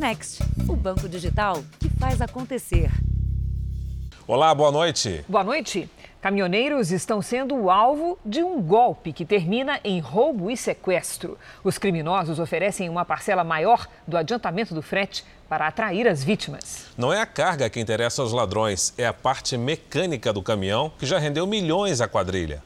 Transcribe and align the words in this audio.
Next, 0.00 0.42
o 0.66 0.74
banco 0.74 1.06
digital 1.06 1.62
que 1.78 1.90
faz 1.90 2.22
acontecer. 2.22 2.90
Olá, 4.26 4.54
boa 4.54 4.72
noite. 4.72 5.22
Boa 5.28 5.44
noite. 5.44 5.90
Caminhoneiros 6.22 6.90
estão 6.90 7.20
sendo 7.20 7.54
o 7.54 7.70
alvo 7.70 8.18
de 8.24 8.42
um 8.42 8.62
golpe 8.62 9.12
que 9.12 9.26
termina 9.26 9.78
em 9.84 10.00
roubo 10.00 10.50
e 10.50 10.56
sequestro. 10.56 11.36
Os 11.62 11.76
criminosos 11.76 12.38
oferecem 12.38 12.88
uma 12.88 13.04
parcela 13.04 13.44
maior 13.44 13.86
do 14.08 14.16
adiantamento 14.16 14.74
do 14.74 14.80
frete 14.80 15.22
para 15.46 15.66
atrair 15.66 16.08
as 16.08 16.24
vítimas. 16.24 16.86
Não 16.96 17.12
é 17.12 17.20
a 17.20 17.26
carga 17.26 17.68
que 17.68 17.78
interessa 17.78 18.22
aos 18.22 18.32
ladrões, 18.32 18.94
é 18.96 19.06
a 19.06 19.12
parte 19.12 19.58
mecânica 19.58 20.32
do 20.32 20.42
caminhão 20.42 20.90
que 20.98 21.04
já 21.04 21.18
rendeu 21.18 21.46
milhões 21.46 22.00
à 22.00 22.08
quadrilha. 22.08 22.62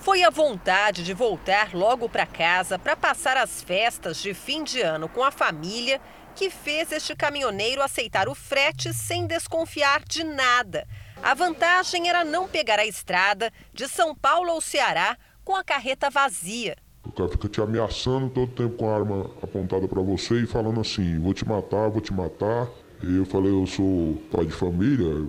Foi 0.00 0.24
a 0.24 0.28
vontade 0.28 1.04
de 1.04 1.14
voltar 1.14 1.72
logo 1.72 2.08
para 2.08 2.26
casa 2.26 2.80
para 2.80 2.96
passar 2.96 3.36
as 3.36 3.62
festas 3.62 4.20
de 4.20 4.34
fim 4.34 4.64
de 4.64 4.82
ano 4.82 5.08
com 5.08 5.22
a 5.22 5.30
família 5.30 6.00
que 6.34 6.50
fez 6.50 6.90
este 6.92 7.14
caminhoneiro 7.14 7.82
aceitar 7.82 8.28
o 8.28 8.34
frete 8.34 8.92
sem 8.92 9.26
desconfiar 9.26 10.02
de 10.04 10.24
nada. 10.24 10.86
A 11.22 11.32
vantagem 11.34 12.08
era 12.08 12.24
não 12.24 12.48
pegar 12.48 12.78
a 12.78 12.86
estrada 12.86 13.52
de 13.72 13.88
São 13.88 14.14
Paulo 14.14 14.50
ao 14.50 14.60
Ceará 14.60 15.16
com 15.44 15.54
a 15.54 15.64
carreta 15.64 16.10
vazia. 16.10 16.76
O 17.04 17.12
cara 17.12 17.28
fica 17.28 17.48
te 17.48 17.60
ameaçando 17.60 18.30
todo 18.30 18.50
tempo 18.52 18.76
com 18.76 18.90
a 18.90 18.94
arma 18.94 19.30
apontada 19.42 19.86
para 19.86 20.00
você 20.00 20.40
e 20.40 20.46
falando 20.46 20.80
assim: 20.80 21.18
vou 21.20 21.34
te 21.34 21.46
matar, 21.46 21.88
vou 21.88 22.00
te 22.00 22.12
matar. 22.12 22.68
E 23.02 23.16
eu 23.16 23.26
falei: 23.26 23.52
eu 23.52 23.66
sou 23.66 24.16
pai 24.32 24.46
de 24.46 24.52
família, 24.52 25.26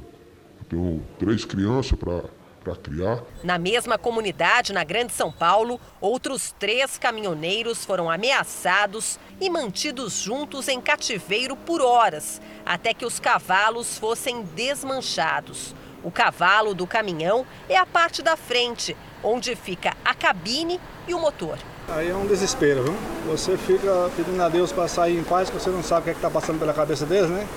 tenho 0.70 1.02
três 1.20 1.46
crianças 1.46 1.98
para 1.98 2.24
para 2.66 2.76
criar. 2.76 3.22
Na 3.44 3.60
mesma 3.60 3.96
comunidade, 3.96 4.74
na 4.74 4.84
Grande 4.84 5.14
São 5.14 5.32
Paulo, 5.32 5.80
outros 6.02 6.54
três 6.58 6.98
caminhoneiros 6.98 7.86
foram 7.86 8.10
ameaçados 8.10 9.20
e 9.40 9.50
mantidos 9.50 10.20
juntos 10.20 10.68
em 10.68 10.82
cativeiro 10.82 11.56
por 11.56 11.80
horas, 11.80 12.42
até 12.66 12.92
que 12.92 13.06
os 13.06 13.20
cavalos 13.20 14.00
fossem 14.00 14.42
desmanchados. 14.42 15.76
O 16.04 16.10
cavalo 16.10 16.74
do 16.74 16.88
caminhão 16.88 17.46
é 17.70 17.78
a 17.78 17.86
parte 17.86 18.24
da 18.24 18.36
frente, 18.36 18.98
onde 19.24 19.56
fica 19.56 19.94
a 20.04 20.14
cabine 20.14 20.80
e 21.08 21.14
o 21.14 21.20
motor. 21.20 21.58
Aí 21.88 22.10
é 22.10 22.16
um 22.16 22.26
desespero, 22.26 22.84
viu? 22.84 22.96
Você 23.28 23.58
fica 23.58 24.10
pedindo 24.16 24.42
a 24.42 24.50
Deus 24.50 24.72
para 24.72 24.88
sair 24.88 25.18
em 25.18 25.24
paz, 25.24 25.50
porque 25.50 25.64
você 25.64 25.70
não 25.70 25.84
sabe 25.84 26.02
o 26.02 26.04
que 26.06 26.10
é 26.10 26.14
está 26.14 26.32
passando 26.32 26.58
pela 26.58 26.74
cabeça 26.74 27.06
deles, 27.06 27.30
né? 27.30 27.48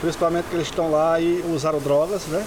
Principalmente 0.00 0.46
que 0.48 0.54
eles 0.54 0.66
estão 0.66 0.90
lá 0.90 1.20
e 1.20 1.42
usaram 1.42 1.78
drogas, 1.78 2.26
né? 2.26 2.44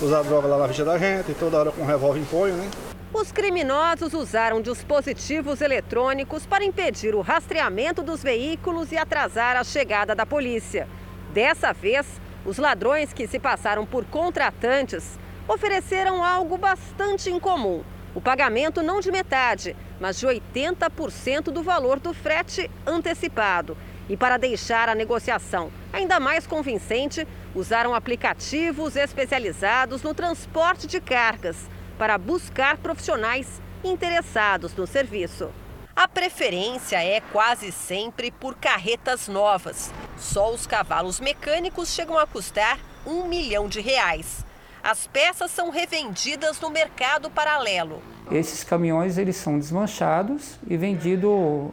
usar 0.00 0.22
droga 0.22 0.46
lá 0.46 0.58
na 0.58 0.68
ficha 0.68 0.84
da 0.84 0.96
gente, 0.96 1.32
e 1.32 1.34
toda 1.34 1.58
hora 1.58 1.72
com 1.72 1.84
revólver 1.84 2.20
em 2.20 2.24
punho, 2.24 2.54
né? 2.54 2.70
Os 3.12 3.32
criminosos 3.32 4.12
usaram 4.14 4.60
dispositivos 4.60 5.60
eletrônicos 5.60 6.46
para 6.46 6.64
impedir 6.64 7.14
o 7.14 7.20
rastreamento 7.20 8.02
dos 8.02 8.22
veículos 8.22 8.92
e 8.92 8.96
atrasar 8.96 9.56
a 9.56 9.64
chegada 9.64 10.14
da 10.14 10.26
polícia. 10.26 10.86
Dessa 11.32 11.72
vez, 11.72 12.06
os 12.44 12.58
ladrões 12.58 13.12
que 13.12 13.26
se 13.26 13.38
passaram 13.38 13.84
por 13.84 14.04
contratantes 14.04 15.18
ofereceram 15.48 16.22
algo 16.24 16.56
bastante 16.56 17.30
incomum: 17.30 17.82
o 18.14 18.20
pagamento 18.20 18.82
não 18.82 19.00
de 19.00 19.10
metade, 19.10 19.74
mas 19.98 20.18
de 20.18 20.26
80% 20.26 21.44
do 21.44 21.62
valor 21.62 21.98
do 21.98 22.12
frete 22.12 22.70
antecipado. 22.86 23.76
E 24.08 24.16
para 24.16 24.36
deixar 24.36 24.88
a 24.88 24.94
negociação 24.94 25.70
ainda 25.92 26.20
mais 26.20 26.46
convincente, 26.46 27.26
usaram 27.54 27.94
aplicativos 27.94 28.96
especializados 28.96 30.02
no 30.02 30.14
transporte 30.14 30.86
de 30.86 31.00
cargas 31.00 31.56
para 31.98 32.16
buscar 32.16 32.78
profissionais 32.78 33.60
interessados 33.82 34.74
no 34.74 34.86
serviço. 34.86 35.50
A 35.94 36.06
preferência 36.06 37.02
é 37.02 37.20
quase 37.20 37.72
sempre 37.72 38.30
por 38.30 38.54
carretas 38.54 39.26
novas. 39.26 39.92
Só 40.16 40.54
os 40.54 40.66
cavalos 40.66 41.18
mecânicos 41.18 41.92
chegam 41.92 42.16
a 42.16 42.26
custar 42.26 42.78
um 43.04 43.26
milhão 43.26 43.68
de 43.68 43.80
reais. 43.80 44.44
As 44.82 45.08
peças 45.08 45.50
são 45.50 45.70
revendidas 45.70 46.60
no 46.60 46.70
mercado 46.70 47.28
paralelo. 47.28 48.00
Esses 48.30 48.62
caminhões 48.62 49.18
eles 49.18 49.36
são 49.36 49.58
desmanchados 49.58 50.56
e 50.68 50.76
vendidos 50.76 51.70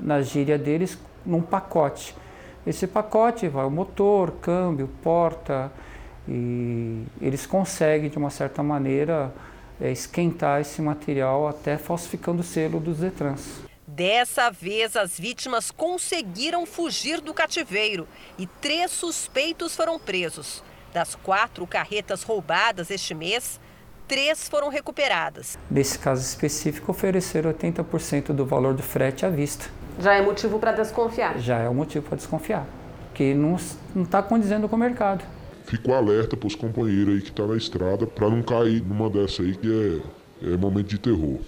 na 0.00 0.22
gíria 0.22 0.56
deles 0.56 0.98
num 1.26 1.42
pacote. 1.42 2.14
Esse 2.66 2.86
pacote 2.86 3.48
vai 3.48 3.64
o 3.64 3.70
motor, 3.70 4.32
câmbio, 4.40 4.88
porta 5.02 5.70
e 6.28 7.04
eles 7.20 7.46
conseguem 7.46 8.10
de 8.10 8.18
uma 8.18 8.30
certa 8.30 8.62
maneira 8.62 9.32
é, 9.80 9.90
esquentar 9.92 10.60
esse 10.60 10.82
material 10.82 11.46
até 11.46 11.76
falsificando 11.76 12.40
o 12.40 12.44
selo 12.44 12.80
dos 12.80 12.98
Detrans. 12.98 13.66
Dessa 13.86 14.50
vez, 14.50 14.96
as 14.96 15.18
vítimas 15.18 15.70
conseguiram 15.70 16.66
fugir 16.66 17.20
do 17.20 17.32
cativeiro 17.32 18.06
e 18.36 18.46
três 18.46 18.90
suspeitos 18.90 19.76
foram 19.76 19.98
presos. 19.98 20.62
Das 20.92 21.14
quatro 21.14 21.66
carretas 21.66 22.22
roubadas 22.22 22.90
este 22.90 23.14
mês, 23.14 23.60
três 24.06 24.48
foram 24.48 24.68
recuperadas. 24.68 25.58
Nesse 25.70 25.98
caso 25.98 26.22
específico, 26.22 26.90
ofereceram 26.90 27.52
80% 27.52 28.32
do 28.32 28.44
valor 28.44 28.74
do 28.74 28.82
frete 28.82 29.26
à 29.26 29.28
vista. 29.28 29.66
Já 30.00 30.14
é 30.14 30.22
motivo 30.22 30.58
para 30.58 30.72
desconfiar? 30.72 31.38
Já 31.38 31.58
é 31.58 31.68
um 31.68 31.74
motivo 31.74 32.06
para 32.06 32.16
desconfiar, 32.16 32.66
porque 33.08 33.34
não 33.34 33.56
está 34.02 34.22
condizendo 34.22 34.68
com 34.68 34.76
o 34.76 34.78
mercado. 34.78 35.24
Fico 35.64 35.92
alerta 35.92 36.36
para 36.36 36.46
os 36.46 36.54
companheiros 36.54 37.14
aí 37.14 37.20
que 37.20 37.30
estão 37.30 37.46
tá 37.46 37.52
na 37.52 37.58
estrada 37.58 38.06
para 38.06 38.30
não 38.30 38.42
cair 38.42 38.82
numa 38.82 39.10
dessa 39.10 39.42
aí 39.42 39.56
que 39.56 40.02
é, 40.42 40.52
é 40.52 40.56
momento 40.56 40.88
de 40.88 40.98
terror. 40.98 41.40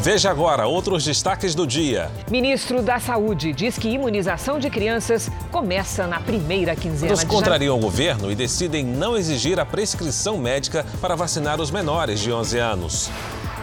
Veja 0.00 0.30
agora 0.30 0.64
outros 0.68 1.04
destaques 1.04 1.56
do 1.56 1.66
dia. 1.66 2.08
Ministro 2.30 2.80
da 2.82 3.00
Saúde 3.00 3.52
diz 3.52 3.76
que 3.76 3.88
imunização 3.88 4.60
de 4.60 4.70
crianças 4.70 5.28
começa 5.50 6.06
na 6.06 6.20
primeira 6.20 6.76
quinzena 6.76 7.10
Eles 7.10 7.24
contrariam 7.24 7.76
o 7.76 7.80
governo 7.80 8.30
e 8.30 8.36
decidem 8.36 8.84
não 8.84 9.16
exigir 9.16 9.58
a 9.58 9.66
prescrição 9.66 10.38
médica 10.38 10.86
para 11.00 11.16
vacinar 11.16 11.60
os 11.60 11.72
menores 11.72 12.20
de 12.20 12.32
11 12.32 12.58
anos. 12.58 13.10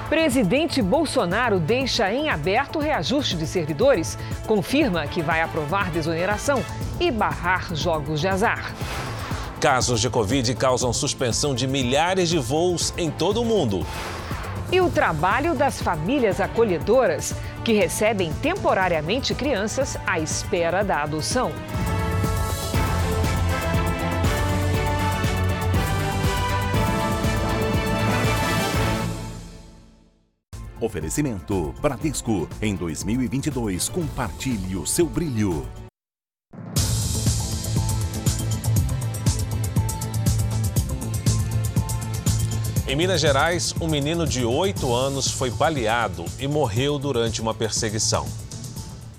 Presidente 0.09 0.81
Bolsonaro 0.81 1.57
deixa 1.57 2.13
em 2.13 2.29
aberto 2.29 2.79
o 2.79 2.81
reajuste 2.81 3.38
de 3.38 3.47
servidores, 3.47 4.17
confirma 4.46 5.07
que 5.07 5.22
vai 5.22 5.41
aprovar 5.41 5.90
desoneração 5.90 6.62
e 7.00 7.09
barrar 7.12 7.73
jogos 7.73 8.19
de 8.19 8.28
azar. 8.28 8.73
Casos 9.62 10.02
de 10.02 10.09
Covid 10.09 10.53
causam 10.56 10.91
suspensão 10.91 11.56
de 11.56 11.66
milhares 11.66 12.28
de 12.28 12.38
voos 12.38 12.94
em 12.97 13.09
todo 13.09 13.41
o 13.41 13.46
mundo. 13.46 13.85
E 14.71 14.81
o 14.81 14.89
trabalho 14.89 15.55
das 15.55 15.81
famílias 15.81 16.41
acolhedoras, 16.41 17.35
que 17.63 17.73
recebem 17.73 18.33
temporariamente 18.33 19.33
crianças 19.33 19.97
à 20.05 20.19
espera 20.19 20.83
da 20.83 21.03
adoção. 21.03 21.51
Oferecimento 30.79 31.73
Bradesco. 31.81 32.47
Em 32.61 32.75
2022, 32.75 33.89
compartilhe 33.89 34.75
o 34.75 34.85
seu 34.85 35.07
brilho. 35.07 35.65
Em 42.88 42.96
Minas 42.96 43.19
Gerais, 43.19 43.73
um 43.81 43.88
menino 43.88 44.28
de 44.28 44.46
8 44.46 44.94
anos 44.94 45.31
foi 45.31 45.50
baleado 45.50 46.23
e 46.40 46.47
morreu 46.47 47.00
durante 47.00 47.41
uma 47.41 47.51
perseguição. 47.51 48.28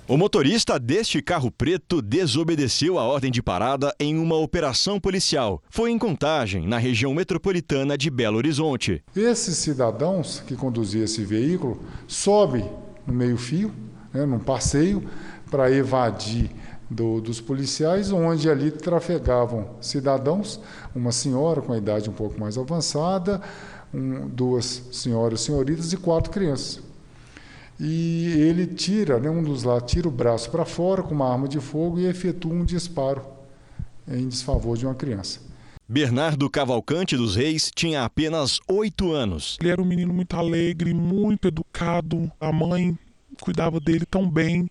O 0.07 0.15
motorista 0.15 0.79
deste 0.79 1.21
carro 1.21 1.51
preto 1.51 2.01
desobedeceu 2.01 2.97
a 2.97 3.03
ordem 3.03 3.29
de 3.29 3.43
parada 3.43 3.93
em 3.99 4.17
uma 4.17 4.37
operação 4.37 5.01
policial. 5.01 5.61
Foi 5.69 5.91
em 5.91 5.97
Contagem, 5.97 6.65
na 6.65 6.77
região 6.77 7.13
metropolitana 7.13 7.97
de 7.97 8.09
Belo 8.09 8.37
Horizonte. 8.37 9.03
Esses 9.13 9.57
cidadãos 9.57 10.41
que 10.47 10.55
conduziam 10.55 11.03
esse 11.03 11.25
veículo 11.25 11.83
sobe 12.07 12.63
no 13.05 13.13
meio-fio, 13.13 13.73
né, 14.13 14.25
num 14.25 14.39
passeio, 14.39 15.03
para 15.51 15.69
evadir 15.69 16.51
do, 16.89 17.19
dos 17.19 17.41
policiais, 17.41 18.11
onde 18.11 18.49
ali 18.49 18.71
trafegavam 18.71 19.67
cidadãos, 19.81 20.59
uma 20.95 21.11
senhora 21.11 21.61
com 21.61 21.73
a 21.73 21.77
idade 21.77 22.09
um 22.09 22.13
pouco 22.13 22.39
mais 22.39 22.57
avançada, 22.57 23.41
um, 23.93 24.27
duas 24.27 24.83
senhoras 24.91 25.41
senhoritas 25.41 25.91
e 25.91 25.97
quatro 25.97 26.31
crianças. 26.31 26.81
E 27.79 28.33
ele 28.37 28.65
tira, 28.65 29.19
né, 29.19 29.29
um 29.29 29.43
dos 29.43 29.63
lá 29.63 29.79
tira 29.79 30.07
o 30.07 30.11
braço 30.11 30.49
para 30.49 30.65
fora 30.65 31.03
com 31.03 31.13
uma 31.13 31.31
arma 31.31 31.47
de 31.47 31.59
fogo 31.59 31.99
e 31.99 32.07
efetua 32.07 32.51
um 32.51 32.65
disparo 32.65 33.21
em 34.07 34.27
desfavor 34.27 34.77
de 34.77 34.85
uma 34.85 34.95
criança. 34.95 35.41
Bernardo 35.87 36.49
Cavalcante 36.49 37.15
dos 37.15 37.35
Reis 37.35 37.71
tinha 37.73 38.03
apenas 38.03 38.59
oito 38.67 39.11
anos. 39.11 39.57
Ele 39.61 39.69
era 39.69 39.81
um 39.81 39.85
menino 39.85 40.13
muito 40.13 40.35
alegre, 40.35 40.93
muito 40.93 41.47
educado. 41.47 42.29
A 42.41 42.51
mãe 42.51 42.97
cuidava 43.39 43.79
dele 43.79 44.05
tão 44.05 44.29
bem 44.29 44.69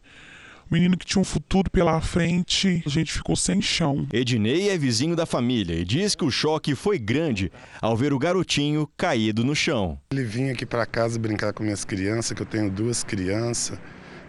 menino 0.70 0.96
que 0.96 1.06
tinha 1.06 1.20
um 1.20 1.24
futuro 1.24 1.70
pela 1.70 2.00
frente, 2.00 2.82
a 2.84 2.88
gente 2.88 3.12
ficou 3.12 3.36
sem 3.36 3.60
chão. 3.62 4.06
Ednei 4.12 4.68
é 4.68 4.78
vizinho 4.78 5.14
da 5.14 5.26
família 5.26 5.74
e 5.74 5.84
diz 5.84 6.14
que 6.14 6.24
o 6.24 6.30
choque 6.30 6.74
foi 6.74 6.98
grande 6.98 7.50
ao 7.80 7.96
ver 7.96 8.12
o 8.12 8.18
garotinho 8.18 8.88
caído 8.96 9.44
no 9.44 9.54
chão. 9.54 9.98
Ele 10.10 10.24
vinha 10.24 10.52
aqui 10.52 10.66
para 10.66 10.86
casa 10.86 11.18
brincar 11.18 11.52
com 11.52 11.62
minhas 11.62 11.84
crianças, 11.84 12.32
que 12.32 12.42
eu 12.42 12.46
tenho 12.46 12.70
duas 12.70 13.04
crianças, 13.04 13.78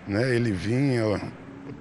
né? 0.07 0.35
Ele 0.35 0.51
vinha 0.51 1.05
ó, 1.05 1.19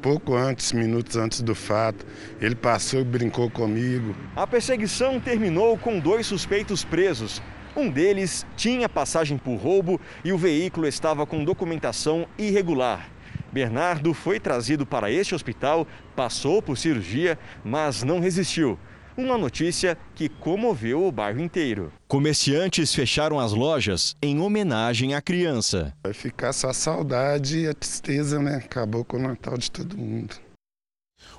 pouco 0.00 0.34
antes, 0.34 0.72
minutos 0.72 1.16
antes 1.16 1.42
do 1.42 1.54
fato. 1.54 2.06
Ele 2.40 2.54
passou 2.54 3.00
e 3.00 3.04
brincou 3.04 3.50
comigo. 3.50 4.14
A 4.34 4.46
perseguição 4.46 5.20
terminou 5.20 5.76
com 5.76 5.98
dois 5.98 6.26
suspeitos 6.26 6.84
presos. 6.84 7.42
Um 7.76 7.90
deles 7.90 8.46
tinha 8.56 8.88
passagem 8.88 9.36
por 9.36 9.56
roubo 9.56 10.00
e 10.24 10.32
o 10.32 10.38
veículo 10.38 10.86
estava 10.86 11.26
com 11.26 11.44
documentação 11.44 12.26
irregular. 12.38 13.15
Bernardo 13.56 14.12
foi 14.12 14.38
trazido 14.38 14.84
para 14.84 15.10
este 15.10 15.34
hospital, 15.34 15.86
passou 16.14 16.60
por 16.60 16.76
cirurgia, 16.76 17.38
mas 17.64 18.02
não 18.02 18.20
resistiu. 18.20 18.78
Uma 19.16 19.38
notícia 19.38 19.96
que 20.14 20.28
comoveu 20.28 21.06
o 21.06 21.10
bairro 21.10 21.40
inteiro. 21.40 21.90
Comerciantes 22.06 22.94
fecharam 22.94 23.40
as 23.40 23.52
lojas 23.52 24.14
em 24.20 24.40
homenagem 24.40 25.14
à 25.14 25.22
criança. 25.22 25.94
Vai 26.04 26.12
ficar 26.12 26.52
só 26.52 26.68
a 26.68 26.74
saudade 26.74 27.60
e 27.60 27.66
a 27.66 27.72
tristeza, 27.72 28.38
né? 28.38 28.56
Acabou 28.56 29.06
com 29.06 29.16
o 29.16 29.22
Natal 29.22 29.56
de 29.56 29.70
todo 29.70 29.96
mundo. 29.96 30.36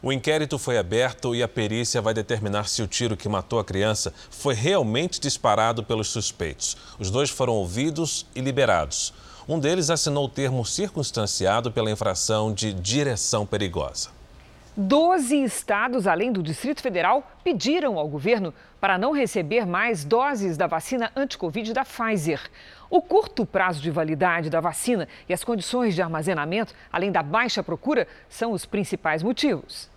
O 0.02 0.12
inquérito 0.12 0.58
foi 0.58 0.80
aberto 0.80 1.36
e 1.36 1.44
a 1.44 1.48
perícia 1.48 2.02
vai 2.02 2.16
determinar 2.16 2.68
se 2.68 2.82
o 2.82 2.88
tiro 2.88 3.16
que 3.16 3.30
matou 3.30 3.60
a 3.60 3.64
criança 3.64 4.12
foi 4.32 4.56
realmente 4.56 5.22
disparado 5.22 5.84
pelos 5.84 6.08
suspeitos. 6.08 6.76
Os 6.98 7.12
dois 7.12 7.30
foram 7.30 7.54
ouvidos 7.54 8.26
e 8.34 8.42
liberados. 8.42 9.14
Um 9.50 9.60
deles 9.60 9.90
assinou 9.90 10.26
o 10.26 10.30
termo 10.30 10.66
circunstanciado 10.66 11.72
pela 11.72 11.90
infração 11.90 12.54
de 12.54 12.74
direção 12.74 13.46
perigosa. 13.46 14.10
Doze 14.76 15.42
estados, 15.42 16.06
além 16.06 16.34
do 16.34 16.44
Distrito 16.44 16.82
Federal, 16.82 17.32
pediram 17.46 17.98
ao 17.98 18.10
governo 18.10 18.54
para 18.80 18.98
não 18.98 19.14
receber 19.14 19.66
mais 19.66 20.04
doses 20.04 20.58
da 20.58 20.68
vacina 20.68 21.14
anti-Covid 21.16 21.72
da 21.72 21.86
Pfizer. 21.86 22.42
O 22.90 23.02
curto 23.02 23.46
prazo 23.46 23.82
de 23.82 23.90
validade 23.90 24.50
da 24.50 24.60
vacina 24.60 25.08
e 25.30 25.34
as 25.34 25.46
condições 25.46 25.96
de 25.96 26.02
armazenamento, 26.02 26.76
além 26.92 27.10
da 27.10 27.24
baixa 27.24 27.64
procura, 27.64 28.06
são 28.28 28.52
os 28.52 28.66
principais 28.66 29.24
motivos. 29.24 29.90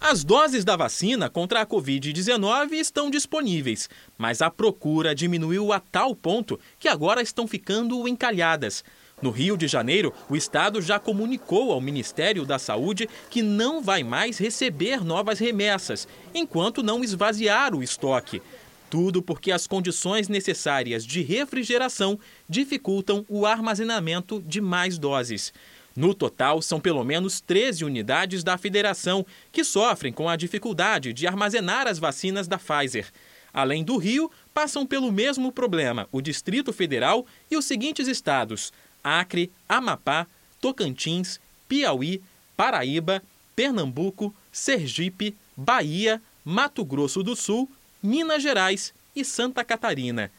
As 0.00 0.22
doses 0.22 0.64
da 0.64 0.76
vacina 0.76 1.28
contra 1.28 1.60
a 1.60 1.66
Covid-19 1.66 2.72
estão 2.74 3.10
disponíveis, 3.10 3.90
mas 4.16 4.40
a 4.40 4.48
procura 4.48 5.12
diminuiu 5.12 5.72
a 5.72 5.80
tal 5.80 6.14
ponto 6.14 6.60
que 6.78 6.86
agora 6.86 7.20
estão 7.20 7.48
ficando 7.48 8.06
encalhadas. 8.06 8.84
No 9.20 9.30
Rio 9.30 9.56
de 9.56 9.66
Janeiro, 9.66 10.14
o 10.28 10.36
estado 10.36 10.80
já 10.80 10.98
comunicou 10.98 11.72
ao 11.72 11.80
Ministério 11.80 12.44
da 12.44 12.58
Saúde 12.58 13.08
que 13.28 13.42
não 13.42 13.82
vai 13.82 14.04
mais 14.04 14.38
receber 14.38 15.04
novas 15.04 15.38
remessas, 15.38 16.06
enquanto 16.32 16.82
não 16.82 17.02
esvaziar 17.02 17.74
o 17.74 17.82
estoque. 17.82 18.40
Tudo 18.88 19.20
porque 19.20 19.52
as 19.52 19.66
condições 19.66 20.28
necessárias 20.28 21.04
de 21.04 21.20
refrigeração 21.20 22.18
dificultam 22.48 23.26
o 23.28 23.44
armazenamento 23.44 24.40
de 24.46 24.60
mais 24.60 24.98
doses. 24.98 25.52
No 25.94 26.14
total, 26.14 26.62
são 26.62 26.78
pelo 26.78 27.02
menos 27.02 27.40
13 27.40 27.84
unidades 27.84 28.44
da 28.44 28.56
federação 28.56 29.26
que 29.50 29.64
sofrem 29.64 30.12
com 30.12 30.28
a 30.28 30.36
dificuldade 30.36 31.12
de 31.12 31.26
armazenar 31.26 31.88
as 31.88 31.98
vacinas 31.98 32.46
da 32.46 32.56
Pfizer. 32.56 33.06
Além 33.52 33.82
do 33.82 33.96
Rio, 33.96 34.30
passam 34.54 34.86
pelo 34.86 35.10
mesmo 35.10 35.50
problema 35.50 36.08
o 36.12 36.20
Distrito 36.20 36.72
Federal 36.72 37.26
e 37.50 37.56
os 37.56 37.64
seguintes 37.64 38.06
estados: 38.06 38.72
Acre, 39.08 39.50
Amapá, 39.68 40.26
Tocantins, 40.60 41.40
Piauí, 41.68 42.22
Paraíba, 42.56 43.22
Pernambuco, 43.54 44.34
Sergipe, 44.52 45.36
Bahia, 45.56 46.20
Mato 46.44 46.84
Grosso 46.84 47.22
do 47.22 47.34
Sul, 47.34 47.68
Minas 48.02 48.42
Gerais 48.42 48.92
e 49.14 49.24
Santa 49.24 49.64
Catarina. 49.64 50.30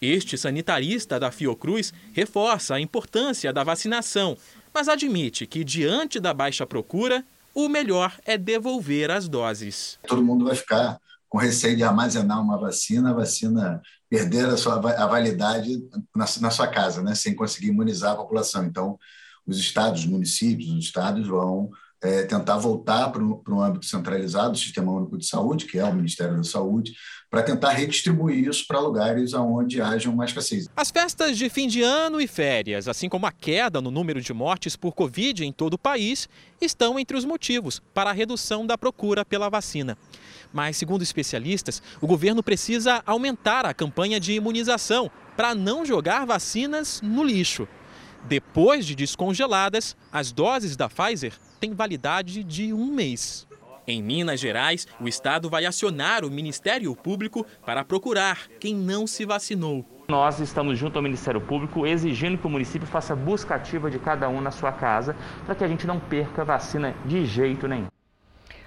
Este 0.00 0.36
sanitarista 0.36 1.18
da 1.18 1.30
Fiocruz 1.30 1.92
reforça 2.12 2.74
a 2.74 2.80
importância 2.80 3.52
da 3.52 3.64
vacinação, 3.64 4.36
mas 4.72 4.88
admite 4.88 5.46
que, 5.46 5.64
diante 5.64 6.20
da 6.20 6.34
baixa 6.34 6.66
procura, 6.66 7.24
o 7.54 7.68
melhor 7.68 8.14
é 8.26 8.36
devolver 8.36 9.10
as 9.10 9.26
doses. 9.26 9.98
Todo 10.06 10.22
mundo 10.22 10.44
vai 10.44 10.54
ficar 10.54 11.00
com 11.28 11.38
receio 11.38 11.76
de 11.76 11.82
armazenar 11.82 12.40
uma 12.40 12.58
vacina, 12.58 13.10
a 13.10 13.14
vacina 13.14 13.82
perder 14.08 14.46
a 14.46 14.56
sua 14.56 14.74
a 14.74 15.06
validade 15.06 15.78
na, 16.14 16.24
na 16.40 16.50
sua 16.50 16.68
casa, 16.68 17.02
né, 17.02 17.14
sem 17.14 17.34
conseguir 17.34 17.68
imunizar 17.68 18.12
a 18.12 18.16
população. 18.16 18.64
Então, 18.64 18.98
os 19.46 19.58
estados, 19.58 20.00
os 20.00 20.06
municípios, 20.06 20.70
os 20.70 20.84
estados 20.84 21.26
vão 21.26 21.70
é, 22.02 22.22
tentar 22.24 22.56
voltar 22.58 23.10
para 23.10 23.22
um 23.22 23.60
âmbito 23.60 23.86
centralizado 23.86 24.52
do 24.52 24.58
Sistema 24.58 24.92
Único 24.92 25.16
de 25.16 25.26
Saúde, 25.26 25.66
que 25.66 25.78
é 25.78 25.84
o 25.84 25.94
Ministério 25.94 26.36
da 26.36 26.44
Saúde, 26.44 26.92
para 27.30 27.42
tentar 27.42 27.72
redistribuir 27.72 28.48
isso 28.48 28.64
para 28.66 28.78
lugares 28.78 29.34
onde 29.34 29.80
hajam 29.80 30.14
mais 30.14 30.30
escassez. 30.30 30.68
As 30.76 30.90
festas 30.90 31.36
de 31.36 31.48
fim 31.48 31.66
de 31.66 31.82
ano 31.82 32.20
e 32.20 32.26
férias, 32.26 32.86
assim 32.86 33.08
como 33.08 33.26
a 33.26 33.32
queda 33.32 33.80
no 33.80 33.90
número 33.90 34.20
de 34.20 34.32
mortes 34.32 34.76
por 34.76 34.94
Covid 34.94 35.44
em 35.44 35.52
todo 35.52 35.74
o 35.74 35.78
país, 35.78 36.28
estão 36.60 36.98
entre 36.98 37.16
os 37.16 37.24
motivos 37.24 37.82
para 37.92 38.10
a 38.10 38.12
redução 38.12 38.66
da 38.66 38.78
procura 38.78 39.24
pela 39.24 39.48
vacina. 39.48 39.98
Mas, 40.56 40.78
segundo 40.78 41.02
especialistas, 41.02 41.82
o 42.00 42.06
governo 42.06 42.42
precisa 42.42 43.02
aumentar 43.04 43.66
a 43.66 43.74
campanha 43.74 44.18
de 44.18 44.32
imunização 44.32 45.10
para 45.36 45.54
não 45.54 45.84
jogar 45.84 46.24
vacinas 46.24 47.02
no 47.02 47.22
lixo. 47.22 47.68
Depois 48.24 48.86
de 48.86 48.94
descongeladas, 48.94 49.94
as 50.10 50.32
doses 50.32 50.74
da 50.74 50.88
Pfizer 50.88 51.34
têm 51.60 51.74
validade 51.74 52.42
de 52.42 52.72
um 52.72 52.86
mês. 52.86 53.46
Em 53.86 54.02
Minas 54.02 54.40
Gerais, 54.40 54.86
o 54.98 55.06
estado 55.06 55.50
vai 55.50 55.66
acionar 55.66 56.24
o 56.24 56.30
Ministério 56.30 56.96
Público 56.96 57.44
para 57.66 57.84
procurar 57.84 58.48
quem 58.58 58.74
não 58.74 59.06
se 59.06 59.26
vacinou. 59.26 59.84
Nós 60.08 60.40
estamos 60.40 60.78
junto 60.78 60.96
ao 60.96 61.02
Ministério 61.02 61.40
Público 61.42 61.86
exigindo 61.86 62.38
que 62.38 62.46
o 62.46 62.50
município 62.50 62.88
faça 62.88 63.14
busca 63.14 63.56
ativa 63.56 63.90
de 63.90 63.98
cada 63.98 64.26
um 64.30 64.40
na 64.40 64.50
sua 64.50 64.72
casa 64.72 65.14
para 65.44 65.54
que 65.54 65.64
a 65.64 65.68
gente 65.68 65.86
não 65.86 66.00
perca 66.00 66.46
vacina 66.46 66.94
de 67.04 67.26
jeito 67.26 67.68
nenhum. 67.68 67.88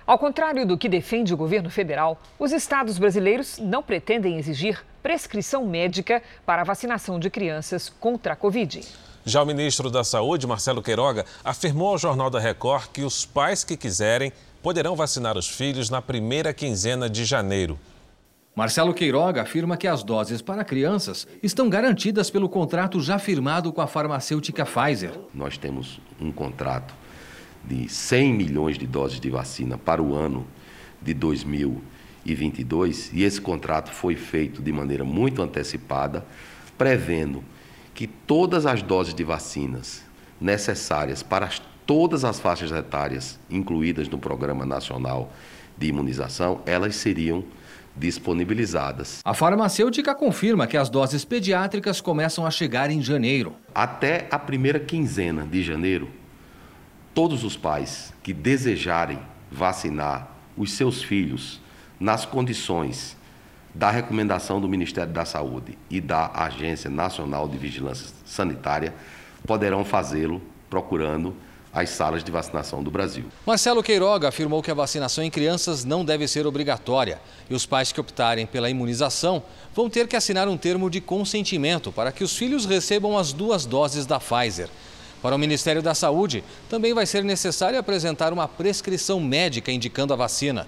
Ao 0.10 0.18
contrário 0.18 0.66
do 0.66 0.76
que 0.76 0.90
defende 0.90 1.32
o 1.36 1.38
governo 1.38 1.70
federal, 1.70 2.20
os 2.40 2.52
estados 2.52 2.98
brasileiros 2.98 3.60
não 3.60 3.84
pretendem 3.84 4.40
exigir 4.40 4.84
prescrição 5.04 5.68
médica 5.68 6.24
para 6.48 6.64
a 6.64 6.66
vacinação 6.66 7.20
de 7.20 7.30
crianças 7.30 7.90
contra 8.00 8.34
a 8.34 8.36
Covid. 8.36 8.82
Já 9.24 9.44
o 9.44 9.46
ministro 9.46 9.92
da 9.92 10.04
Saúde, 10.04 10.48
Marcelo 10.48 10.82
Queiroga, 10.82 11.28
afirmou 11.44 11.90
ao 11.90 11.98
Jornal 12.00 12.32
da 12.32 12.40
Record 12.40 12.88
que 12.92 13.04
os 13.04 13.24
pais 13.24 13.64
que 13.64 13.78
quiserem 13.78 14.34
poderão 14.64 14.96
vacinar 14.96 15.38
os 15.38 15.48
filhos 15.48 15.92
na 15.92 16.02
primeira 16.02 16.56
quinzena 16.56 17.08
de 17.08 17.24
janeiro. 17.24 17.80
Marcelo 18.56 18.96
Queiroga 18.96 19.44
afirma 19.44 19.78
que 19.78 19.88
as 19.88 20.02
doses 20.02 20.42
para 20.42 20.66
crianças 20.66 21.28
estão 21.44 21.70
garantidas 21.70 22.32
pelo 22.32 22.50
contrato 22.50 23.00
já 23.00 23.20
firmado 23.20 23.72
com 23.72 23.80
a 23.80 23.86
farmacêutica 23.86 24.66
Pfizer. 24.66 25.12
Nós 25.36 25.56
temos 25.56 26.02
um 26.20 26.32
contrato 26.32 26.96
de 27.70 27.88
100 27.88 28.34
milhões 28.34 28.78
de 28.80 28.88
doses 28.88 29.20
de 29.20 29.30
vacina 29.30 29.78
para 29.78 30.02
o 30.02 30.16
ano 30.16 30.48
de 31.00 31.14
2022 31.14 33.12
e 33.14 33.24
esse 33.24 33.40
contrato 33.40 33.94
foi 33.94 34.16
feito 34.16 34.60
de 34.62 34.72
maneira 34.72 35.04
muito 35.04 35.42
antecipada, 35.42 36.26
prevendo 36.78 37.44
que 37.94 38.08
todas 38.08 38.66
as 38.66 38.82
doses 38.82 39.14
de 39.14 39.24
vacinas 39.24 40.04
necessárias 40.42 41.22
para 41.22 41.46
as, 41.46 41.62
todas 41.86 42.26
as 42.26 42.40
faixas 42.40 42.72
etárias 42.72 43.40
incluídas 43.50 44.10
no 44.10 44.18
Programa 44.18 44.66
Nacional 44.66 45.32
de 45.78 45.88
Imunização, 45.88 46.62
elas 46.66 46.96
seriam 46.96 47.44
disponibilizadas. 47.96 49.20
A 49.24 49.34
farmacêutica 49.34 50.16
confirma 50.16 50.66
que 50.66 50.78
as 50.78 50.90
doses 50.90 51.26
pediátricas 51.26 52.00
começam 52.02 52.46
a 52.46 52.52
chegar 52.52 52.90
em 52.90 53.02
janeiro. 53.02 53.56
Até 53.76 54.28
a 54.32 54.40
primeira 54.40 54.80
quinzena 54.80 55.46
de 55.46 55.62
janeiro, 55.62 56.10
todos 57.14 57.44
os 57.44 57.58
pais 57.58 58.14
que 58.24 58.34
desejarem 58.34 59.20
vacinar 59.52 60.30
os 60.58 60.74
seus 60.74 61.02
filhos 61.02 61.60
nas 62.00 62.26
condições 62.26 63.18
da 63.74 63.92
recomendação 63.92 64.60
do 64.60 64.68
Ministério 64.68 65.12
da 65.12 65.26
Saúde 65.26 65.78
e 65.90 66.02
da 66.02 66.32
Agência 66.34 66.90
Nacional 66.90 67.48
de 67.48 67.58
Vigilância 67.58 68.08
Sanitária 68.26 68.94
poderão 69.46 69.86
fazê-lo 69.86 70.42
procurando 70.70 71.36
as 71.72 71.90
salas 71.92 72.24
de 72.24 72.32
vacinação 72.32 72.82
do 72.84 72.90
Brasil. 72.90 73.26
Marcelo 73.46 73.84
Queiroga 73.84 74.28
afirmou 74.28 74.62
que 74.62 74.72
a 74.72 74.74
vacinação 74.74 75.24
em 75.24 75.30
crianças 75.30 75.86
não 75.86 76.04
deve 76.04 76.28
ser 76.28 76.48
obrigatória 76.48 77.22
e 77.50 77.54
os 77.54 77.66
pais 77.66 77.92
que 77.92 78.02
optarem 78.02 78.46
pela 78.46 78.70
imunização 78.70 79.44
vão 79.74 79.90
ter 79.90 80.08
que 80.08 80.16
assinar 80.16 80.48
um 80.48 80.58
termo 80.58 80.90
de 80.90 81.00
consentimento 81.00 81.92
para 81.92 82.12
que 82.12 82.24
os 82.24 82.36
filhos 82.36 82.66
recebam 82.66 83.18
as 83.18 83.32
duas 83.32 83.66
doses 83.66 84.06
da 84.06 84.20
Pfizer. 84.20 84.70
Para 85.22 85.36
o 85.36 85.40
Ministério 85.40 85.82
da 85.82 85.94
Saúde, 85.94 86.44
também 86.70 86.94
vai 86.94 87.06
ser 87.06 87.24
necessário 87.24 87.78
apresentar 87.78 88.32
uma 88.32 88.48
prescrição 88.48 89.20
médica 89.20 89.72
indicando 89.72 90.14
a 90.14 90.16
vacina. 90.16 90.66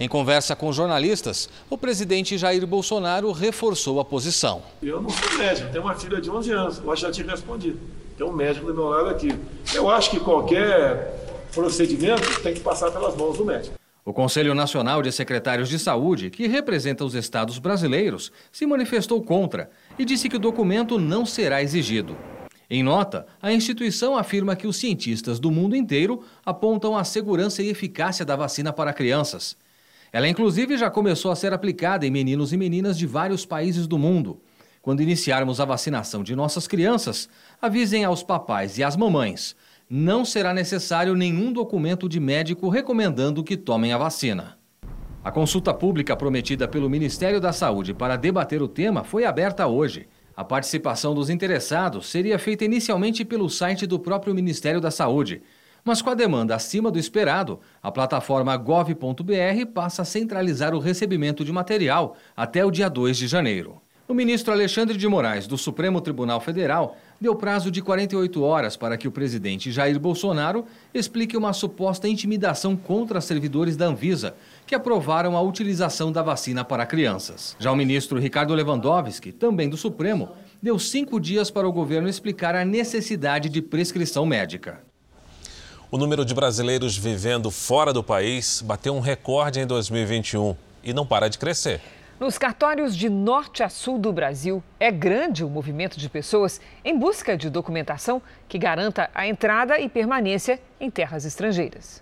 Em 0.00 0.08
conversa 0.08 0.56
com 0.56 0.72
jornalistas, 0.72 1.48
o 1.70 1.78
presidente 1.78 2.36
Jair 2.36 2.66
Bolsonaro 2.66 3.30
reforçou 3.30 4.00
a 4.00 4.04
posição. 4.04 4.62
Eu 4.82 5.00
não 5.00 5.10
sou 5.10 5.38
médico, 5.38 5.70
tenho 5.70 5.84
uma 5.84 5.94
filha 5.94 6.20
de 6.20 6.28
11 6.28 6.50
anos, 6.50 6.82
eu 6.84 6.96
já 6.96 7.12
tinha 7.12 7.30
respondido. 7.30 7.78
Tem 8.16 8.26
um 8.26 8.32
médico 8.32 8.66
do 8.66 8.74
meu 8.74 8.88
lado 8.88 9.10
aqui. 9.10 9.32
Eu 9.72 9.88
acho 9.88 10.10
que 10.10 10.18
qualquer 10.18 11.46
procedimento 11.54 12.42
tem 12.42 12.54
que 12.54 12.60
passar 12.60 12.90
pelas 12.90 13.16
mãos 13.16 13.38
do 13.38 13.44
médico. 13.44 13.76
O 14.04 14.12
Conselho 14.12 14.52
Nacional 14.52 15.00
de 15.00 15.12
Secretários 15.12 15.68
de 15.68 15.78
Saúde, 15.78 16.28
que 16.28 16.48
representa 16.48 17.04
os 17.04 17.14
estados 17.14 17.60
brasileiros, 17.60 18.32
se 18.50 18.66
manifestou 18.66 19.22
contra 19.22 19.70
e 19.96 20.04
disse 20.04 20.28
que 20.28 20.34
o 20.34 20.40
documento 20.40 20.98
não 20.98 21.24
será 21.24 21.62
exigido. 21.62 22.16
Em 22.74 22.82
nota, 22.82 23.26
a 23.42 23.52
instituição 23.52 24.16
afirma 24.16 24.56
que 24.56 24.66
os 24.66 24.78
cientistas 24.78 25.38
do 25.38 25.50
mundo 25.50 25.76
inteiro 25.76 26.22
apontam 26.42 26.96
a 26.96 27.04
segurança 27.04 27.62
e 27.62 27.68
eficácia 27.68 28.24
da 28.24 28.34
vacina 28.34 28.72
para 28.72 28.94
crianças. 28.94 29.58
Ela, 30.10 30.26
inclusive, 30.26 30.78
já 30.78 30.88
começou 30.88 31.30
a 31.30 31.36
ser 31.36 31.52
aplicada 31.52 32.06
em 32.06 32.10
meninos 32.10 32.50
e 32.50 32.56
meninas 32.56 32.96
de 32.96 33.06
vários 33.06 33.44
países 33.44 33.86
do 33.86 33.98
mundo. 33.98 34.40
Quando 34.80 35.02
iniciarmos 35.02 35.60
a 35.60 35.66
vacinação 35.66 36.22
de 36.22 36.34
nossas 36.34 36.66
crianças, 36.66 37.28
avisem 37.60 38.06
aos 38.06 38.22
papais 38.22 38.78
e 38.78 38.82
às 38.82 38.96
mamães. 38.96 39.54
Não 39.86 40.24
será 40.24 40.54
necessário 40.54 41.14
nenhum 41.14 41.52
documento 41.52 42.08
de 42.08 42.18
médico 42.18 42.70
recomendando 42.70 43.44
que 43.44 43.54
tomem 43.54 43.92
a 43.92 43.98
vacina. 43.98 44.56
A 45.22 45.30
consulta 45.30 45.74
pública 45.74 46.16
prometida 46.16 46.66
pelo 46.66 46.88
Ministério 46.88 47.38
da 47.38 47.52
Saúde 47.52 47.92
para 47.92 48.16
debater 48.16 48.62
o 48.62 48.66
tema 48.66 49.04
foi 49.04 49.26
aberta 49.26 49.66
hoje. 49.66 50.08
A 50.34 50.42
participação 50.42 51.14
dos 51.14 51.28
interessados 51.28 52.08
seria 52.08 52.38
feita 52.38 52.64
inicialmente 52.64 53.24
pelo 53.24 53.50
site 53.50 53.86
do 53.86 53.98
próprio 53.98 54.34
Ministério 54.34 54.80
da 54.80 54.90
Saúde. 54.90 55.42
Mas 55.84 56.00
com 56.00 56.10
a 56.10 56.14
demanda 56.14 56.54
acima 56.54 56.90
do 56.90 56.98
esperado, 56.98 57.60
a 57.82 57.90
plataforma 57.90 58.56
gov.br 58.56 59.66
passa 59.74 60.02
a 60.02 60.04
centralizar 60.04 60.74
o 60.74 60.78
recebimento 60.78 61.44
de 61.44 61.52
material 61.52 62.16
até 62.36 62.64
o 62.64 62.70
dia 62.70 62.88
2 62.88 63.16
de 63.16 63.26
janeiro. 63.26 63.82
O 64.08 64.14
ministro 64.14 64.52
Alexandre 64.52 64.96
de 64.96 65.08
Moraes, 65.08 65.46
do 65.46 65.58
Supremo 65.58 66.00
Tribunal 66.00 66.40
Federal, 66.40 66.96
deu 67.22 67.36
prazo 67.36 67.70
de 67.70 67.80
48 67.80 68.42
horas 68.42 68.76
para 68.76 68.98
que 68.98 69.06
o 69.06 69.12
presidente 69.12 69.70
Jair 69.70 69.98
Bolsonaro 69.98 70.66
explique 70.92 71.36
uma 71.36 71.52
suposta 71.52 72.08
intimidação 72.08 72.76
contra 72.76 73.20
servidores 73.20 73.76
da 73.76 73.86
Anvisa, 73.86 74.34
que 74.66 74.74
aprovaram 74.74 75.36
a 75.36 75.40
utilização 75.40 76.10
da 76.10 76.20
vacina 76.20 76.64
para 76.64 76.84
crianças. 76.84 77.56
Já 77.60 77.70
o 77.70 77.76
ministro 77.76 78.18
Ricardo 78.18 78.52
Lewandowski, 78.52 79.30
também 79.30 79.68
do 79.68 79.76
Supremo, 79.76 80.30
deu 80.60 80.78
cinco 80.78 81.20
dias 81.20 81.50
para 81.50 81.66
o 81.66 81.72
governo 81.72 82.08
explicar 82.08 82.56
a 82.56 82.64
necessidade 82.64 83.48
de 83.48 83.62
prescrição 83.62 84.26
médica. 84.26 84.80
O 85.90 85.98
número 85.98 86.24
de 86.24 86.34
brasileiros 86.34 86.96
vivendo 86.96 87.50
fora 87.50 87.92
do 87.92 88.02
país 88.02 88.62
bateu 88.62 88.94
um 88.94 89.00
recorde 89.00 89.60
em 89.60 89.66
2021 89.66 90.56
e 90.82 90.92
não 90.92 91.06
para 91.06 91.28
de 91.28 91.38
crescer. 91.38 91.80
Nos 92.22 92.38
cartórios 92.38 92.96
de 92.96 93.08
norte 93.08 93.64
a 93.64 93.68
sul 93.68 93.98
do 93.98 94.12
Brasil, 94.12 94.62
é 94.78 94.92
grande 94.92 95.44
o 95.44 95.50
movimento 95.50 95.98
de 95.98 96.08
pessoas 96.08 96.60
em 96.84 96.96
busca 96.96 97.36
de 97.36 97.50
documentação 97.50 98.22
que 98.48 98.58
garanta 98.58 99.10
a 99.12 99.26
entrada 99.26 99.80
e 99.80 99.88
permanência 99.88 100.60
em 100.80 100.88
terras 100.88 101.24
estrangeiras. 101.24 102.00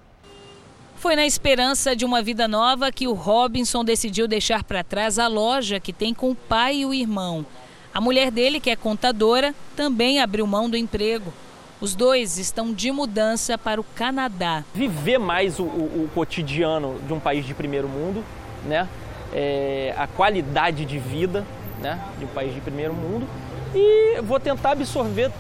Foi 0.95 1.17
na 1.17 1.25
esperança 1.25 1.97
de 1.97 2.05
uma 2.05 2.21
vida 2.21 2.47
nova 2.47 2.93
que 2.93 3.09
o 3.09 3.15
Robinson 3.15 3.83
decidiu 3.83 4.29
deixar 4.29 4.63
para 4.63 4.85
trás 4.85 5.19
a 5.19 5.27
loja 5.27 5.81
que 5.81 5.91
tem 5.91 6.13
com 6.13 6.33
o 6.33 6.35
pai 6.35 6.81
e 6.81 6.85
o 6.85 6.93
irmão. 6.93 7.47
A 7.95 7.99
mulher 7.99 8.31
dele, 8.31 8.61
que 8.61 8.69
é 8.69 8.77
contadora, 8.77 9.55
também 9.75 10.21
abriu 10.21 10.47
mão 10.47 10.69
do 10.69 10.77
emprego. 10.77 11.33
Os 11.81 11.95
dois 11.95 12.37
estão 12.37 12.75
de 12.75 12.93
mudança 12.93 13.57
para 13.57 13.81
o 13.81 13.85
Canadá. 13.85 14.65
Viver 14.75 15.17
mais 15.17 15.59
o, 15.59 15.63
o, 15.63 16.05
o 16.05 16.11
cotidiano 16.15 17.01
de 17.07 17.13
um 17.15 17.19
país 17.19 17.47
de 17.47 17.55
primeiro 17.55 17.89
mundo, 17.89 18.23
né? 18.67 18.87
É, 19.33 19.95
a 19.97 20.07
qualidade 20.07 20.85
de 20.85 20.99
vida 20.99 21.45
né, 21.81 21.99
de 22.19 22.25
um 22.25 22.29
país 22.29 22.55
de 22.55 22.61
primeiro 22.61 22.93
mundo 22.95 23.27
e 23.75 24.21
vou 24.23 24.39
tentar 24.39 24.73
absorver 24.73 25.31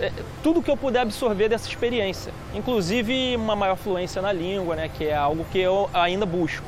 é, 0.00 0.12
tudo 0.42 0.62
que 0.62 0.70
eu 0.70 0.76
puder 0.76 1.00
absorver 1.00 1.48
dessa 1.48 1.68
experiência, 1.68 2.32
inclusive 2.54 3.34
uma 3.36 3.56
maior 3.56 3.76
fluência 3.76 4.22
na 4.22 4.32
língua, 4.32 4.76
né, 4.76 4.88
que 4.88 5.04
é 5.04 5.16
algo 5.16 5.44
que 5.50 5.58
eu 5.58 5.90
ainda 5.92 6.24
busco. 6.24 6.64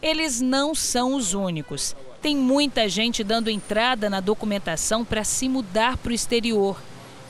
Eles 0.00 0.40
não 0.40 0.74
são 0.74 1.14
os 1.14 1.32
únicos. 1.32 1.94
Tem 2.20 2.36
muita 2.36 2.88
gente 2.88 3.24
dando 3.24 3.50
entrada 3.50 4.08
na 4.10 4.20
documentação 4.20 5.04
para 5.04 5.24
se 5.24 5.48
mudar 5.48 5.96
para 5.96 6.10
o 6.10 6.14
exterior. 6.14 6.76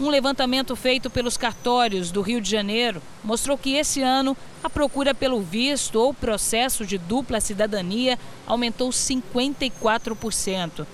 Um 0.01 0.09
levantamento 0.09 0.75
feito 0.75 1.11
pelos 1.11 1.37
cartórios 1.37 2.11
do 2.11 2.23
Rio 2.23 2.41
de 2.41 2.51
Janeiro 2.51 3.03
mostrou 3.23 3.57
que 3.59 3.75
esse 3.75 4.03
ano 4.03 4.37
a 4.65 4.71
procura 4.71 5.15
pelo 5.15 5.41
visto 5.41 5.97
ou 5.97 6.15
processo 6.15 6.85
de 6.85 6.99
dupla 6.99 7.41
cidadania 7.41 8.19
aumentou 8.47 8.91
54%. 8.91 10.87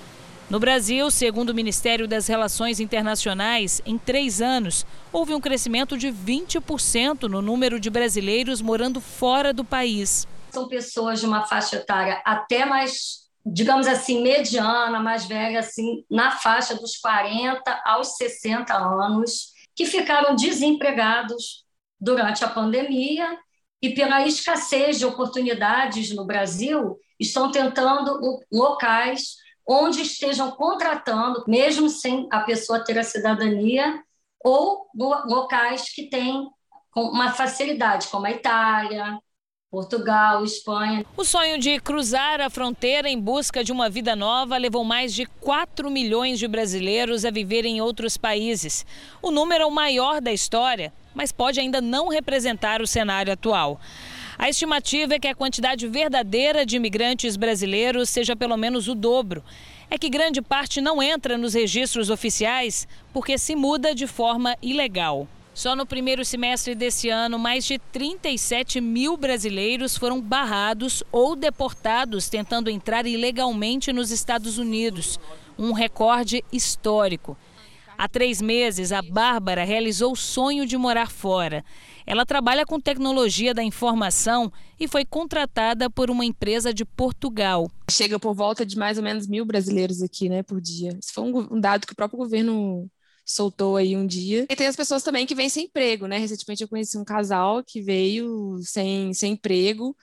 No 0.51 0.59
Brasil, 0.59 1.11
segundo 1.11 1.51
o 1.51 1.55
Ministério 1.55 2.09
das 2.09 2.27
Relações 2.27 2.81
Internacionais, 2.81 3.83
em 3.85 3.99
três 3.99 4.41
anos, 4.41 4.87
houve 5.13 5.35
um 5.35 5.41
crescimento 5.41 5.97
de 5.97 6.09
20% 6.09 7.25
no 7.25 7.43
número 7.43 7.79
de 7.79 7.91
brasileiros 7.91 8.63
morando 8.63 8.99
fora 8.99 9.53
do 9.53 9.63
país. 9.63 10.27
São 10.51 10.67
pessoas 10.67 11.21
de 11.21 11.27
uma 11.27 11.47
faixa 11.47 11.77
etária 11.77 12.23
até 12.25 12.65
mais 12.65 13.28
digamos 13.53 13.87
assim, 13.87 14.23
mediana, 14.23 15.01
mais 15.01 15.27
velha, 15.27 15.61
assim, 15.61 16.05
na 16.11 16.33
faixa 16.33 16.75
dos 16.75 16.97
40 16.97 17.83
aos 17.85 18.17
60 18.17 18.75
anos, 18.75 19.53
que 19.75 19.87
ficaram 19.87 20.35
desempregados 20.35 21.65
durante 22.01 22.45
a 22.45 22.49
pandemia 22.49 23.39
e 23.81 23.91
pela 23.91 24.27
escassez 24.27 24.99
de 24.99 25.07
oportunidades 25.07 26.15
no 26.15 26.27
Brasil, 26.27 26.99
estão 27.19 27.51
tentando 27.51 28.21
locais 28.53 29.37
onde 29.67 30.03
estejam 30.03 30.51
contratando, 30.53 31.45
mesmo 31.47 31.89
sem 31.89 32.27
a 32.33 32.41
pessoa 32.41 32.83
ter 32.83 32.99
a 32.99 33.05
cidadania, 33.05 34.03
ou 34.43 34.87
locais 35.27 35.93
que 35.95 36.09
têm 36.09 36.49
uma 36.97 37.33
facilidade, 37.33 38.09
como 38.09 38.27
a 38.27 38.31
Itália, 38.31 39.19
Portugal, 39.71 40.45
Espanha. 40.45 41.05
O 41.15 41.23
sonho 41.23 41.59
de 41.59 41.79
cruzar 41.79 42.41
a 42.41 42.49
fronteira 42.49 43.07
em 43.07 43.21
busca 43.21 43.63
de 43.63 43.71
uma 43.71 43.91
vida 43.91 44.17
nova 44.17 44.57
levou 44.57 44.83
mais 44.83 45.13
de 45.13 45.27
4 45.27 45.91
milhões 45.91 46.39
de 46.39 46.49
brasileiros 46.49 47.23
a 47.23 47.31
viver 47.31 47.67
em 47.67 47.79
outros 47.79 48.17
países. 48.17 48.87
O 49.21 49.31
número 49.31 49.65
é 49.65 49.67
o 49.67 49.71
maior 49.71 50.23
da 50.23 50.33
história, 50.33 50.91
mas 51.15 51.33
pode 51.33 51.61
ainda 51.61 51.83
não 51.83 52.09
representar 52.09 52.81
o 52.81 52.87
cenário 52.87 53.31
atual. 53.31 53.79
A 54.39 54.49
estimativa 54.49 55.17
é 55.17 55.19
que 55.19 55.29
a 55.29 55.35
quantidade 55.35 55.87
verdadeira 55.87 56.65
de 56.65 56.77
imigrantes 56.77 57.37
brasileiros 57.37 58.09
seja 58.09 58.35
pelo 58.35 58.57
menos 58.57 58.89
o 58.89 58.95
dobro. 58.95 59.45
É 59.91 59.99
que 59.99 60.09
grande 60.09 60.41
parte 60.41 60.81
não 60.81 61.03
entra 61.03 61.37
nos 61.37 61.53
registros 61.53 62.09
oficiais 62.09 62.89
porque 63.13 63.37
se 63.37 63.55
muda 63.55 63.95
de 63.95 64.07
forma 64.07 64.57
ilegal. 64.63 65.29
Só 65.59 65.75
no 65.75 65.85
primeiro 65.85 66.25
semestre 66.25 66.73
desse 66.73 67.09
ano, 67.09 67.37
mais 67.37 67.65
de 67.65 67.81
37 67.81 68.81
mil 68.81 69.17
brasileiros 69.17 69.97
foram 69.97 70.21
barrados 70.21 71.03
ou 71.11 71.35
deportados 71.35 72.29
tentando 72.29 72.71
entrar 72.71 73.05
ilegalmente 73.07 73.93
nos 73.93 74.13
Estados 74.13 74.57
Unidos. 74.57 75.19
Um 75.59 75.73
recorde 75.73 76.45
histórico. 76.53 77.37
Há 77.99 78.09
três 78.09 78.41
meses, 78.41 78.93
a 78.93 79.03
Bárbara 79.03 79.65
realizou 79.65 80.13
o 80.13 80.17
sonho 80.17 80.65
de 80.65 80.77
morar 80.77 81.11
fora. 81.11 81.65
Ela 82.07 82.25
trabalha 82.25 82.65
com 82.65 82.79
tecnologia 82.79 83.53
da 83.53 83.65
informação 83.65 84.53
e 84.79 84.87
foi 84.87 85.05
contratada 85.05 85.91
por 85.91 86.09
uma 86.09 86.25
empresa 86.25 86.73
de 86.73 86.85
Portugal. 86.85 87.69
Chega 87.91 88.17
por 88.21 88.33
volta 88.33 88.65
de 88.65 88.79
mais 88.79 88.97
ou 88.97 89.03
menos 89.03 89.27
mil 89.27 89.45
brasileiros 89.45 90.03
aqui, 90.03 90.29
né, 90.29 90.45
por 90.45 90.61
dia. 90.61 90.97
Isso 91.03 91.13
foi 91.13 91.25
um 91.25 91.61
dado 91.61 91.85
que 91.85 91.95
o 91.95 91.97
próprio 91.97 92.21
governo 92.21 92.89
soltou 93.29 93.77
aí 93.77 93.95
um 93.95 94.07
dia. 94.07 94.47
E 94.49 94.57
tem 94.57 94.67
as 94.67 94.75
pessoas 94.75 95.03
também 95.03 95.27
que 95.27 95.35
vêm 95.35 95.49
sem 95.49 95.67
emprego, 95.67 96.07
né? 96.07 96.17
Recentemente 96.17 96.63
eu 96.63 96.69
conheci 96.69 96.97
um 96.97 97.05
casal 97.05 97.63
que 97.63 97.83
veio 97.83 98.59
sem, 98.63 99.13
sem 99.13 99.35
emprego. 99.35 99.95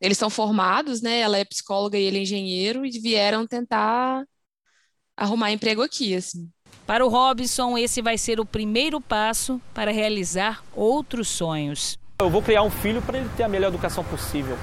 Eles 0.00 0.16
são 0.16 0.30
formados, 0.30 1.02
né? 1.02 1.20
Ela 1.20 1.38
é 1.38 1.44
psicóloga 1.44 1.98
e 1.98 2.02
ele 2.02 2.18
é 2.18 2.22
engenheiro 2.22 2.86
e 2.86 2.90
vieram 2.98 3.46
tentar 3.46 4.24
arrumar 5.14 5.52
emprego 5.52 5.82
aqui, 5.82 6.14
assim. 6.14 6.48
Para 6.86 7.04
o 7.04 7.08
Robson, 7.08 7.76
esse 7.76 8.00
vai 8.00 8.16
ser 8.16 8.40
o 8.40 8.46
primeiro 8.46 9.00
passo 9.00 9.60
para 9.74 9.92
realizar 9.92 10.64
outros 10.74 11.28
sonhos. 11.28 11.98
Eu 12.18 12.30
vou 12.30 12.42
criar 12.42 12.62
um 12.62 12.70
filho 12.70 13.02
para 13.02 13.18
ele 13.18 13.28
ter 13.36 13.42
a 13.42 13.48
melhor 13.48 13.68
educação 13.68 14.02
possível. 14.02 14.56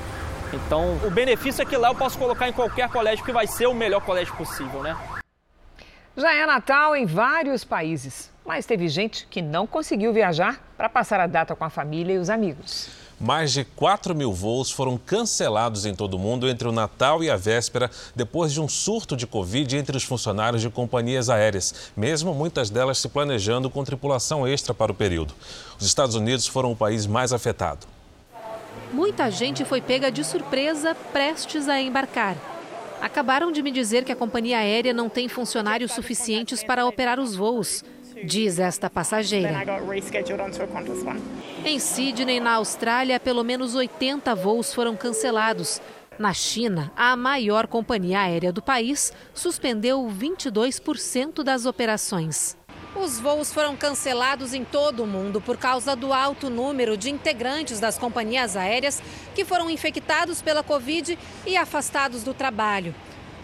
Então, 0.53 0.97
o 1.05 1.11
benefício 1.11 1.61
é 1.61 1.65
que 1.65 1.77
lá 1.77 1.89
eu 1.89 1.95
posso 1.95 2.17
colocar 2.17 2.49
em 2.49 2.53
qualquer 2.53 2.89
colégio 2.89 3.23
que 3.23 3.31
vai 3.31 3.45
ser 3.45 3.67
o 3.67 3.73
melhor 3.73 4.01
colégio 4.03 4.35
possível, 4.35 4.81
né? 4.81 4.97
Já 6.19 6.33
é 6.33 6.47
Natal 6.47 6.95
em 6.95 7.05
vários 7.05 7.63
países, 7.63 8.31
mas 8.43 8.65
teve 8.65 8.87
gente 8.87 9.27
que 9.29 9.39
não 9.39 9.67
conseguiu 9.67 10.11
viajar 10.11 10.59
para 10.75 10.89
passar 10.89 11.19
a 11.19 11.27
data 11.27 11.55
com 11.55 11.63
a 11.63 11.69
família 11.69 12.15
e 12.15 12.17
os 12.17 12.27
amigos. 12.27 12.89
Mais 13.19 13.53
de 13.53 13.63
4 13.63 14.15
mil 14.15 14.33
voos 14.33 14.71
foram 14.71 14.97
cancelados 14.97 15.85
em 15.85 15.93
todo 15.93 16.15
o 16.15 16.19
mundo 16.19 16.49
entre 16.49 16.67
o 16.67 16.71
Natal 16.71 17.23
e 17.23 17.29
a 17.29 17.35
véspera, 17.35 17.91
depois 18.15 18.51
de 18.51 18.59
um 18.59 18.67
surto 18.67 19.15
de 19.15 19.27
Covid 19.27 19.77
entre 19.77 19.95
os 19.95 20.03
funcionários 20.03 20.63
de 20.63 20.71
companhias 20.71 21.29
aéreas, 21.29 21.91
mesmo 21.95 22.33
muitas 22.33 22.71
delas 22.71 22.97
se 22.97 23.09
planejando 23.09 23.69
com 23.69 23.83
tripulação 23.83 24.47
extra 24.47 24.73
para 24.73 24.91
o 24.91 24.95
período. 24.95 25.35
Os 25.79 25.85
Estados 25.85 26.15
Unidos 26.15 26.47
foram 26.47 26.71
o 26.71 26.75
país 26.75 27.05
mais 27.05 27.31
afetado. 27.31 27.85
Muita 28.91 29.29
gente 29.29 29.63
foi 29.63 29.81
pega 29.81 30.11
de 30.11 30.23
surpresa 30.23 30.95
prestes 31.13 31.69
a 31.69 31.79
embarcar. 31.79 32.56
Acabaram 33.01 33.51
de 33.51 33.61
me 33.61 33.71
dizer 33.71 34.03
que 34.03 34.11
a 34.11 34.15
companhia 34.15 34.59
aérea 34.59 34.93
não 34.93 35.09
tem 35.09 35.27
funcionários 35.27 35.91
suficientes 35.91 36.63
para 36.63 36.85
operar 36.85 37.19
os 37.19 37.35
voos, 37.35 37.83
diz 38.23 38.59
esta 38.59 38.89
passageira. 38.89 39.63
Em 41.63 41.79
Sydney, 41.79 42.39
na 42.39 42.53
Austrália, 42.53 43.19
pelo 43.19 43.43
menos 43.43 43.75
80 43.75 44.33
voos 44.35 44.73
foram 44.73 44.95
cancelados. 44.95 45.81
Na 46.17 46.33
China, 46.33 46.91
a 46.95 47.15
maior 47.15 47.67
companhia 47.67 48.21
aérea 48.21 48.51
do 48.51 48.61
país 48.61 49.13
suspendeu 49.35 50.07
22% 50.07 51.43
das 51.43 51.65
operações. 51.67 52.57
Os 52.99 53.19
voos 53.19 53.53
foram 53.53 53.75
cancelados 53.75 54.55
em 54.55 54.65
todo 54.65 55.03
o 55.03 55.07
mundo 55.07 55.39
por 55.39 55.55
causa 55.55 55.95
do 55.95 56.11
alto 56.11 56.49
número 56.49 56.97
de 56.97 57.11
integrantes 57.11 57.79
das 57.79 57.95
companhias 57.95 58.57
aéreas 58.57 59.03
que 59.35 59.45
foram 59.45 59.69
infectados 59.69 60.41
pela 60.41 60.63
Covid 60.63 61.17
e 61.45 61.55
afastados 61.55 62.23
do 62.23 62.33
trabalho. 62.33 62.95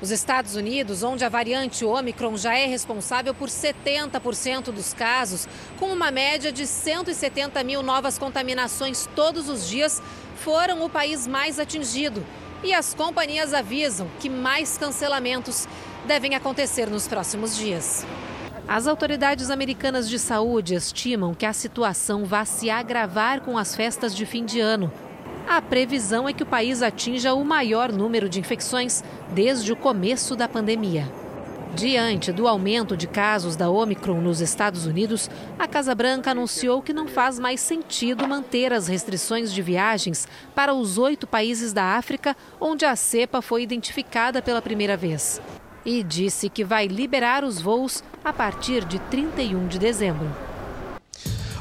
Os 0.01 0.09
Estados 0.09 0.55
Unidos, 0.55 1.03
onde 1.03 1.23
a 1.23 1.29
variante 1.29 1.85
Omicron 1.85 2.35
já 2.35 2.57
é 2.57 2.65
responsável 2.65 3.33
por 3.33 3.47
70% 3.47 4.71
dos 4.71 4.91
casos, 4.91 5.47
com 5.79 5.93
uma 5.93 6.09
média 6.09 6.51
de 6.51 6.65
170 6.65 7.63
mil 7.63 7.83
novas 7.83 8.17
contaminações 8.17 9.07
todos 9.15 9.47
os 9.49 9.69
dias, 9.69 10.01
foram 10.37 10.83
o 10.83 10.89
país 10.89 11.27
mais 11.27 11.59
atingido. 11.59 12.25
E 12.63 12.73
as 12.73 12.95
companhias 12.95 13.53
avisam 13.53 14.09
que 14.19 14.29
mais 14.29 14.79
cancelamentos 14.79 15.67
devem 16.07 16.33
acontecer 16.33 16.89
nos 16.89 17.07
próximos 17.07 17.55
dias. 17.55 18.03
As 18.67 18.87
autoridades 18.87 19.49
americanas 19.49 20.09
de 20.09 20.17
saúde 20.17 20.73
estimam 20.73 21.33
que 21.33 21.45
a 21.45 21.51
situação 21.51 22.23
vá 22.23 22.45
se 22.45 22.69
agravar 22.69 23.41
com 23.41 23.57
as 23.57 23.75
festas 23.75 24.15
de 24.15 24.25
fim 24.25 24.45
de 24.45 24.61
ano. 24.61 24.91
A 25.47 25.61
previsão 25.61 26.29
é 26.29 26.33
que 26.33 26.43
o 26.43 26.45
país 26.45 26.81
atinja 26.81 27.33
o 27.33 27.43
maior 27.43 27.91
número 27.91 28.29
de 28.29 28.39
infecções 28.39 29.03
desde 29.31 29.73
o 29.73 29.75
começo 29.75 30.35
da 30.35 30.47
pandemia. 30.47 31.11
Diante 31.75 32.31
do 32.31 32.47
aumento 32.47 32.95
de 32.95 33.05
casos 33.05 33.55
da 33.55 33.69
Omicron 33.69 34.21
nos 34.21 34.39
Estados 34.39 34.85
Unidos, 34.85 35.29
a 35.59 35.67
Casa 35.67 35.93
Branca 35.93 36.31
anunciou 36.31 36.81
que 36.81 36.93
não 36.93 37.07
faz 37.07 37.37
mais 37.39 37.59
sentido 37.59 38.27
manter 38.27 38.71
as 38.71 38.87
restrições 38.87 39.51
de 39.51 39.61
viagens 39.61 40.27
para 40.55 40.73
os 40.73 40.97
oito 40.97 41.27
países 41.27 41.73
da 41.73 41.97
África 41.97 42.37
onde 42.61 42.85
a 42.85 42.95
cepa 42.95 43.41
foi 43.41 43.63
identificada 43.63 44.41
pela 44.41 44.61
primeira 44.61 44.95
vez 44.95 45.41
e 45.85 46.03
disse 46.03 46.49
que 46.49 46.63
vai 46.63 46.87
liberar 46.87 47.43
os 47.43 47.61
voos 47.61 48.03
a 48.23 48.31
partir 48.31 48.85
de 48.85 48.99
31 48.99 49.67
de 49.67 49.79
dezembro. 49.79 50.27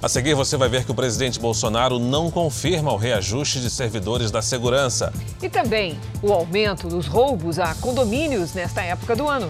A 0.03 0.09
seguir, 0.09 0.35
você 0.35 0.57
vai 0.57 0.69
ver 0.69 0.85
que 0.85 0.91
o 0.91 0.95
presidente 0.95 1.39
Bolsonaro 1.39 1.97
não 1.97 2.29
confirma 2.29 2.93
o 2.93 2.97
reajuste 2.97 3.61
de 3.61 3.71
servidores 3.71 4.33
da 4.33 4.43
segurança. 4.43 5.13
E 5.41 5.49
também 5.49 5.97
o 6.21 6.33
aumento 6.33 6.89
dos 6.89 7.07
roubos 7.07 7.61
a 7.61 7.73
condomínios 7.77 8.53
nesta 8.53 8.83
época 8.83 9.15
do 9.15 9.29
ano. 9.29 9.49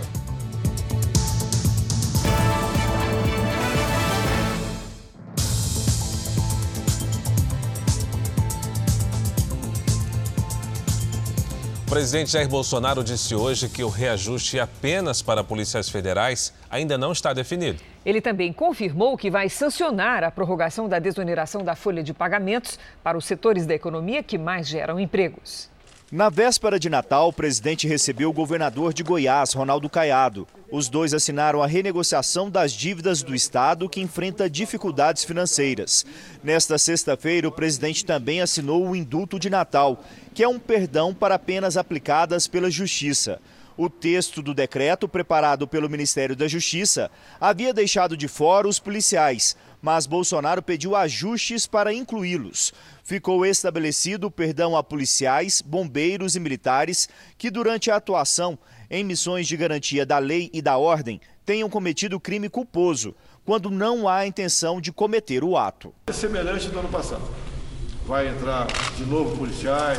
O 11.93 11.95
presidente 11.95 12.31
Jair 12.31 12.49
Bolsonaro 12.49 13.05
disse 13.05 13.35
hoje 13.35 13.69
que 13.69 13.85
o 13.85 13.89
reajuste 13.91 14.59
apenas 14.59 15.21
para 15.21 15.45
policiais 15.45 15.91
federais 15.91 16.51
ainda 16.71 16.97
não 16.97 17.13
está 17.13 17.35
definido. 17.35 17.83
Ele 18.03 18.19
também 18.19 18.51
confirmou 18.51 19.15
que 19.15 19.31
vai 19.31 19.51
sancionar 19.51 20.25
a 20.25 20.31
prorrogação 20.31 20.89
da 20.89 20.99
desoneração 20.99 21.63
da 21.63 21.77
folha 21.77 22.03
de 22.03 22.15
pagamentos 22.15 22.79
para 23.05 23.19
os 23.19 23.27
setores 23.27 23.67
da 23.67 23.75
economia 23.75 24.23
que 24.23 24.39
mais 24.39 24.67
geram 24.67 24.99
empregos. 24.99 25.69
Na 26.13 26.29
véspera 26.29 26.79
de 26.79 26.91
Natal, 26.91 27.29
o 27.31 27.33
presidente 27.33 27.89
recebeu 27.89 28.29
o 28.29 28.35
governador 28.35 28.93
de 28.93 29.03
Goiás, 29.03 29.55
Ronaldo 29.55 29.89
Caiado. 29.89 30.47
Os 30.71 30.91
dois 30.91 31.15
assinaram 31.15 31.63
a 31.63 31.67
renegociação 31.67 32.51
das 32.51 32.71
dívidas 32.75 33.23
do 33.23 33.35
Estado 33.35 33.89
que 33.89 33.99
enfrenta 33.99 34.51
dificuldades 34.51 35.25
financeiras. 35.25 36.05
Nesta 36.45 36.77
sexta-feira, 36.77 37.49
o 37.49 37.51
presidente 37.51 38.05
também 38.05 38.43
assinou 38.43 38.87
o 38.87 38.95
indulto 38.95 39.39
de 39.39 39.49
Natal, 39.49 40.05
que 40.35 40.43
é 40.43 40.49
um 40.49 40.59
perdão 40.59 41.15
para 41.15 41.39
penas 41.39 41.79
aplicadas 41.79 42.47
pela 42.47 42.71
Justiça. 42.71 43.41
O 43.75 43.89
texto 43.89 44.43
do 44.43 44.53
decreto, 44.53 45.09
preparado 45.09 45.67
pelo 45.67 45.89
Ministério 45.89 46.37
da 46.37 46.47
Justiça, 46.47 47.11
havia 47.41 47.73
deixado 47.73 48.19
de 48.19 48.29
fora 48.29 48.69
os 48.69 48.79
policiais, 48.79 49.57
mas 49.83 50.07
Bolsonaro 50.07 50.63
pediu 50.63 50.95
ajustes 50.95 51.67
para 51.67 51.93
incluí-los. 51.93 52.73
Ficou 53.03 53.45
estabelecido 53.45 54.31
perdão 54.31 54.77
a 54.77 54.83
policiais, 54.83 55.61
bombeiros 55.61 56.37
e 56.37 56.41
militares 56.41 57.09
que, 57.37 57.51
durante 57.51 57.91
a 57.91 57.97
atuação 57.97 58.57
em 58.89 59.03
missões 59.03 59.49
de 59.49 59.57
garantia 59.57 60.07
da 60.07 60.19
lei 60.19 60.49
e 60.53 60.63
da 60.63 60.79
ordem, 60.79 61.21
tenham 61.45 61.69
cometido 61.69 62.21
crime 62.21 62.49
culposo, 62.49 63.15
quando 63.45 63.69
não 63.69 64.09
há 64.09 64.25
intenção 64.25 64.81
de 64.81 64.93
cometer 64.93 65.43
o 65.43 65.57
ato. 65.57 65.93
É 66.07 66.13
semelhante 66.13 66.69
do 66.69 66.79
ano 66.79 66.89
passado. 66.89 67.29
Vai 68.07 68.29
entrar 68.29 68.69
de 68.97 69.05
novo 69.05 69.37
policiais, 69.37 69.99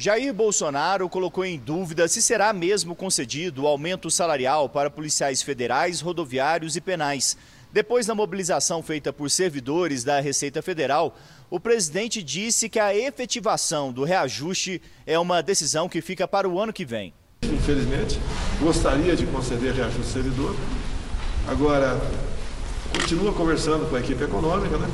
Jair 0.00 0.32
Bolsonaro 0.32 1.08
colocou 1.08 1.44
em 1.44 1.58
dúvida 1.58 2.06
se 2.06 2.22
será 2.22 2.52
mesmo 2.52 2.94
concedido 2.94 3.64
o 3.64 3.66
aumento 3.66 4.08
salarial 4.12 4.68
para 4.68 4.88
policiais 4.88 5.42
federais, 5.42 6.00
rodoviários 6.00 6.76
e 6.76 6.80
penais. 6.80 7.36
Depois 7.70 8.06
da 8.06 8.14
mobilização 8.14 8.82
feita 8.82 9.12
por 9.12 9.30
servidores 9.30 10.02
da 10.02 10.20
Receita 10.20 10.62
Federal, 10.62 11.14
o 11.50 11.60
presidente 11.60 12.22
disse 12.22 12.68
que 12.68 12.78
a 12.78 12.96
efetivação 12.96 13.92
do 13.92 14.04
reajuste 14.04 14.80
é 15.06 15.18
uma 15.18 15.42
decisão 15.42 15.88
que 15.88 16.00
fica 16.00 16.26
para 16.26 16.48
o 16.48 16.58
ano 16.58 16.72
que 16.72 16.84
vem. 16.84 17.12
Infelizmente, 17.42 18.18
gostaria 18.58 19.14
de 19.14 19.26
conceder 19.26 19.74
reajuste 19.74 20.12
servidor. 20.12 20.56
Agora, 21.46 22.00
continua 22.92 23.32
conversando 23.34 23.88
com 23.88 23.96
a 23.96 24.00
equipe 24.00 24.24
econômica, 24.24 24.78
né? 24.78 24.88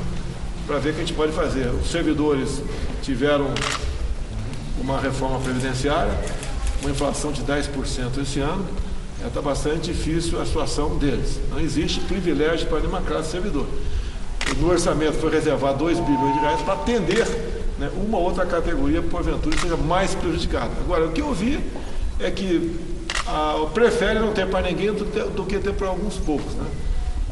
Para 0.67 0.77
ver 0.79 0.89
o 0.89 0.93
que 0.93 1.01
a 1.01 1.05
gente 1.05 1.15
pode 1.15 1.31
fazer. 1.31 1.67
Os 1.69 1.89
servidores 1.89 2.61
tiveram 3.01 3.53
uma 4.81 4.99
reforma 4.99 5.39
previdenciária, 5.39 6.13
uma 6.81 6.91
inflação 6.91 7.31
de 7.31 7.41
10% 7.41 8.21
esse 8.21 8.41
ano, 8.41 8.67
está 9.27 9.41
bastante 9.41 9.91
difícil 9.91 10.41
a 10.41 10.45
situação 10.45 10.97
deles. 10.97 11.39
Não 11.49 11.59
existe 11.59 11.99
privilégio 12.01 12.67
para 12.67 12.79
nenhuma 12.79 13.01
classe 13.01 13.31
servidor. 13.31 13.65
No 14.57 14.69
orçamento 14.69 15.13
foi 15.13 15.31
reservado 15.31 15.79
2 15.79 15.99
bilhões 15.99 16.33
de 16.33 16.39
reais 16.39 16.61
para 16.61 16.73
atender 16.73 17.27
né, 17.79 17.89
uma 17.95 18.17
outra 18.17 18.45
categoria, 18.45 19.01
porventura, 19.01 19.57
seja 19.57 19.75
mais 19.75 20.13
prejudicada. 20.15 20.71
Agora, 20.81 21.07
o 21.07 21.11
que 21.11 21.21
eu 21.21 21.33
vi 21.33 21.59
é 22.19 22.29
que 22.31 22.75
a, 23.25 23.65
prefere 23.73 24.19
não 24.19 24.33
ter 24.33 24.47
para 24.47 24.67
ninguém 24.67 24.93
do, 24.93 25.05
do 25.31 25.45
que 25.45 25.57
ter 25.59 25.73
para 25.73 25.87
alguns 25.87 26.17
poucos. 26.17 26.53
Né? 26.53 26.65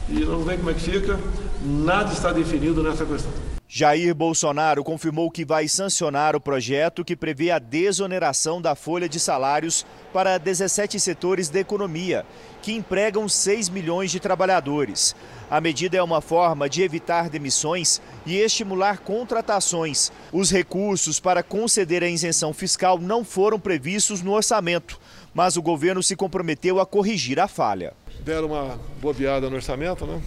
E 0.09 0.19
não 0.25 0.43
vê 0.43 0.57
como 0.57 0.69
é 0.69 0.73
que 0.73 0.81
fica, 0.81 1.19
nada 1.63 2.11
está 2.11 2.31
definido 2.31 2.83
nessa 2.83 3.05
questão. 3.05 3.31
Jair 3.75 4.13
Bolsonaro 4.13 4.83
confirmou 4.83 5.31
que 5.31 5.43
vai 5.43 5.67
sancionar 5.67 6.35
o 6.35 6.39
projeto 6.39 7.03
que 7.03 7.15
prevê 7.15 7.49
a 7.49 7.57
desoneração 7.57 8.61
da 8.61 8.75
folha 8.75 9.09
de 9.09 9.19
salários 9.19 9.83
para 10.13 10.37
17 10.37 10.99
setores 10.99 11.49
da 11.49 11.59
economia, 11.59 12.23
que 12.61 12.71
empregam 12.71 13.27
6 13.27 13.69
milhões 13.69 14.11
de 14.11 14.19
trabalhadores. 14.19 15.15
A 15.49 15.59
medida 15.59 15.97
é 15.97 16.03
uma 16.03 16.21
forma 16.21 16.69
de 16.69 16.83
evitar 16.83 17.31
demissões 17.31 17.99
e 18.27 18.37
estimular 18.37 18.99
contratações. 18.99 20.11
Os 20.31 20.51
recursos 20.51 21.19
para 21.19 21.41
conceder 21.41 22.03
a 22.03 22.07
isenção 22.07 22.53
fiscal 22.53 22.99
não 22.99 23.25
foram 23.25 23.59
previstos 23.59 24.21
no 24.21 24.33
orçamento, 24.33 24.99
mas 25.33 25.57
o 25.57 25.63
governo 25.63 26.03
se 26.03 26.15
comprometeu 26.15 26.79
a 26.79 26.85
corrigir 26.85 27.39
a 27.39 27.47
falha. 27.47 27.93
Deram 28.19 28.49
uma 28.49 28.79
bobeada 29.01 29.49
no 29.49 29.55
orçamento, 29.55 30.05
né? 30.05 30.21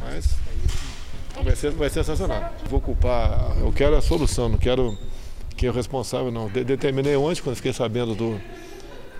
Mas 0.00 0.36
vai 1.42 1.56
ser, 1.56 1.70
vai 1.72 1.90
ser 1.90 2.04
sancionado. 2.04 2.54
Vou 2.68 2.80
culpar, 2.80 3.56
eu 3.60 3.72
quero 3.72 3.96
a 3.96 4.00
solução, 4.00 4.48
não 4.48 4.58
quero 4.58 4.96
que 5.56 5.66
é 5.66 5.70
o 5.70 5.72
responsável 5.72 6.30
não. 6.30 6.48
De, 6.48 6.64
determinei 6.64 7.16
ontem, 7.16 7.42
quando 7.42 7.56
fiquei 7.56 7.72
sabendo 7.72 8.14
do, 8.14 8.40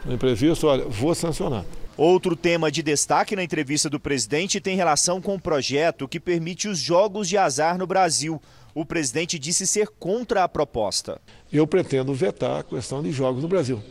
do 0.04 0.14
imprevisto, 0.14 0.66
olha, 0.66 0.84
vou 0.84 1.14
sancionar. 1.14 1.64
Outro 1.96 2.36
tema 2.36 2.70
de 2.70 2.80
destaque 2.80 3.34
na 3.34 3.42
entrevista 3.42 3.90
do 3.90 3.98
presidente 3.98 4.60
tem 4.60 4.76
relação 4.76 5.20
com 5.20 5.34
o 5.34 5.40
projeto 5.40 6.06
que 6.06 6.20
permite 6.20 6.68
os 6.68 6.78
jogos 6.78 7.28
de 7.28 7.36
azar 7.36 7.76
no 7.76 7.88
Brasil. 7.88 8.40
O 8.72 8.84
presidente 8.84 9.36
disse 9.36 9.66
ser 9.66 9.88
contra 9.98 10.44
a 10.44 10.48
proposta. 10.48 11.20
Eu 11.52 11.66
pretendo 11.66 12.14
vetar 12.14 12.60
a 12.60 12.62
questão 12.62 13.02
de 13.02 13.10
jogos 13.10 13.42
no 13.42 13.48
Brasil. 13.48 13.82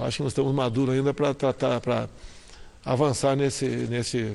Acho 0.00 0.16
que 0.16 0.22
nós 0.22 0.32
estamos 0.32 0.54
maduros 0.54 0.94
ainda 0.94 1.12
para 1.12 1.34
tratar, 1.34 1.80
para 1.82 2.08
avançar 2.82 3.36
nesse, 3.36 3.66
nesse, 3.66 4.34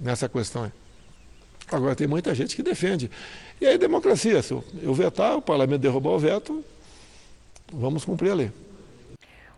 nessa 0.00 0.28
questão. 0.28 0.70
Agora 1.70 1.94
tem 1.94 2.06
muita 2.06 2.34
gente 2.34 2.54
que 2.54 2.62
defende. 2.62 3.10
E 3.60 3.66
aí 3.66 3.78
democracia, 3.78 4.42
se 4.42 4.52
eu 4.52 4.94
vetar, 4.94 5.36
o 5.36 5.42
parlamento 5.42 5.80
derrubar 5.80 6.10
o 6.10 6.18
veto, 6.18 6.64
vamos 7.72 8.04
cumprir 8.04 8.30
a 8.30 8.34
lei. 8.34 8.52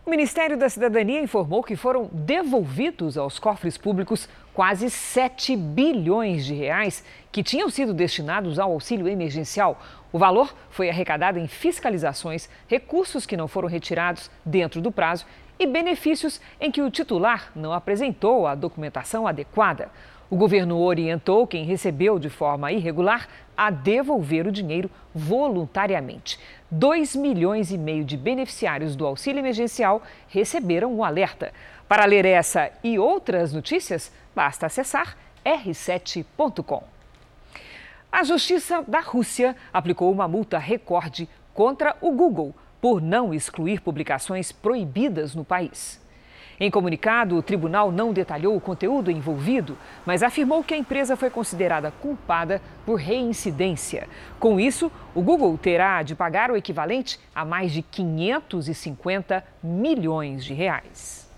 O 0.06 0.10
Ministério 0.10 0.56
da 0.56 0.68
Cidadania 0.68 1.20
informou 1.20 1.64
que 1.64 1.74
foram 1.74 2.08
devolvidos 2.12 3.18
aos 3.18 3.40
cofres 3.40 3.76
públicos 3.76 4.28
quase 4.54 4.88
7 4.88 5.56
bilhões 5.56 6.46
de 6.46 6.54
reais 6.54 7.02
que 7.32 7.42
tinham 7.42 7.68
sido 7.68 7.92
destinados 7.92 8.60
ao 8.60 8.70
auxílio 8.70 9.08
emergencial. 9.08 9.82
O 10.12 10.18
valor 10.18 10.54
foi 10.70 10.88
arrecadado 10.88 11.40
em 11.40 11.48
fiscalizações, 11.48 12.48
recursos 12.68 13.26
que 13.26 13.36
não 13.36 13.48
foram 13.48 13.68
retirados 13.68 14.30
dentro 14.44 14.80
do 14.80 14.92
prazo 14.92 15.26
e 15.58 15.66
benefícios 15.66 16.40
em 16.60 16.70
que 16.70 16.82
o 16.82 16.90
titular 16.90 17.50
não 17.54 17.72
apresentou 17.72 18.46
a 18.46 18.54
documentação 18.54 19.26
adequada. 19.26 19.90
O 20.28 20.36
governo 20.36 20.78
orientou 20.78 21.46
quem 21.46 21.64
recebeu 21.64 22.18
de 22.18 22.28
forma 22.28 22.72
irregular 22.72 23.28
a 23.56 23.70
devolver 23.70 24.46
o 24.46 24.52
dinheiro 24.52 24.90
voluntariamente. 25.14 26.38
2 26.70 27.14
milhões 27.14 27.70
e 27.70 27.78
meio 27.78 28.04
de 28.04 28.16
beneficiários 28.16 28.96
do 28.96 29.06
auxílio 29.06 29.38
emergencial 29.38 30.02
receberam 30.28 30.92
o 30.92 30.96
um 30.96 31.04
alerta. 31.04 31.52
Para 31.88 32.04
ler 32.04 32.24
essa 32.24 32.72
e 32.82 32.98
outras 32.98 33.52
notícias, 33.52 34.12
basta 34.34 34.66
acessar 34.66 35.16
r7.com. 35.44 36.82
A 38.10 38.24
Justiça 38.24 38.82
da 38.86 39.00
Rússia 39.00 39.54
aplicou 39.72 40.10
uma 40.10 40.26
multa 40.26 40.58
recorde 40.58 41.28
contra 41.54 41.96
o 42.00 42.10
Google 42.10 42.54
por 42.80 43.00
não 43.00 43.32
excluir 43.32 43.80
publicações 43.80 44.52
proibidas 44.52 45.34
no 45.34 45.44
país. 45.44 46.00
Em 46.58 46.70
comunicado, 46.70 47.36
o 47.36 47.42
tribunal 47.42 47.92
não 47.92 48.12
detalhou 48.12 48.56
o 48.56 48.60
conteúdo 48.60 49.10
envolvido, 49.10 49.76
mas 50.06 50.22
afirmou 50.22 50.64
que 50.64 50.72
a 50.72 50.78
empresa 50.78 51.14
foi 51.14 51.28
considerada 51.28 51.90
culpada 51.90 52.62
por 52.86 52.96
reincidência. 52.96 54.08
Com 54.40 54.58
isso, 54.58 54.90
o 55.14 55.20
Google 55.20 55.56
terá 55.58 56.02
de 56.02 56.14
pagar 56.14 56.50
o 56.50 56.56
equivalente 56.56 57.20
a 57.34 57.44
mais 57.44 57.72
de 57.72 57.82
550 57.82 59.44
milhões 59.62 60.44
de 60.44 60.54
reais. 60.54 61.28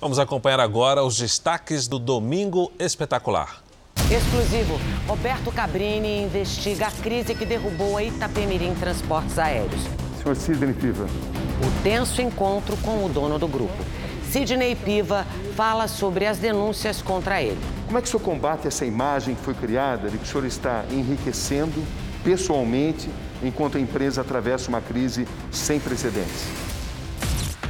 Vamos 0.00 0.18
acompanhar 0.18 0.60
agora 0.60 1.02
os 1.04 1.18
destaques 1.18 1.86
do 1.86 1.98
Domingo 1.98 2.72
Espetacular. 2.78 3.62
Exclusivo, 4.10 4.80
Roberto 5.06 5.52
Cabrini 5.52 6.22
investiga 6.22 6.86
a 6.86 6.90
crise 6.90 7.34
que 7.34 7.44
derrubou 7.44 7.96
a 7.98 8.02
Itapemirim 8.02 8.74
Transportes 8.74 9.38
Aéreos. 9.38 10.07
Senhor 10.22 10.36
Sidney 10.36 10.74
Piva. 10.74 11.04
O 11.04 11.82
tenso 11.82 12.20
encontro 12.20 12.76
com 12.78 13.04
o 13.04 13.08
dono 13.08 13.38
do 13.38 13.46
grupo. 13.46 13.84
Sidney 14.30 14.74
Piva 14.74 15.26
fala 15.56 15.88
sobre 15.88 16.26
as 16.26 16.38
denúncias 16.38 17.00
contra 17.00 17.40
ele. 17.40 17.58
Como 17.86 17.98
é 17.98 18.02
que 18.02 18.08
o 18.08 18.10
senhor 18.10 18.22
combate 18.22 18.68
essa 18.68 18.84
imagem 18.84 19.34
que 19.34 19.40
foi 19.42 19.54
criada 19.54 20.10
de 20.10 20.18
que 20.18 20.24
o 20.24 20.26
senhor 20.26 20.44
está 20.44 20.84
enriquecendo 20.90 21.82
pessoalmente 22.22 23.08
enquanto 23.42 23.78
a 23.78 23.80
empresa 23.80 24.20
atravessa 24.20 24.68
uma 24.68 24.80
crise 24.80 25.26
sem 25.50 25.80
precedentes? 25.80 26.46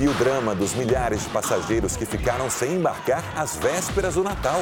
E 0.01 0.09
o 0.09 0.15
drama 0.15 0.55
dos 0.55 0.75
milhares 0.75 1.25
de 1.25 1.31
passageiros 1.31 1.97
que 1.97 2.07
ficaram 2.07 2.51
sem 2.51 2.75
embarcar 2.75 3.23
às 3.37 3.57
vésperas 3.57 4.15
do 4.15 4.25
Natal. 4.25 4.61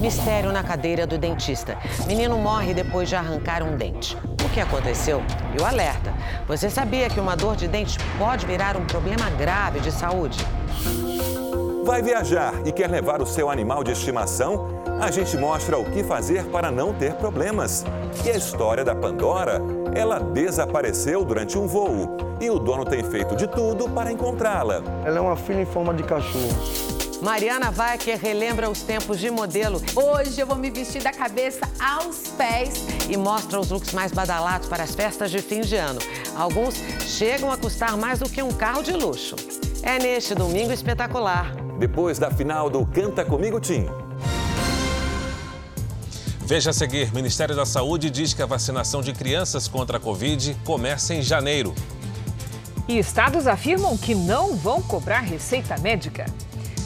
Mistério 0.00 0.52
na 0.52 0.62
cadeira 0.62 1.06
do 1.06 1.16
dentista. 1.16 1.78
Menino 2.06 2.36
morre 2.38 2.74
depois 2.74 3.08
de 3.08 3.16
arrancar 3.16 3.62
um 3.62 3.76
dente. 3.76 4.16
O 4.44 4.48
que 4.50 4.60
aconteceu? 4.60 5.22
E 5.56 5.60
o 5.60 5.64
alerta. 5.64 6.12
Você 6.46 6.68
sabia 6.68 7.08
que 7.08 7.18
uma 7.18 7.34
dor 7.34 7.56
de 7.56 7.66
dente 7.66 7.98
pode 8.18 8.44
virar 8.44 8.76
um 8.76 8.84
problema 8.84 9.30
grave 9.30 9.80
de 9.80 9.90
saúde? 9.90 10.38
Vai 11.84 12.02
viajar 12.02 12.52
e 12.66 12.72
quer 12.72 12.90
levar 12.90 13.22
o 13.22 13.26
seu 13.26 13.48
animal 13.48 13.82
de 13.82 13.92
estimação? 13.92 14.68
A 15.00 15.10
gente 15.10 15.36
mostra 15.36 15.78
o 15.78 15.84
que 15.84 16.04
fazer 16.04 16.44
para 16.46 16.70
não 16.70 16.92
ter 16.92 17.14
problemas. 17.14 17.84
E 18.24 18.30
a 18.30 18.36
história 18.36 18.84
da 18.84 18.94
Pandora? 18.94 19.62
Ela 19.94 20.18
desapareceu 20.18 21.24
durante 21.24 21.56
um 21.56 21.66
voo 21.66 22.16
e 22.38 22.50
o 22.50 22.58
dono 22.58 22.84
tem 22.84 23.02
feito 23.02 23.34
de 23.34 23.46
tudo 23.46 23.88
para 23.88 24.12
encontrá-la. 24.12 24.82
Ela 25.04 25.18
é 25.18 25.20
uma 25.20 25.36
filha 25.36 25.62
em 25.62 25.66
forma 25.66 25.94
de 25.94 26.02
cachorro. 26.02 26.95
Mariana 27.22 27.72
Wecker 27.76 28.18
relembra 28.18 28.68
os 28.70 28.82
tempos 28.82 29.18
de 29.18 29.30
modelo. 29.30 29.80
Hoje 29.94 30.40
eu 30.40 30.46
vou 30.46 30.56
me 30.56 30.70
vestir 30.70 31.02
da 31.02 31.12
cabeça 31.12 31.68
aos 31.80 32.28
pés. 32.36 32.84
E 33.08 33.16
mostra 33.16 33.58
os 33.58 33.70
looks 33.70 33.92
mais 33.92 34.12
badalados 34.12 34.68
para 34.68 34.82
as 34.82 34.94
festas 34.94 35.30
de 35.30 35.40
fim 35.40 35.62
de 35.62 35.76
ano. 35.76 35.98
Alguns 36.34 36.74
chegam 37.06 37.50
a 37.50 37.56
custar 37.56 37.96
mais 37.96 38.18
do 38.18 38.28
que 38.28 38.42
um 38.42 38.52
carro 38.52 38.82
de 38.82 38.92
luxo. 38.92 39.34
É 39.82 39.98
neste 39.98 40.34
domingo 40.34 40.72
espetacular. 40.72 41.54
Depois 41.78 42.18
da 42.18 42.30
final 42.30 42.68
do 42.68 42.84
Canta 42.84 43.24
Comigo 43.24 43.60
Tim. 43.60 43.86
Veja 46.40 46.70
a 46.70 46.72
seguir: 46.72 47.12
Ministério 47.12 47.56
da 47.56 47.64
Saúde 47.64 48.10
diz 48.10 48.34
que 48.34 48.42
a 48.42 48.46
vacinação 48.46 49.00
de 49.00 49.12
crianças 49.12 49.66
contra 49.66 49.96
a 49.96 50.00
Covid 50.00 50.56
começa 50.64 51.14
em 51.14 51.22
janeiro. 51.22 51.74
E 52.86 52.98
estados 52.98 53.46
afirmam 53.46 53.96
que 53.96 54.14
não 54.14 54.54
vão 54.54 54.80
cobrar 54.80 55.20
receita 55.20 55.76
médica. 55.78 56.26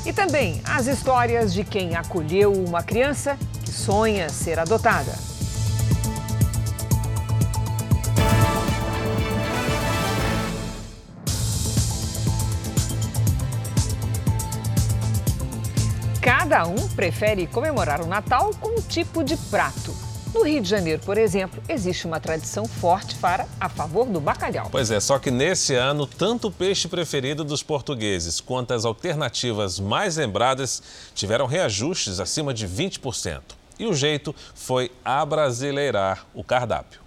E 0.05 0.13
também 0.13 0.63
as 0.65 0.87
histórias 0.87 1.53
de 1.53 1.63
quem 1.63 1.95
acolheu 1.95 2.53
uma 2.53 2.83
criança 2.83 3.37
que 3.65 3.71
sonha 3.71 4.29
ser 4.29 4.59
adotada. 4.59 5.13
Cada 16.21 16.67
um 16.67 16.89
prefere 16.89 17.47
comemorar 17.47 18.03
o 18.03 18.07
Natal 18.07 18.51
com 18.61 18.79
um 18.79 18.83
tipo 18.83 19.23
de 19.23 19.37
prato. 19.37 20.10
No 20.33 20.43
Rio 20.45 20.63
de 20.63 20.69
Janeiro, 20.69 21.03
por 21.05 21.19
exemplo, 21.19 21.61
existe 21.69 22.07
uma 22.07 22.21
tradição 22.21 22.65
forte 22.65 23.17
para 23.17 23.49
a 23.59 23.69
favor 23.69 24.07
do 24.07 24.21
bacalhau. 24.21 24.69
Pois 24.71 24.91
é, 24.91 25.01
só 25.01 25.19
que 25.19 25.31
nesse 25.31 25.75
ano, 25.75 26.07
tanto 26.07 26.49
o 26.49 26.53
peixe 26.53 26.87
preferido 26.87 27.43
dos 27.43 27.65
portugueses 27.65 28.41
quanto 28.41 28.73
as 28.73 28.85
alternativas 28.85 29.81
mais 29.81 30.17
lembradas 30.17 30.83
tiveram 31.15 31.47
reajustes 31.47 32.21
acima 32.21 32.55
de 32.55 32.69
20%. 32.69 33.41
E 33.79 33.87
o 33.87 33.93
jeito 33.93 34.35
foi 34.55 34.93
abrasileirar 35.05 36.25
o 36.33 36.45
cardápio. 36.45 37.01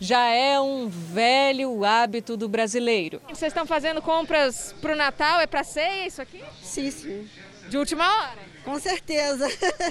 Já 0.00 0.28
é 0.28 0.58
um 0.58 0.88
velho 0.88 1.84
hábito 1.84 2.36
do 2.36 2.48
brasileiro. 2.48 3.20
Vocês 3.28 3.52
estão 3.52 3.66
fazendo 3.66 4.00
compras 4.00 4.74
para 4.80 4.94
o 4.94 4.96
Natal? 4.96 5.40
É 5.40 5.46
para 5.46 5.62
ceia 5.62 6.06
isso 6.06 6.22
aqui? 6.22 6.42
Sim, 6.62 6.90
sim. 6.90 7.28
De 7.68 7.76
última 7.76 8.04
hora? 8.04 8.51
Com 8.64 8.78
certeza. 8.78 9.46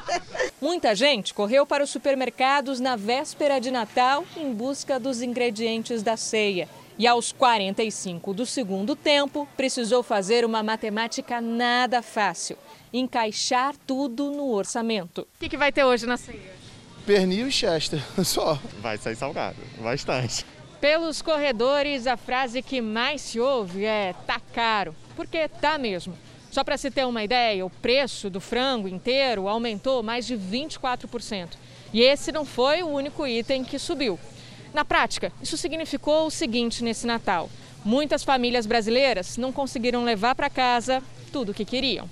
Muita 0.62 0.96
gente 0.96 1.34
correu 1.34 1.66
para 1.66 1.84
os 1.84 1.90
supermercados 1.90 2.80
na 2.80 2.96
véspera 2.96 3.60
de 3.60 3.72
Natal 3.72 4.24
em 4.38 4.54
busca 4.54 5.00
dos 5.00 5.22
ingredientes 5.22 6.02
da 6.02 6.16
ceia. 6.16 6.70
E 6.98 7.08
aos 7.08 7.32
45 7.32 8.34
do 8.34 8.46
segundo 8.46 8.96
tempo, 8.96 9.48
precisou 9.58 10.04
fazer 10.04 10.46
uma 10.46 10.62
matemática 10.62 11.42
nada 11.42 12.02
fácil: 12.02 12.58
encaixar 12.94 13.76
tudo 13.88 14.30
no 14.32 14.52
orçamento. 14.52 15.22
O 15.22 15.40
que, 15.40 15.50
que 15.50 15.58
vai 15.58 15.72
ter 15.72 15.84
hoje 15.84 16.06
na 16.06 16.18
ceia? 16.18 16.62
Pernil 17.06 17.48
e 17.48 17.52
chester, 17.52 18.02
só. 18.24 18.60
Vai 18.80 18.98
sair 18.98 19.16
salgado, 19.16 19.58
bastante. 19.80 20.46
Pelos 20.80 21.22
corredores, 21.22 22.08
a 22.08 22.18
frase 22.18 22.62
que 22.62 22.82
mais 22.82 23.22
se 23.22 23.40
ouve 23.40 23.86
é 23.86 24.14
tá 24.26 24.40
caro, 24.54 24.96
porque 25.16 25.48
tá 25.48 25.78
mesmo. 25.78 26.18
Só 26.52 26.66
para 26.66 26.78
se 26.78 26.92
ter 26.92 27.08
uma 27.08 27.24
ideia, 27.24 27.66
o 27.66 27.70
preço 27.70 28.30
do 28.30 28.42
frango 28.42 28.86
inteiro 28.86 29.48
aumentou 29.48 30.04
mais 30.04 30.28
de 30.28 30.36
24%. 30.36 31.52
E 31.94 32.02
esse 32.02 32.30
não 32.30 32.44
foi 32.44 32.84
o 32.84 32.90
único 32.90 33.26
item 33.26 33.64
que 33.64 33.80
subiu. 33.80 34.20
Na 34.74 34.84
prática, 34.84 35.32
isso 35.42 35.56
significou 35.56 36.28
o 36.28 36.32
seguinte 36.32 36.84
nesse 36.84 37.08
Natal: 37.08 37.50
muitas 37.86 38.22
famílias 38.22 38.66
brasileiras 38.66 39.38
não 39.38 39.54
conseguiram 39.54 40.04
levar 40.04 40.36
para 40.36 40.50
casa 40.50 41.02
tudo 41.32 41.52
o 41.52 41.54
que 41.54 41.64
queriam. 41.64 42.10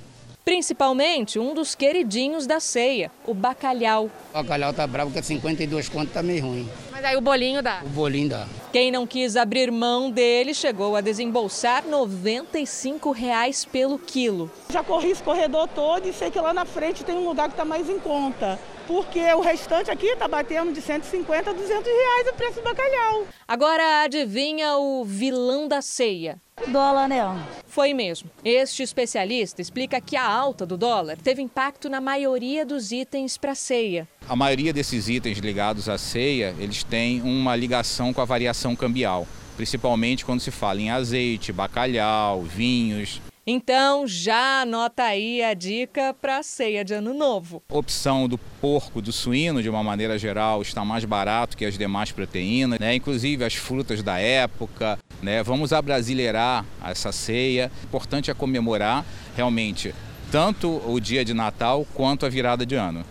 Principalmente 0.50 1.38
um 1.38 1.54
dos 1.54 1.76
queridinhos 1.76 2.48
da 2.48 2.60
ceia, 2.60 3.12
o 3.24 3.36
bacalhau. 3.36 4.10
O 4.32 4.34
bacalhau 4.34 4.74
tá 4.74 4.88
bravo 4.88 5.12
porque 5.12 5.22
52 5.22 5.90
conto 5.90 6.12
tá 6.12 6.24
meio 6.24 6.42
ruim. 6.42 6.68
Mas 6.92 7.06
aí 7.06 7.16
o 7.16 7.22
bolinho 7.22 7.62
dá. 7.62 7.84
O 7.86 7.90
bolinho 7.90 8.30
dá. 8.30 8.48
Quem 8.74 8.90
não 8.90 9.06
quis 9.06 9.36
abrir 9.36 9.72
mão 9.72 10.10
dele 10.10 10.56
chegou 10.56 10.96
a 10.96 11.02
desembolsar 11.02 11.86
95 11.86 13.12
reais 13.12 13.64
pelo 13.64 14.00
quilo. 14.00 14.50
Já 14.74 14.84
corri 14.84 15.12
esse 15.12 15.22
corredor 15.22 15.68
todo 15.68 16.10
e 16.10 16.14
sei 16.14 16.32
que 16.32 16.40
lá 16.40 16.52
na 16.52 16.66
frente 16.66 17.04
tem 17.04 17.16
um 17.16 17.28
lugar 17.28 17.48
que 17.48 17.54
está 17.54 17.64
mais 17.64 17.88
em 17.88 18.00
conta. 18.00 18.58
Porque 18.90 19.20
o 19.36 19.42
restante 19.42 19.92
aqui 19.92 20.08
está 20.08 20.28
batendo 20.28 20.74
de 20.74 20.82
150 20.82 21.52
a 21.52 21.54
200 21.54 21.86
reais 21.86 22.28
o 22.28 22.34
preço 22.34 22.56
do 22.56 22.64
bacalhau. 22.64 23.28
Agora 23.48 24.02
adivinha 24.02 24.78
o 24.78 25.06
vilão 25.06 25.68
da 25.68 25.80
ceia? 25.80 26.42
Dólar, 26.68 27.08
né? 27.08 27.22
Foi 27.68 27.94
mesmo. 27.94 28.32
Este 28.44 28.82
especialista 28.82 29.62
explica 29.62 30.02
que 30.02 30.16
a 30.18 30.28
alta 30.28 30.66
do 30.66 30.76
dólar 30.76 31.18
teve 31.18 31.40
impacto 31.40 31.88
na 31.88 32.02
maioria 32.02 32.66
dos 32.66 32.92
itens 32.92 33.38
para 33.38 33.54
ceia. 33.54 34.08
A 34.28 34.36
maioria 34.36 34.74
desses 34.74 35.08
itens 35.08 35.38
ligados 35.38 35.88
à 35.88 35.96
ceia, 35.96 36.56
eles 36.58 36.84
têm 36.84 37.22
uma 37.22 37.56
ligação 37.56 38.12
com 38.12 38.22
a 38.22 38.26
variação 38.26 38.76
cambial, 38.76 39.28
principalmente 39.56 40.26
quando 40.26 40.40
se 40.40 40.50
fala 40.50 40.82
em 40.82 40.90
azeite, 40.90 41.54
bacalhau, 41.54 42.42
vinhos. 42.42 43.22
Então, 43.52 44.06
já 44.06 44.62
anota 44.62 45.02
aí 45.02 45.42
a 45.42 45.56
dica 45.56 46.14
para 46.14 46.38
a 46.38 46.44
ceia 46.44 46.86
de 46.86 46.94
ano 46.94 47.16
novo. 47.16 47.64
A 47.68 47.78
opção 47.80 48.28
do 48.28 48.38
porco, 48.38 49.02
do 49.02 49.12
suíno, 49.12 49.64
de 49.64 49.68
uma 49.68 49.84
maneira 49.84 50.20
geral, 50.20 50.62
está 50.62 50.86
mais 50.86 51.04
barato 51.04 51.58
que 51.58 51.66
as 51.66 51.76
demais 51.76 52.12
proteínas, 52.12 52.78
né? 52.78 52.94
inclusive 52.94 53.44
as 53.44 53.56
frutas 53.56 54.04
da 54.04 54.20
época. 54.20 55.00
Né? 55.20 55.42
Vamos 55.42 55.74
abrasileirar 55.74 56.64
essa 56.86 57.12
ceia. 57.12 57.72
O 57.82 57.88
importante 57.88 58.30
é 58.30 58.36
comemorar 58.36 59.04
realmente 59.36 59.96
tanto 60.32 60.80
o 60.88 61.00
dia 61.00 61.26
de 61.26 61.34
Natal 61.34 61.88
quanto 61.96 62.28
a 62.28 62.30
virada 62.30 62.64
de 62.64 62.76
ano. 62.76 63.04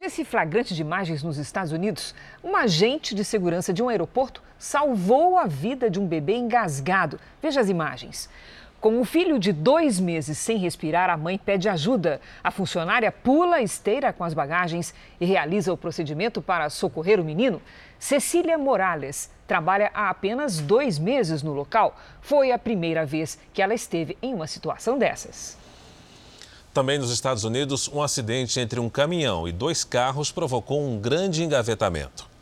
Nesse 0.00 0.24
flagrante 0.24 0.76
de 0.76 0.80
imagens 0.80 1.24
nos 1.24 1.38
Estados 1.38 1.72
Unidos, 1.72 2.14
um 2.44 2.54
agente 2.54 3.16
de 3.16 3.24
segurança 3.24 3.72
de 3.72 3.82
um 3.82 3.88
aeroporto 3.88 4.40
salvou 4.56 5.36
a 5.36 5.48
vida 5.48 5.90
de 5.90 5.98
um 5.98 6.06
bebê 6.06 6.36
engasgado. 6.36 7.18
Veja 7.42 7.60
as 7.60 7.68
imagens. 7.68 8.28
Com 8.80 9.00
o 9.00 9.04
filho 9.04 9.38
de 9.38 9.52
dois 9.52 9.98
meses 9.98 10.36
sem 10.36 10.58
respirar, 10.58 11.08
a 11.08 11.16
mãe 11.16 11.38
pede 11.38 11.68
ajuda. 11.68 12.20
A 12.44 12.50
funcionária 12.50 13.10
pula 13.10 13.56
a 13.56 13.62
esteira 13.62 14.12
com 14.12 14.22
as 14.22 14.34
bagagens 14.34 14.94
e 15.20 15.24
realiza 15.24 15.72
o 15.72 15.76
procedimento 15.76 16.42
para 16.42 16.68
socorrer 16.68 17.18
o 17.18 17.24
menino. 17.24 17.60
Cecília 17.98 18.58
Morales 18.58 19.30
trabalha 19.46 19.90
há 19.94 20.10
apenas 20.10 20.60
dois 20.60 20.98
meses 20.98 21.42
no 21.42 21.52
local. 21.52 21.98
Foi 22.20 22.52
a 22.52 22.58
primeira 22.58 23.06
vez 23.06 23.38
que 23.54 23.62
ela 23.62 23.74
esteve 23.74 24.16
em 24.20 24.34
uma 24.34 24.46
situação 24.46 24.98
dessas. 24.98 25.56
Também 26.74 26.98
nos 26.98 27.10
Estados 27.10 27.44
Unidos, 27.44 27.88
um 27.88 28.02
acidente 28.02 28.60
entre 28.60 28.78
um 28.78 28.90
caminhão 28.90 29.48
e 29.48 29.52
dois 29.52 29.82
carros 29.82 30.30
provocou 30.30 30.86
um 30.86 30.98
grande 30.98 31.42
engavetamento. 31.42 32.35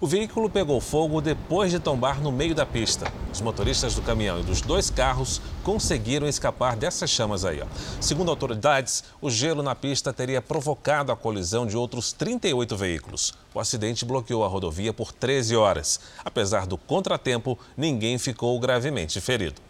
O 0.00 0.06
veículo 0.06 0.48
pegou 0.48 0.80
fogo 0.80 1.20
depois 1.20 1.72
de 1.72 1.80
tombar 1.80 2.20
no 2.20 2.30
meio 2.30 2.54
da 2.54 2.64
pista. 2.64 3.12
Os 3.32 3.40
motoristas 3.40 3.96
do 3.96 4.02
caminhão 4.02 4.38
e 4.38 4.44
dos 4.44 4.60
dois 4.60 4.90
carros 4.90 5.42
conseguiram 5.64 6.28
escapar 6.28 6.76
dessas 6.76 7.10
chamas 7.10 7.44
aí. 7.44 7.60
Ó. 7.60 7.66
Segundo 8.00 8.30
autoridades, 8.30 9.02
o 9.20 9.28
gelo 9.28 9.60
na 9.60 9.74
pista 9.74 10.12
teria 10.12 10.40
provocado 10.40 11.10
a 11.10 11.16
colisão 11.16 11.66
de 11.66 11.76
outros 11.76 12.12
38 12.12 12.76
veículos. 12.76 13.34
O 13.52 13.58
acidente 13.58 14.04
bloqueou 14.04 14.44
a 14.44 14.48
rodovia 14.48 14.92
por 14.92 15.12
13 15.12 15.56
horas. 15.56 15.98
Apesar 16.24 16.64
do 16.64 16.78
contratempo, 16.78 17.58
ninguém 17.76 18.18
ficou 18.18 18.56
gravemente 18.60 19.20
ferido. 19.20 19.60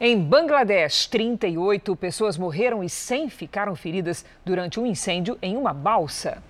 Em 0.00 0.18
Bangladesh, 0.20 1.06
38 1.06 1.94
pessoas 1.96 2.36
morreram 2.36 2.82
e 2.82 2.88
100 2.88 3.28
ficaram 3.28 3.74
feridas 3.74 4.24
durante 4.44 4.78
um 4.78 4.86
incêndio 4.86 5.38
em 5.40 5.56
uma 5.56 5.72
balsa. 5.72 6.42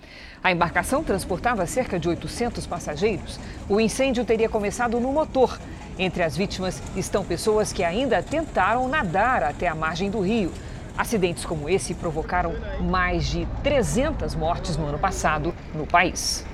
A 0.43 0.51
embarcação 0.51 1.05
transportava 1.05 1.65
cerca 1.67 2.01
de 2.01 2.09
800 2.09 2.67
passageiros. 2.67 3.39
O 3.69 3.79
incêndio 3.81 4.25
teria 4.25 4.49
começado 4.49 4.99
no 4.99 5.13
motor. 5.13 5.57
Entre 5.97 6.21
as 6.21 6.37
vítimas 6.37 6.83
estão 6.97 7.25
pessoas 7.25 7.73
que 7.73 7.85
ainda 7.85 8.21
tentaram 8.23 8.89
nadar 8.89 9.45
até 9.45 9.69
a 9.69 9.75
margem 9.75 10.11
do 10.11 10.21
rio. 10.21 10.53
Acidentes 10.99 11.45
como 11.45 11.69
esse 11.69 11.95
provocaram 11.95 12.55
mais 12.81 13.27
de 13.27 13.47
300 13.63 14.35
mortes 14.35 14.77
no 14.77 14.87
ano 14.87 14.99
passado 14.99 15.55
no 15.75 15.87
país. 15.87 16.45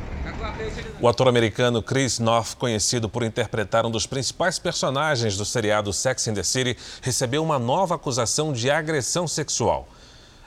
O 1.01 1.09
ator 1.09 1.27
americano 1.27 1.83
Chris 1.83 2.19
Noth, 2.19 2.55
conhecido 2.59 3.09
por 3.09 3.23
interpretar 3.23 3.87
um 3.87 3.91
dos 3.91 4.07
principais 4.07 4.59
personagens 4.59 5.37
do 5.37 5.45
seriado 5.47 5.93
Sex 5.95 6.29
and 6.29 6.35
the 6.35 6.43
City, 6.43 6.77
recebeu 7.01 7.43
uma 7.43 7.59
nova 7.59 7.95
acusação 7.95 8.53
de 8.53 8.71
agressão 8.71 9.27
sexual. 9.27 9.89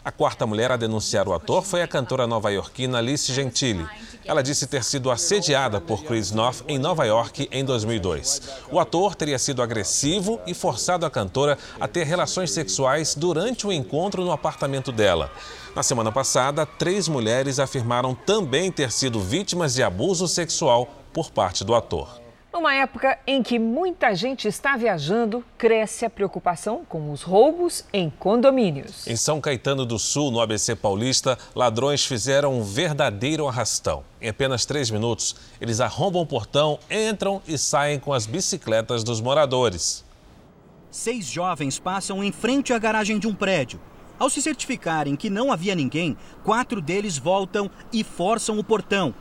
A 0.03 0.11
quarta 0.11 0.47
mulher 0.47 0.71
a 0.71 0.77
denunciar 0.77 1.27
o 1.27 1.33
ator 1.33 1.61
foi 1.63 1.83
a 1.83 1.87
cantora 1.87 2.25
nova-iorquina 2.25 2.97
Alice 2.97 3.31
Gentili. 3.31 3.87
Ela 4.25 4.41
disse 4.41 4.65
ter 4.65 4.83
sido 4.83 5.11
assediada 5.11 5.79
por 5.79 6.03
Chris 6.03 6.31
Noth 6.31 6.63
em 6.67 6.79
Nova 6.79 7.05
York 7.05 7.47
em 7.51 7.63
2002. 7.63 8.41
O 8.71 8.79
ator 8.79 9.13
teria 9.13 9.37
sido 9.37 9.61
agressivo 9.61 10.41
e 10.47 10.55
forçado 10.55 11.05
a 11.05 11.09
cantora 11.11 11.55
a 11.79 11.87
ter 11.87 12.03
relações 12.07 12.49
sexuais 12.49 13.13
durante 13.13 13.67
o 13.67 13.71
encontro 13.71 14.23
no 14.23 14.31
apartamento 14.31 14.91
dela. 14.91 15.31
Na 15.75 15.83
semana 15.83 16.11
passada, 16.11 16.65
três 16.65 17.07
mulheres 17.07 17.59
afirmaram 17.59 18.15
também 18.15 18.71
ter 18.71 18.91
sido 18.91 19.19
vítimas 19.19 19.75
de 19.75 19.83
abuso 19.83 20.27
sexual 20.27 20.89
por 21.13 21.29
parte 21.29 21.63
do 21.63 21.75
ator. 21.75 22.20
Numa 22.53 22.75
época 22.75 23.17
em 23.25 23.41
que 23.41 23.57
muita 23.57 24.13
gente 24.13 24.45
está 24.45 24.75
viajando, 24.75 25.41
cresce 25.57 26.03
a 26.03 26.09
preocupação 26.09 26.83
com 26.83 27.09
os 27.09 27.21
roubos 27.21 27.85
em 27.93 28.09
condomínios. 28.09 29.07
Em 29.07 29.15
São 29.15 29.39
Caetano 29.39 29.85
do 29.85 29.97
Sul, 29.97 30.31
no 30.31 30.41
ABC 30.41 30.75
Paulista, 30.75 31.37
ladrões 31.55 32.05
fizeram 32.05 32.59
um 32.59 32.61
verdadeiro 32.61 33.47
arrastão. 33.47 34.03
Em 34.21 34.27
apenas 34.27 34.65
três 34.65 34.91
minutos, 34.91 35.33
eles 35.61 35.79
arrombam 35.79 36.23
o 36.23 36.25
portão, 36.25 36.77
entram 36.89 37.41
e 37.47 37.57
saem 37.57 37.97
com 37.97 38.11
as 38.11 38.25
bicicletas 38.25 39.01
dos 39.01 39.21
moradores. 39.21 40.03
Seis 40.91 41.27
jovens 41.27 41.79
passam 41.79 42.21
em 42.21 42.33
frente 42.33 42.73
à 42.73 42.77
garagem 42.77 43.17
de 43.17 43.27
um 43.27 43.33
prédio. 43.33 43.79
Ao 44.19 44.29
se 44.29 44.41
certificarem 44.41 45.15
que 45.15 45.29
não 45.29 45.53
havia 45.53 45.73
ninguém, 45.73 46.17
quatro 46.43 46.81
deles 46.81 47.17
voltam 47.17 47.71
e 47.93 48.03
forçam 48.03 48.59
o 48.59 48.63
portão. 48.63 49.15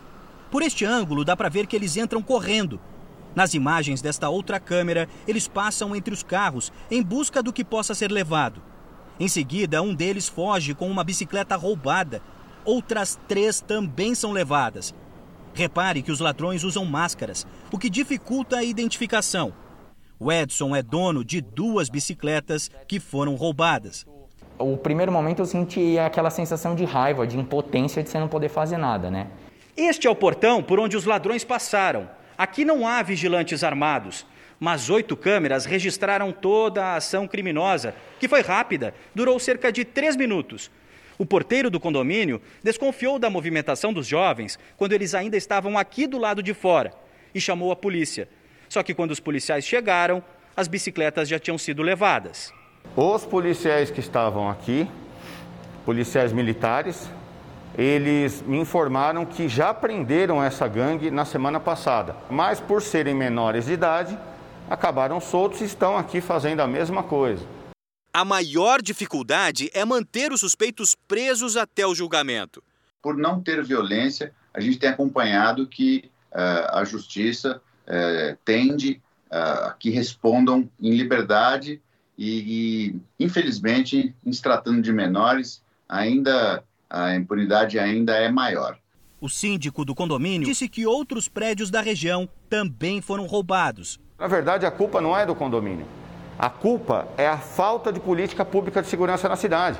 Por 0.50 0.62
este 0.62 0.84
ângulo, 0.84 1.24
dá 1.24 1.36
para 1.36 1.48
ver 1.48 1.68
que 1.68 1.76
eles 1.76 1.96
entram 1.96 2.20
correndo 2.20 2.80
nas 3.34 3.54
imagens 3.54 4.02
desta 4.02 4.28
outra 4.28 4.58
câmera, 4.58 5.08
eles 5.26 5.46
passam 5.46 5.94
entre 5.94 6.12
os 6.12 6.22
carros 6.22 6.72
em 6.90 7.02
busca 7.02 7.42
do 7.42 7.52
que 7.52 7.64
possa 7.64 7.94
ser 7.94 8.10
levado. 8.10 8.62
Em 9.18 9.28
seguida, 9.28 9.82
um 9.82 9.94
deles 9.94 10.28
foge 10.28 10.74
com 10.74 10.90
uma 10.90 11.04
bicicleta 11.04 11.54
roubada. 11.54 12.22
Outras 12.64 13.18
três 13.28 13.60
também 13.60 14.14
são 14.14 14.32
levadas. 14.32 14.94
Repare 15.52 16.02
que 16.02 16.12
os 16.12 16.20
ladrões 16.20 16.64
usam 16.64 16.84
máscaras, 16.84 17.46
o 17.72 17.78
que 17.78 17.90
dificulta 17.90 18.58
a 18.58 18.64
identificação. 18.64 19.52
O 20.18 20.30
Edson 20.30 20.76
é 20.76 20.82
dono 20.82 21.24
de 21.24 21.40
duas 21.40 21.88
bicicletas 21.88 22.70
que 22.86 23.00
foram 23.00 23.34
roubadas. 23.34 24.06
O 24.58 24.76
primeiro 24.76 25.10
momento 25.10 25.40
eu 25.40 25.46
senti 25.46 25.98
aquela 25.98 26.28
sensação 26.28 26.74
de 26.74 26.84
raiva, 26.84 27.26
de 27.26 27.38
impotência 27.38 28.02
de 28.02 28.10
você 28.10 28.18
não 28.18 28.28
poder 28.28 28.50
fazer 28.50 28.76
nada, 28.76 29.10
né? 29.10 29.28
Este 29.76 30.06
é 30.06 30.10
o 30.10 30.14
portão 30.14 30.62
por 30.62 30.78
onde 30.78 30.96
os 30.96 31.06
ladrões 31.06 31.44
passaram. 31.44 32.08
Aqui 32.40 32.64
não 32.64 32.88
há 32.88 33.02
vigilantes 33.02 33.62
armados, 33.62 34.24
mas 34.58 34.88
oito 34.88 35.14
câmeras 35.14 35.66
registraram 35.66 36.32
toda 36.32 36.82
a 36.82 36.96
ação 36.96 37.28
criminosa, 37.28 37.94
que 38.18 38.26
foi 38.26 38.40
rápida, 38.40 38.94
durou 39.14 39.38
cerca 39.38 39.70
de 39.70 39.84
três 39.84 40.16
minutos. 40.16 40.70
O 41.18 41.26
porteiro 41.26 41.68
do 41.68 41.78
condomínio 41.78 42.40
desconfiou 42.64 43.18
da 43.18 43.28
movimentação 43.28 43.92
dos 43.92 44.06
jovens 44.06 44.58
quando 44.78 44.94
eles 44.94 45.14
ainda 45.14 45.36
estavam 45.36 45.76
aqui 45.76 46.06
do 46.06 46.16
lado 46.16 46.42
de 46.42 46.54
fora 46.54 46.94
e 47.34 47.38
chamou 47.42 47.72
a 47.72 47.76
polícia. 47.76 48.26
Só 48.70 48.82
que 48.82 48.94
quando 48.94 49.10
os 49.10 49.20
policiais 49.20 49.66
chegaram, 49.66 50.24
as 50.56 50.66
bicicletas 50.66 51.28
já 51.28 51.38
tinham 51.38 51.58
sido 51.58 51.82
levadas. 51.82 52.54
Os 52.96 53.26
policiais 53.26 53.90
que 53.90 54.00
estavam 54.00 54.48
aqui, 54.48 54.88
policiais 55.84 56.32
militares, 56.32 57.10
eles 57.80 58.42
me 58.42 58.58
informaram 58.58 59.24
que 59.24 59.48
já 59.48 59.72
prenderam 59.72 60.42
essa 60.44 60.68
gangue 60.68 61.10
na 61.10 61.24
semana 61.24 61.58
passada, 61.58 62.14
mas 62.28 62.60
por 62.60 62.82
serem 62.82 63.14
menores 63.14 63.64
de 63.64 63.72
idade, 63.72 64.18
acabaram 64.68 65.18
soltos 65.18 65.62
e 65.62 65.64
estão 65.64 65.96
aqui 65.96 66.20
fazendo 66.20 66.60
a 66.60 66.66
mesma 66.66 67.02
coisa. 67.02 67.42
A 68.12 68.22
maior 68.22 68.82
dificuldade 68.82 69.70
é 69.72 69.82
manter 69.82 70.30
os 70.30 70.40
suspeitos 70.40 70.94
presos 71.08 71.56
até 71.56 71.86
o 71.86 71.94
julgamento. 71.94 72.62
Por 73.00 73.16
não 73.16 73.40
ter 73.40 73.64
violência, 73.64 74.34
a 74.52 74.60
gente 74.60 74.78
tem 74.78 74.90
acompanhado 74.90 75.66
que 75.66 76.10
uh, 76.32 76.76
a 76.76 76.84
justiça 76.84 77.62
uh, 77.86 78.36
tende 78.44 79.00
uh, 79.30 79.68
a 79.68 79.76
que 79.78 79.88
respondam 79.88 80.68
em 80.78 80.90
liberdade 80.90 81.80
e, 82.18 82.90
e, 83.18 83.24
infelizmente, 83.24 84.14
em 84.26 84.32
se 84.34 84.42
tratando 84.42 84.82
de 84.82 84.92
menores, 84.92 85.62
ainda 85.88 86.62
a 86.90 87.14
impunidade 87.14 87.78
ainda 87.78 88.16
é 88.16 88.28
maior. 88.28 88.76
O 89.20 89.28
síndico 89.28 89.84
do 89.84 89.94
condomínio 89.94 90.46
disse 90.46 90.68
que 90.68 90.86
outros 90.86 91.28
prédios 91.28 91.70
da 91.70 91.80
região 91.80 92.28
também 92.48 93.00
foram 93.00 93.26
roubados. 93.26 94.00
Na 94.18 94.26
verdade, 94.26 94.66
a 94.66 94.70
culpa 94.70 95.00
não 95.00 95.16
é 95.16 95.24
do 95.24 95.34
condomínio. 95.34 95.86
A 96.38 96.50
culpa 96.50 97.06
é 97.16 97.28
a 97.28 97.38
falta 97.38 97.92
de 97.92 98.00
política 98.00 98.44
pública 98.44 98.82
de 98.82 98.88
segurança 98.88 99.28
na 99.28 99.36
cidade. 99.36 99.78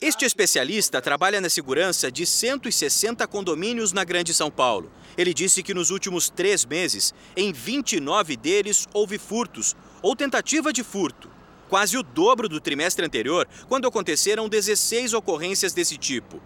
Este 0.00 0.24
especialista 0.24 1.02
trabalha 1.02 1.40
na 1.40 1.50
segurança 1.50 2.10
de 2.10 2.24
160 2.24 3.26
condomínios 3.26 3.92
na 3.92 4.04
Grande 4.04 4.32
São 4.32 4.50
Paulo. 4.50 4.90
Ele 5.16 5.34
disse 5.34 5.62
que 5.62 5.74
nos 5.74 5.90
últimos 5.90 6.30
três 6.30 6.64
meses, 6.64 7.12
em 7.36 7.52
29 7.52 8.36
deles 8.36 8.86
houve 8.92 9.18
furtos 9.18 9.74
ou 10.00 10.16
tentativa 10.16 10.72
de 10.72 10.82
furto 10.82 11.33
quase 11.68 11.96
o 11.96 12.02
dobro 12.02 12.48
do 12.48 12.60
trimestre 12.60 13.04
anterior, 13.04 13.48
quando 13.68 13.88
aconteceram 13.88 14.48
16 14.48 15.14
ocorrências 15.14 15.72
desse 15.72 15.96
tipo. 15.96 16.40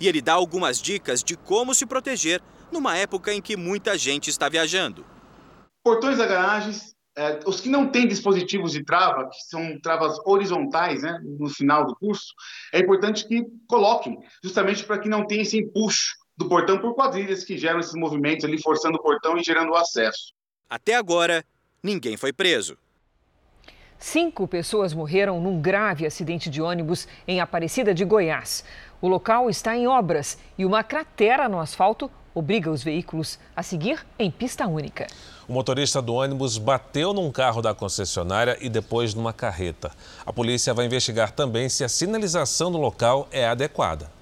E 0.00 0.06
ele 0.06 0.22
dá 0.22 0.34
algumas 0.34 0.80
dicas 0.80 1.22
de 1.22 1.36
como 1.36 1.74
se 1.74 1.86
proteger 1.86 2.40
numa 2.70 2.96
época 2.96 3.32
em 3.32 3.40
que 3.40 3.56
muita 3.56 3.96
gente 3.96 4.30
está 4.30 4.48
viajando. 4.48 5.04
Portões 5.82 6.18
da 6.18 6.26
garagem, 6.26 6.74
é, 7.16 7.40
os 7.46 7.60
que 7.60 7.68
não 7.68 7.88
têm 7.88 8.06
dispositivos 8.06 8.72
de 8.72 8.84
trava, 8.84 9.28
que 9.28 9.40
são 9.48 9.78
travas 9.80 10.18
horizontais 10.24 11.02
né, 11.02 11.18
no 11.24 11.48
final 11.48 11.86
do 11.86 11.96
curso, 11.96 12.32
é 12.72 12.78
importante 12.78 13.26
que 13.26 13.44
coloquem, 13.66 14.18
justamente 14.42 14.84
para 14.84 14.98
que 14.98 15.08
não 15.08 15.26
tenha 15.26 15.42
esse 15.42 15.58
empuxo 15.58 16.14
do 16.36 16.48
portão 16.48 16.78
por 16.78 16.94
quadrilhas 16.94 17.42
que 17.42 17.58
geram 17.58 17.80
esses 17.80 17.94
movimentos 17.94 18.44
ali, 18.44 18.62
forçando 18.62 18.96
o 18.96 19.02
portão 19.02 19.36
e 19.36 19.42
gerando 19.42 19.72
o 19.72 19.76
acesso. 19.76 20.32
Até 20.70 20.94
agora, 20.94 21.44
ninguém 21.82 22.16
foi 22.16 22.32
preso. 22.32 22.78
Cinco 23.98 24.46
pessoas 24.46 24.94
morreram 24.94 25.40
num 25.40 25.60
grave 25.60 26.06
acidente 26.06 26.48
de 26.48 26.62
ônibus 26.62 27.08
em 27.26 27.40
Aparecida 27.40 27.92
de 27.92 28.04
Goiás. 28.04 28.62
O 29.00 29.08
local 29.08 29.50
está 29.50 29.76
em 29.76 29.88
obras 29.88 30.38
e 30.56 30.64
uma 30.64 30.84
cratera 30.84 31.48
no 31.48 31.58
asfalto 31.58 32.08
obriga 32.32 32.70
os 32.70 32.82
veículos 32.82 33.38
a 33.56 33.62
seguir 33.62 34.06
em 34.16 34.30
pista 34.30 34.66
única. 34.68 35.08
O 35.48 35.52
motorista 35.52 36.00
do 36.00 36.14
ônibus 36.14 36.58
bateu 36.58 37.12
num 37.12 37.32
carro 37.32 37.60
da 37.60 37.74
concessionária 37.74 38.56
e 38.60 38.68
depois 38.68 39.14
numa 39.14 39.32
carreta. 39.32 39.90
A 40.24 40.32
polícia 40.32 40.72
vai 40.72 40.86
investigar 40.86 41.32
também 41.32 41.68
se 41.68 41.82
a 41.82 41.88
sinalização 41.88 42.70
do 42.70 42.78
local 42.78 43.26
é 43.32 43.46
adequada. 43.46 44.17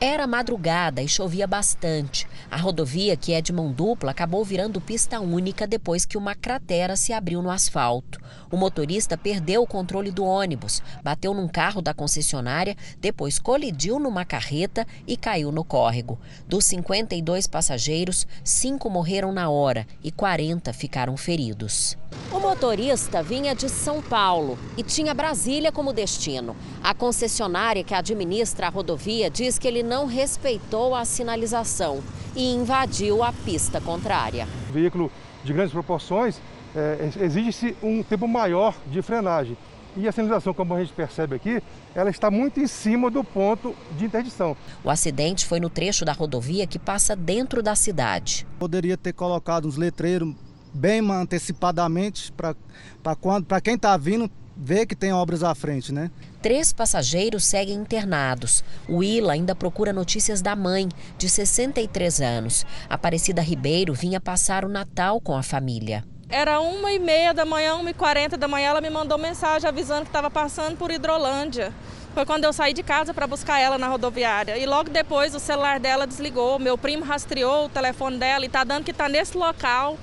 Era 0.00 0.26
madrugada 0.26 1.00
e 1.02 1.08
chovia 1.08 1.46
bastante. 1.46 2.26
A 2.50 2.56
rodovia, 2.56 3.16
que 3.16 3.32
é 3.32 3.40
de 3.40 3.52
mão 3.52 3.72
dupla, 3.72 4.10
acabou 4.10 4.44
virando 4.44 4.80
pista 4.80 5.20
única 5.20 5.66
depois 5.66 6.04
que 6.04 6.18
uma 6.18 6.34
cratera 6.34 6.96
se 6.96 7.12
abriu 7.12 7.40
no 7.40 7.48
asfalto. 7.50 8.20
O 8.50 8.56
motorista 8.56 9.16
perdeu 9.16 9.62
o 9.62 9.66
controle 9.66 10.10
do 10.10 10.24
ônibus, 10.24 10.82
bateu 11.02 11.32
num 11.32 11.48
carro 11.48 11.80
da 11.80 11.94
concessionária, 11.94 12.76
depois 13.00 13.38
colidiu 13.38 13.98
numa 13.98 14.24
carreta 14.24 14.86
e 15.06 15.16
caiu 15.16 15.52
no 15.52 15.64
córrego. 15.64 16.18
Dos 16.46 16.64
52 16.66 17.46
passageiros, 17.46 18.26
cinco 18.42 18.90
morreram 18.90 19.32
na 19.32 19.48
hora 19.48 19.86
e 20.02 20.10
40 20.10 20.72
ficaram 20.72 21.16
feridos. 21.16 21.96
O 22.32 22.40
motorista 22.40 23.22
vinha 23.22 23.54
de 23.54 23.68
São 23.68 24.02
Paulo 24.02 24.58
e 24.76 24.82
tinha 24.82 25.14
Brasília 25.14 25.70
como 25.70 25.92
destino. 25.92 26.56
A 26.82 26.92
concessionária 26.92 27.84
que 27.84 27.94
administra 27.94 28.66
a 28.66 28.70
rodovia 28.70 29.30
diz 29.30 29.58
que 29.58 29.68
ele 29.68 29.82
não 29.82 30.06
respeitou 30.06 30.94
a 30.94 31.04
sinalização 31.04 32.02
e 32.34 32.52
invadiu 32.52 33.22
a 33.22 33.32
pista 33.32 33.80
contrária. 33.80 34.48
O 34.68 34.72
veículo 34.72 35.12
de 35.44 35.52
grandes 35.52 35.72
proporções 35.72 36.40
é, 36.74 37.08
exige-se 37.20 37.76
um 37.82 38.02
tempo 38.02 38.26
maior 38.26 38.74
de 38.90 39.00
frenagem. 39.00 39.56
E 39.96 40.08
a 40.08 40.12
sinalização, 40.12 40.52
como 40.52 40.74
a 40.74 40.80
gente 40.80 40.92
percebe 40.92 41.36
aqui, 41.36 41.62
ela 41.94 42.10
está 42.10 42.28
muito 42.30 42.58
em 42.58 42.66
cima 42.66 43.08
do 43.12 43.22
ponto 43.22 43.76
de 43.96 44.04
interdição. 44.04 44.56
O 44.82 44.90
acidente 44.90 45.46
foi 45.46 45.60
no 45.60 45.70
trecho 45.70 46.04
da 46.04 46.12
rodovia 46.12 46.66
que 46.66 46.80
passa 46.80 47.14
dentro 47.14 47.62
da 47.62 47.76
cidade. 47.76 48.44
Poderia 48.58 48.96
ter 48.96 49.12
colocado 49.12 49.68
uns 49.68 49.76
letreiros 49.76 50.34
bem 50.74 51.00
antecipadamente 51.10 52.32
para 52.32 53.60
quem 53.62 53.74
está 53.74 53.96
vindo 53.96 54.30
ver 54.56 54.86
que 54.86 54.94
tem 54.94 55.12
obras 55.12 55.42
à 55.42 55.54
frente, 55.54 55.92
né? 55.92 56.10
Três 56.40 56.72
passageiros 56.72 57.44
seguem 57.44 57.76
internados. 57.76 58.62
O 58.88 59.02
Ila 59.02 59.32
ainda 59.32 59.54
procura 59.54 59.92
notícias 59.92 60.42
da 60.42 60.54
mãe, 60.54 60.88
de 61.18 61.28
63 61.28 62.20
anos. 62.20 62.66
Aparecida 62.88 63.40
Ribeiro 63.42 63.94
vinha 63.94 64.20
passar 64.20 64.64
o 64.64 64.68
Natal 64.68 65.20
com 65.20 65.36
a 65.36 65.42
família. 65.42 66.04
Era 66.28 66.60
uma 66.60 66.92
e 66.92 66.98
meia 66.98 67.32
da 67.32 67.44
manhã, 67.44 67.76
uma 67.76 67.90
e 67.90 67.94
quarenta 67.94 68.36
da 68.36 68.48
manhã, 68.48 68.68
ela 68.68 68.80
me 68.80 68.90
mandou 68.90 69.18
mensagem 69.18 69.68
avisando 69.68 70.02
que 70.02 70.08
estava 70.08 70.30
passando 70.30 70.76
por 70.76 70.90
Hidrolândia. 70.90 71.72
Foi 72.14 72.24
quando 72.24 72.44
eu 72.44 72.52
saí 72.52 72.72
de 72.72 72.82
casa 72.82 73.12
para 73.12 73.26
buscar 73.26 73.58
ela 73.58 73.76
na 73.76 73.88
rodoviária. 73.88 74.56
E 74.56 74.66
logo 74.66 74.88
depois 74.88 75.34
o 75.34 75.40
celular 75.40 75.80
dela 75.80 76.06
desligou. 76.06 76.58
Meu 76.60 76.78
primo 76.78 77.04
rastreou 77.04 77.66
o 77.66 77.68
telefone 77.68 78.18
dela 78.18 78.44
e 78.44 78.46
está 78.46 78.62
dando 78.62 78.84
que 78.84 78.92
está 78.92 79.08
nesse 79.08 79.36
local 79.36 79.98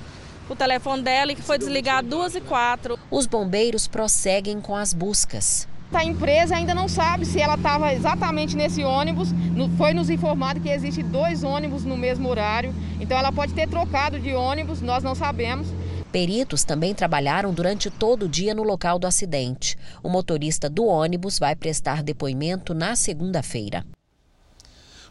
o 0.49 0.55
telefone 0.55 1.03
dela 1.03 1.31
e 1.31 1.35
que 1.35 1.41
foi 1.41 1.57
desligado 1.57 2.07
duas 2.07 2.35
e 2.35 2.41
quatro. 2.41 2.97
Os 3.09 3.25
bombeiros 3.25 3.87
prosseguem 3.87 4.59
com 4.59 4.75
as 4.75 4.93
buscas. 4.93 5.67
A 5.93 6.05
empresa 6.05 6.55
ainda 6.55 6.73
não 6.73 6.87
sabe 6.87 7.25
se 7.25 7.41
ela 7.41 7.55
estava 7.55 7.93
exatamente 7.93 8.55
nesse 8.55 8.81
ônibus. 8.83 9.29
Foi 9.77 9.93
nos 9.93 10.09
informado 10.09 10.61
que 10.61 10.69
existe 10.69 11.03
dois 11.03 11.43
ônibus 11.43 11.83
no 11.83 11.97
mesmo 11.97 12.29
horário. 12.29 12.73
Então 12.99 13.17
ela 13.17 13.31
pode 13.31 13.53
ter 13.53 13.67
trocado 13.67 14.17
de 14.19 14.33
ônibus, 14.33 14.81
nós 14.81 15.03
não 15.03 15.13
sabemos. 15.13 15.67
Peritos 16.09 16.63
também 16.63 16.93
trabalharam 16.93 17.53
durante 17.53 17.89
todo 17.89 18.23
o 18.23 18.29
dia 18.29 18.53
no 18.53 18.63
local 18.63 18.99
do 18.99 19.07
acidente. 19.07 19.77
O 20.01 20.09
motorista 20.09 20.69
do 20.69 20.85
ônibus 20.85 21.39
vai 21.39 21.55
prestar 21.55 22.03
depoimento 22.03 22.73
na 22.73 22.95
segunda-feira. 22.95 23.85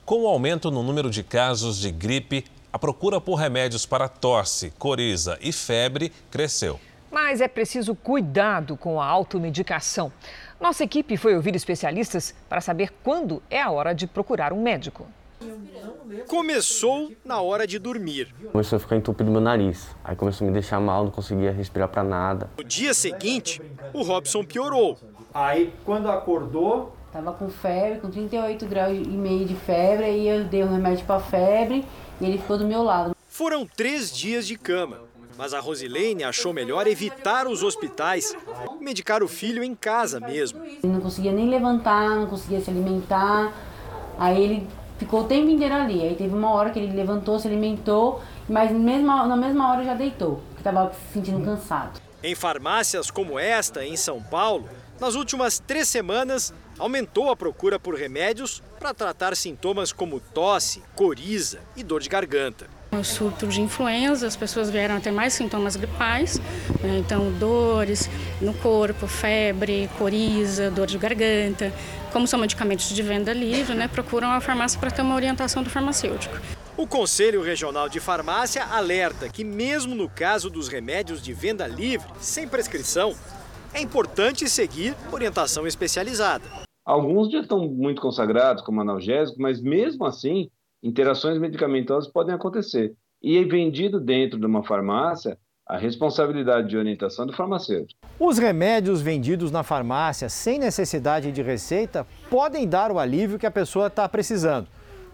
Com 0.05 0.23
o 0.23 0.27
aumento 0.27 0.71
no 0.71 0.83
número 0.83 1.11
de 1.11 1.23
casos 1.23 1.79
de 1.79 1.91
gripe, 1.91 2.45
a 2.73 2.79
procura 2.79 3.21
por 3.21 3.35
remédios 3.35 3.85
para 3.85 4.09
tosse, 4.09 4.71
coriza 4.79 5.37
e 5.41 5.53
febre 5.53 6.13
cresceu. 6.31 6.79
Mas 7.11 7.41
é 7.41 7.49
preciso 7.49 7.95
cuidado 7.95 8.77
com 8.77 9.01
a 9.01 9.07
automedicação. 9.07 10.13
Nossa 10.61 10.85
equipe 10.85 11.17
foi 11.17 11.35
ouvir 11.35 11.57
especialistas 11.57 12.35
para 12.49 12.61
saber 12.61 12.93
quando 13.03 13.43
é 13.51 13.61
a 13.61 13.71
hora 13.71 13.93
de 13.93 14.07
procurar 14.07 14.53
um 14.53 14.63
médico. 14.63 15.07
Começou 16.29 17.11
na 17.25 17.41
hora 17.41 17.67
de 17.67 17.79
dormir. 17.79 18.33
Começou 18.53 18.77
a 18.77 18.81
ficar 18.81 18.97
entupido 18.97 19.31
meu 19.31 19.41
nariz. 19.41 19.89
Aí 20.05 20.15
começou 20.15 20.45
a 20.45 20.49
me 20.49 20.53
deixar 20.53 20.79
mal, 20.79 21.05
não 21.05 21.11
conseguia 21.11 21.51
respirar 21.51 21.89
para 21.89 22.05
nada. 22.05 22.49
No 22.57 22.63
dia 22.63 22.95
seguinte, 22.95 23.61
o 23.93 24.03
Robson 24.03 24.45
piorou. 24.45 24.97
Aí 25.35 25.73
quando 25.85 26.09
acordou, 26.09 26.95
tava 27.13 27.33
com 27.33 27.49
febre, 27.49 27.99
com 28.01 28.11
38 28.11 28.67
graus 28.67 28.97
e 28.97 29.09
meio 29.09 29.47
de 29.47 29.55
febre, 29.57 30.05
aí 30.05 30.29
eu 30.29 30.45
dei 30.45 30.63
um 30.63 30.73
remédio 30.73 31.05
para 31.07 31.19
febre 31.19 31.85
e 32.21 32.27
ele 32.27 32.39
ficou 32.39 32.59
do 32.59 32.67
meu 32.67 32.83
lado. 32.83 33.15
Foram 33.29 33.67
três 33.67 34.15
dias 34.15 34.47
de 34.47 34.57
cama, 34.57 34.99
mas 35.39 35.55
a 35.55 35.61
Rosilene 35.61 36.25
achou 36.25 36.53
melhor 36.53 36.87
evitar 36.87 37.47
os 37.47 37.63
hospitais, 37.63 38.37
medicar 38.81 39.23
o 39.23 39.29
filho 39.29 39.65
em 39.65 39.75
casa 39.75 40.21
mesmo. 40.21 40.63
Ele 40.65 40.93
não 40.93 41.01
conseguia 41.01 41.33
nem 41.33 41.49
levantar, 41.49 42.11
não 42.11 42.27
conseguia 42.27 42.61
se 42.61 42.69
alimentar, 42.71 43.53
aí 44.19 44.43
ele 44.43 44.69
ficou 44.99 45.21
o 45.21 45.25
tempo 45.25 45.49
inteiro 45.49 45.75
ali. 45.75 46.03
Aí 46.03 46.15
teve 46.15 46.35
uma 46.35 46.51
hora 46.53 46.71
que 46.71 46.79
ele 46.79 46.95
levantou, 46.95 47.39
se 47.39 47.49
alimentou, 47.49 48.21
mas 48.49 48.71
mesma, 48.71 49.27
na 49.27 49.37
mesma 49.37 49.73
hora 49.73 49.83
já 49.83 49.95
deitou, 49.95 50.43
porque 50.49 50.61
estava 50.61 50.93
se 50.93 51.15
sentindo 51.15 51.43
cansado. 51.43 52.01
Em 52.23 52.35
farmácias 52.35 53.11
como 53.11 53.39
esta, 53.39 53.83
em 53.83 53.97
São 53.97 54.23
Paulo, 54.23 54.69
nas 55.01 55.15
últimas 55.15 55.59
três 55.59 55.89
semanas, 55.89 56.53
aumentou 56.81 57.31
a 57.31 57.37
procura 57.37 57.79
por 57.79 57.95
remédios 57.95 58.63
para 58.79 58.95
tratar 58.95 59.37
sintomas 59.37 59.93
como 59.93 60.19
tosse, 60.19 60.83
coriza 60.95 61.61
e 61.77 61.85
dor 61.85 62.01
de 62.01 62.09
garganta. 62.09 62.67
O 62.91 63.05
surto 63.05 63.47
de 63.47 63.61
influenza, 63.61 64.27
as 64.27 64.35
pessoas 64.35 64.71
vieram 64.71 64.97
a 64.97 65.01
ter 65.01 65.13
mais 65.13 65.35
sintomas 65.35 65.77
gripais, 65.77 66.41
né? 66.83 66.99
então 66.99 67.31
dores 67.33 68.09
no 68.41 68.55
corpo, 68.55 69.07
febre, 69.07 69.89
coriza, 69.99 70.71
dor 70.71 70.87
de 70.87 70.97
garganta. 70.97 71.73
Como 72.13 72.27
são 72.27 72.41
medicamentos 72.41 72.89
de 72.89 73.03
venda 73.03 73.33
livre, 73.33 73.75
né? 73.75 73.87
procuram 73.87 74.33
a 74.33 74.41
farmácia 74.41 74.81
para 74.81 74.91
ter 74.91 75.03
uma 75.03 75.15
orientação 75.15 75.63
do 75.63 75.69
farmacêutico. 75.69 76.35
O 76.77 76.87
Conselho 76.87 77.43
Regional 77.43 77.91
de 77.91 78.01
Farmácia 78.01 78.65
alerta 78.65 79.29
que, 79.29 79.45
mesmo 79.45 79.95
no 79.95 80.09
caso 80.09 80.49
dos 80.49 80.67
remédios 80.67 81.23
de 81.23 81.35
venda 81.35 81.67
livre, 81.67 82.09
sem 82.21 82.49
prescrição, 82.49 83.15
é 83.75 83.81
importante 83.81 84.49
seguir 84.49 84.97
orientação 85.13 85.67
especializada. 85.67 86.70
Alguns 86.85 87.31
já 87.31 87.41
estão 87.41 87.69
muito 87.69 88.01
consagrados 88.01 88.63
como 88.63 88.81
analgésico, 88.81 89.41
mas 89.41 89.61
mesmo 89.61 90.05
assim, 90.05 90.51
interações 90.83 91.39
medicamentosas 91.39 92.11
podem 92.11 92.35
acontecer. 92.35 92.95
E 93.23 93.37
é 93.37 93.45
vendido 93.45 94.01
dentro 94.01 94.39
de 94.39 94.47
uma 94.47 94.63
farmácia, 94.63 95.39
a 95.67 95.77
responsabilidade 95.77 96.69
de 96.69 96.77
orientação 96.77 97.27
do 97.27 97.33
farmacêutico. 97.33 98.01
Os 98.19 98.39
remédios 98.39 99.01
vendidos 99.01 99.53
na 99.53 99.63
farmácia 99.63 100.29
sem 100.29 100.59
necessidade 100.59 101.31
de 101.31 101.43
receita 101.43 102.07
podem 102.29 102.67
dar 102.67 102.91
o 102.91 102.99
alívio 102.99 103.39
que 103.39 103.47
a 103.47 103.51
pessoa 103.51 103.87
está 103.87 104.09
precisando. 104.09 104.67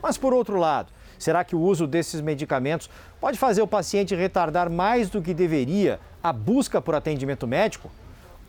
Mas, 0.02 0.16
por 0.16 0.33
outro 0.33 0.57
lado, 0.57 0.92
será 1.18 1.44
que 1.44 1.57
o 1.57 1.61
uso 1.61 1.87
desses 1.87 2.20
medicamentos 2.20 2.88
pode 3.20 3.38
fazer 3.38 3.61
o 3.61 3.66
paciente 3.66 4.14
retardar 4.14 4.70
mais 4.70 5.11
do 5.11 5.20
que 5.20 5.35
deveria 5.35 6.00
a 6.22 6.33
busca 6.33 6.81
por 6.81 6.94
atendimento 6.94 7.46
médico? 7.46 7.90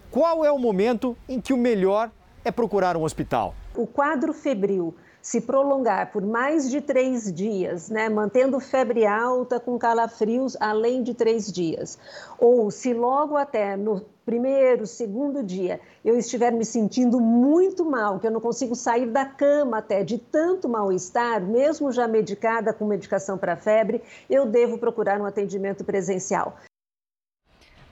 Qual 0.10 0.46
é 0.46 0.52
o 0.52 0.58
momento 0.58 1.18
em 1.28 1.42
que 1.42 1.52
o 1.52 1.58
melhor 1.58 2.10
é 2.48 2.52
procurar 2.52 2.96
um 2.96 3.04
hospital? 3.04 3.54
O 3.76 3.86
quadro 3.86 4.34
febril 4.34 4.96
se 5.22 5.42
prolongar 5.42 6.12
por 6.14 6.26
mais 6.26 6.70
de 6.70 6.80
três 6.80 7.32
dias, 7.34 7.90
né, 7.90 8.08
mantendo 8.08 8.58
febre 8.62 9.06
alta 9.06 9.60
com 9.60 9.78
calafrios 9.78 10.56
além 10.58 11.04
de 11.04 11.14
três 11.14 11.52
dias, 11.52 12.00
ou 12.40 12.72
se 12.72 12.94
logo 12.94 13.36
até 13.36 13.76
no 13.76 14.06
primeiro, 14.26 14.88
segundo 14.88 15.44
dia 15.44 15.82
eu 16.06 16.18
estiver 16.18 16.52
me 16.54 16.64
sentindo 16.64 17.20
muito 17.20 17.84
mal, 17.84 18.20
que 18.20 18.28
eu 18.28 18.32
não 18.32 18.40
consigo 18.40 18.74
sair 18.74 19.08
da 19.08 19.26
cama 19.26 19.80
até 19.80 20.02
de 20.02 20.18
tanto 20.18 20.70
mal-estar, 20.70 21.42
mesmo 21.42 21.92
já 21.92 22.08
medicada 22.08 22.72
com 22.72 22.86
medicação 22.86 23.38
para 23.38 23.58
febre, 23.58 24.02
eu 24.30 24.46
devo 24.46 24.78
procurar 24.78 25.20
um 25.20 25.26
atendimento 25.26 25.84
presencial. 25.84 26.56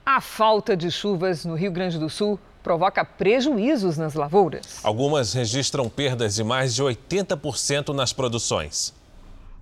A 0.06 0.20
falta 0.20 0.76
de 0.76 0.90
chuvas 0.90 1.44
no 1.44 1.54
Rio 1.54 1.72
Grande 1.72 1.98
do 1.98 2.08
Sul 2.08 2.38
provoca 2.66 3.04
prejuízos 3.04 3.96
nas 3.96 4.14
lavouras. 4.14 4.80
Algumas 4.82 5.32
registram 5.32 5.88
perdas 5.88 6.34
de 6.34 6.42
mais 6.42 6.74
de 6.74 6.82
80% 6.82 7.94
nas 7.94 8.12
produções. 8.12 8.92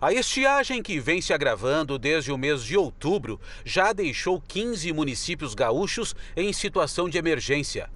A 0.01 0.11
estiagem 0.11 0.83
que 0.83 0.99
vem 0.99 1.21
se 1.21 1.35
agravando 1.35 1.99
desde 1.99 2.33
o 2.33 2.39
mês 2.39 2.65
de 2.65 2.79
outubro 2.79 3.39
já 3.63 3.93
deixou 3.93 4.41
15 4.41 4.91
municípios 4.95 5.55
gaúchos 5.55 6.17
em 6.35 6.51
situação 6.51 7.07
de 7.07 7.19
emergência. 7.19 7.91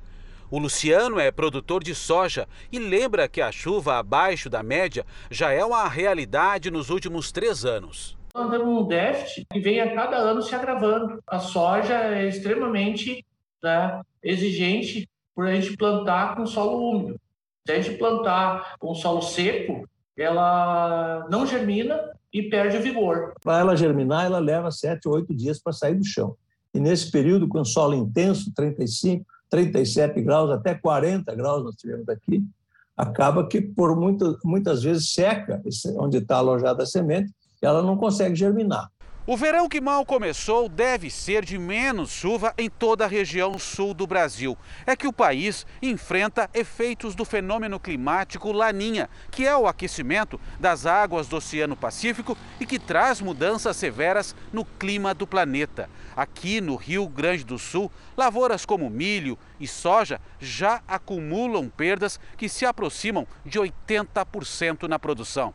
O 0.51 0.59
Luciano 0.59 1.19
é 1.19 1.31
produtor 1.31 1.83
de 1.83 1.95
soja 1.95 2.47
e 2.71 2.79
lembra 2.79 3.27
que 3.27 3.41
a 3.41 3.51
chuva 3.51 3.97
abaixo 3.97 4.51
da 4.51 4.63
média 4.63 5.07
já 5.31 5.51
é 5.51 5.65
uma 5.65 5.89
realidade 5.89 6.71
nos 6.71 6.91
últimos 6.91 7.33
três 7.33 7.65
anos 7.65 8.19
andando 8.35 8.67
num 8.67 8.87
déficit 8.87 9.47
que 9.53 9.59
vem 9.59 9.81
a 9.81 9.93
cada 9.95 10.17
ano 10.17 10.41
se 10.41 10.55
agravando. 10.55 11.19
A 11.27 11.41
soja 11.41 11.95
é 12.15 12.29
extremamente 12.29 13.25
né, 13.63 14.01
exigente 14.23 15.09
por 15.35 15.47
a 15.47 15.55
gente 15.55 15.77
plantar 15.77 16.37
com 16.37 16.47
solo 16.47 16.91
úmido. 16.91 17.21
Se 17.67 17.73
a 17.73 17.81
gente 17.81 17.99
plantar 17.99 18.77
com 18.79 18.95
solo 18.95 19.23
seco, 19.23 19.89
ela 20.17 21.27
não 21.31 21.47
germina 21.47 22.01
e 22.33 22.43
perde 22.43 22.77
o 22.77 22.83
vigor. 22.83 23.35
Para 23.43 23.61
ela 23.61 23.77
germinar, 23.77 24.27
ela 24.27 24.39
leva 24.39 24.71
7 24.71 25.07
ou 25.07 25.15
8 25.15 25.35
dias 25.35 25.61
para 25.61 25.73
sair 25.73 25.95
do 25.95 26.05
chão. 26.05 26.37
E 26.75 26.81
nesse 26.81 27.11
período, 27.11 27.49
com 27.49 27.65
solo 27.65 27.95
intenso, 27.95 28.53
35, 28.55 29.25
37 29.49 30.21
graus, 30.23 30.51
até 30.51 30.75
40 30.75 31.35
graus 31.35 31.65
nós 31.65 31.77
tivemos 31.77 32.09
aqui, 32.09 32.45
acaba 32.97 33.47
que 33.47 33.61
por 33.61 33.97
muitas 34.45 34.83
vezes 34.83 35.13
seca 35.13 35.63
onde 35.97 36.19
está 36.19 36.39
alojada 36.39 36.83
a 36.83 36.87
semente 36.87 37.33
ela 37.63 37.83
não 37.83 37.97
consegue 37.97 38.35
germinar. 38.35 38.91
O 39.31 39.37
verão 39.37 39.69
que 39.69 39.79
mal 39.79 40.07
começou 40.07 40.71
deve 40.71 41.11
ser 41.11 41.45
de 41.45 41.59
menos 41.59 42.11
chuva 42.11 42.55
em 42.57 42.71
toda 42.71 43.05
a 43.05 43.07
região 43.07 43.59
sul 43.59 43.93
do 43.93 44.07
Brasil. 44.07 44.57
É 44.87 44.97
que 44.97 45.07
o 45.07 45.13
país 45.13 45.67
enfrenta 45.83 46.49
efeitos 46.55 47.15
do 47.15 47.27
fenômeno 47.27 47.79
climático 47.79 48.51
Laninha, 48.51 49.11
que 49.31 49.47
é 49.47 49.55
o 49.55 49.67
aquecimento 49.67 50.41
das 50.59 50.87
águas 50.87 51.29
do 51.29 51.37
Oceano 51.37 51.77
Pacífico 51.77 52.39
e 52.59 52.65
que 52.65 52.79
traz 52.79 53.21
mudanças 53.21 53.77
severas 53.77 54.35
no 54.51 54.65
clima 54.65 55.13
do 55.13 55.27
planeta. 55.27 55.91
Aqui 56.17 56.59
no 56.63 56.75
Rio 56.77 57.07
Grande 57.07 57.45
do 57.45 57.59
Sul, 57.59 57.93
lavouras 58.17 58.65
como 58.65 58.89
milho 58.89 59.39
e 59.61 59.69
soja 59.69 60.23
já 60.41 60.81
acumulam 60.89 61.69
perdas 61.69 62.19
que 62.39 62.49
se 62.49 62.65
aproximam 62.65 63.27
de 63.45 63.59
80% 63.59 64.89
na 64.89 64.99
produção. 64.99 65.53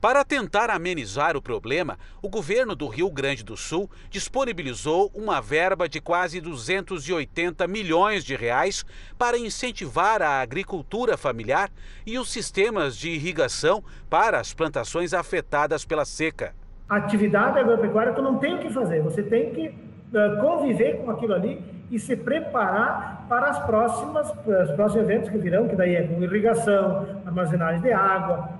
Para 0.00 0.24
tentar 0.24 0.70
amenizar 0.70 1.36
o 1.36 1.42
problema, 1.42 1.98
o 2.22 2.28
governo 2.28 2.76
do 2.76 2.86
Rio 2.86 3.10
Grande 3.10 3.42
do 3.42 3.56
Sul 3.56 3.90
disponibilizou 4.08 5.10
uma 5.12 5.40
verba 5.40 5.88
de 5.88 6.00
quase 6.00 6.40
280 6.40 7.66
milhões 7.66 8.24
de 8.24 8.36
reais 8.36 8.84
para 9.18 9.36
incentivar 9.36 10.22
a 10.22 10.40
agricultura 10.40 11.16
familiar 11.16 11.68
e 12.06 12.16
os 12.16 12.30
sistemas 12.32 12.96
de 12.96 13.10
irrigação 13.10 13.82
para 14.08 14.38
as 14.38 14.54
plantações 14.54 15.12
afetadas 15.12 15.84
pela 15.84 16.04
seca. 16.04 16.54
A 16.88 16.98
atividade 16.98 17.58
agropecuária 17.58 18.12
tu 18.12 18.22
não 18.22 18.38
tem 18.38 18.54
o 18.54 18.58
que 18.60 18.70
fazer, 18.70 19.02
você 19.02 19.24
tem 19.24 19.50
que 19.50 19.66
uh, 19.68 20.40
conviver 20.40 20.98
com 20.98 21.10
aquilo 21.10 21.34
ali 21.34 21.60
e 21.90 21.98
se 21.98 22.14
preparar 22.14 23.26
para 23.28 23.50
as 23.50 23.58
próximas, 23.66 24.30
os 24.30 24.70
próximos 24.76 25.02
eventos 25.02 25.28
que 25.28 25.38
virão, 25.38 25.66
que 25.66 25.74
daí 25.74 25.96
é 25.96 26.06
com 26.06 26.22
irrigação, 26.22 27.20
armazenagem 27.26 27.80
de 27.82 27.92
água, 27.92 28.57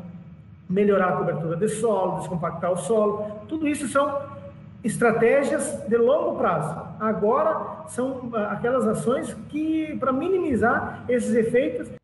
melhorar 0.69 1.09
a 1.09 1.17
cobertura 1.17 1.57
de 1.57 1.69
solo, 1.69 2.19
descompactar 2.19 2.73
o 2.73 2.77
solo. 2.77 3.43
Tudo 3.49 3.67
isso 3.67 3.89
são 3.89 4.21
estratégias 4.85 5.83
de 5.89 5.97
longo 5.97 6.37
prazo. 6.37 6.81
Agora 7.01 7.85
são 7.89 8.31
ah, 8.35 8.53
aquelas 8.53 8.87
ações 8.87 9.35
que 9.49 9.97
para 9.99 10.13
minimizar 10.13 11.05
esses 11.09 11.35
efeitos 11.35 11.98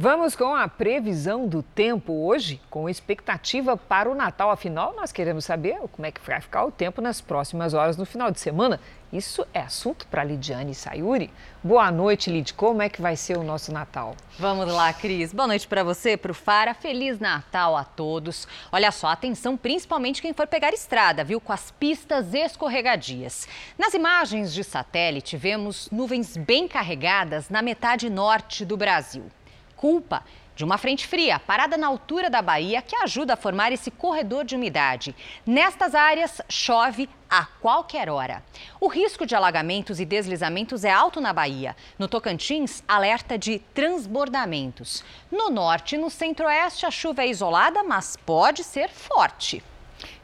Vamos 0.00 0.36
com 0.36 0.54
a 0.54 0.68
previsão 0.68 1.48
do 1.48 1.60
tempo 1.60 2.12
hoje, 2.24 2.60
com 2.70 2.88
expectativa 2.88 3.76
para 3.76 4.08
o 4.08 4.14
Natal. 4.14 4.48
Afinal, 4.48 4.94
nós 4.94 5.10
queremos 5.10 5.44
saber 5.44 5.76
como 5.90 6.06
é 6.06 6.12
que 6.12 6.20
vai 6.24 6.40
ficar 6.40 6.64
o 6.64 6.70
tempo 6.70 7.00
nas 7.00 7.20
próximas 7.20 7.74
horas 7.74 7.96
no 7.96 8.06
final 8.06 8.30
de 8.30 8.38
semana. 8.38 8.78
Isso 9.12 9.44
é 9.52 9.58
assunto 9.58 10.06
para 10.06 10.22
Lidiane 10.22 10.72
Sayuri. 10.72 11.32
Boa 11.64 11.90
noite, 11.90 12.30
Lid. 12.30 12.54
Como 12.54 12.80
é 12.80 12.88
que 12.88 13.02
vai 13.02 13.16
ser 13.16 13.38
o 13.38 13.42
nosso 13.42 13.72
Natal? 13.72 14.14
Vamos 14.38 14.72
lá, 14.72 14.92
Cris. 14.92 15.32
Boa 15.32 15.48
noite 15.48 15.66
para 15.66 15.82
você, 15.82 16.16
para 16.16 16.30
o 16.30 16.34
Fara. 16.34 16.74
Feliz 16.74 17.18
Natal 17.18 17.76
a 17.76 17.82
todos. 17.82 18.46
Olha 18.70 18.92
só, 18.92 19.08
atenção, 19.08 19.56
principalmente 19.56 20.22
quem 20.22 20.32
for 20.32 20.46
pegar 20.46 20.72
estrada, 20.72 21.24
viu? 21.24 21.40
Com 21.40 21.52
as 21.52 21.72
pistas 21.72 22.32
escorregadias. 22.34 23.48
Nas 23.76 23.94
imagens 23.94 24.54
de 24.54 24.62
satélite, 24.62 25.36
vemos 25.36 25.88
nuvens 25.90 26.36
bem 26.36 26.68
carregadas 26.68 27.50
na 27.50 27.62
metade 27.62 28.08
norte 28.08 28.64
do 28.64 28.76
Brasil 28.76 29.24
culpa 29.78 30.24
de 30.58 30.64
uma 30.64 30.76
frente 30.76 31.06
fria 31.06 31.38
parada 31.38 31.76
na 31.76 31.86
altura 31.86 32.28
da 32.28 32.42
Bahia 32.42 32.82
que 32.82 32.96
ajuda 32.96 33.34
a 33.34 33.36
formar 33.36 33.70
esse 33.70 33.92
corredor 33.92 34.44
de 34.44 34.56
umidade. 34.56 35.14
Nestas 35.46 35.94
áreas, 35.94 36.42
chove 36.48 37.08
a 37.30 37.44
qualquer 37.44 38.10
hora. 38.10 38.42
O 38.80 38.88
risco 38.88 39.24
de 39.24 39.36
alagamentos 39.36 40.00
e 40.00 40.04
deslizamentos 40.04 40.84
é 40.84 40.90
alto 40.90 41.20
na 41.20 41.32
Bahia. 41.32 41.76
No 41.96 42.08
Tocantins, 42.08 42.82
alerta 42.88 43.38
de 43.38 43.60
transbordamentos. 43.72 45.04
No 45.30 45.48
norte 45.48 45.94
e 45.94 45.98
no 45.98 46.10
centro-oeste, 46.10 46.84
a 46.84 46.90
chuva 46.90 47.22
é 47.22 47.28
isolada, 47.28 47.84
mas 47.84 48.16
pode 48.16 48.64
ser 48.64 48.88
forte. 48.88 49.62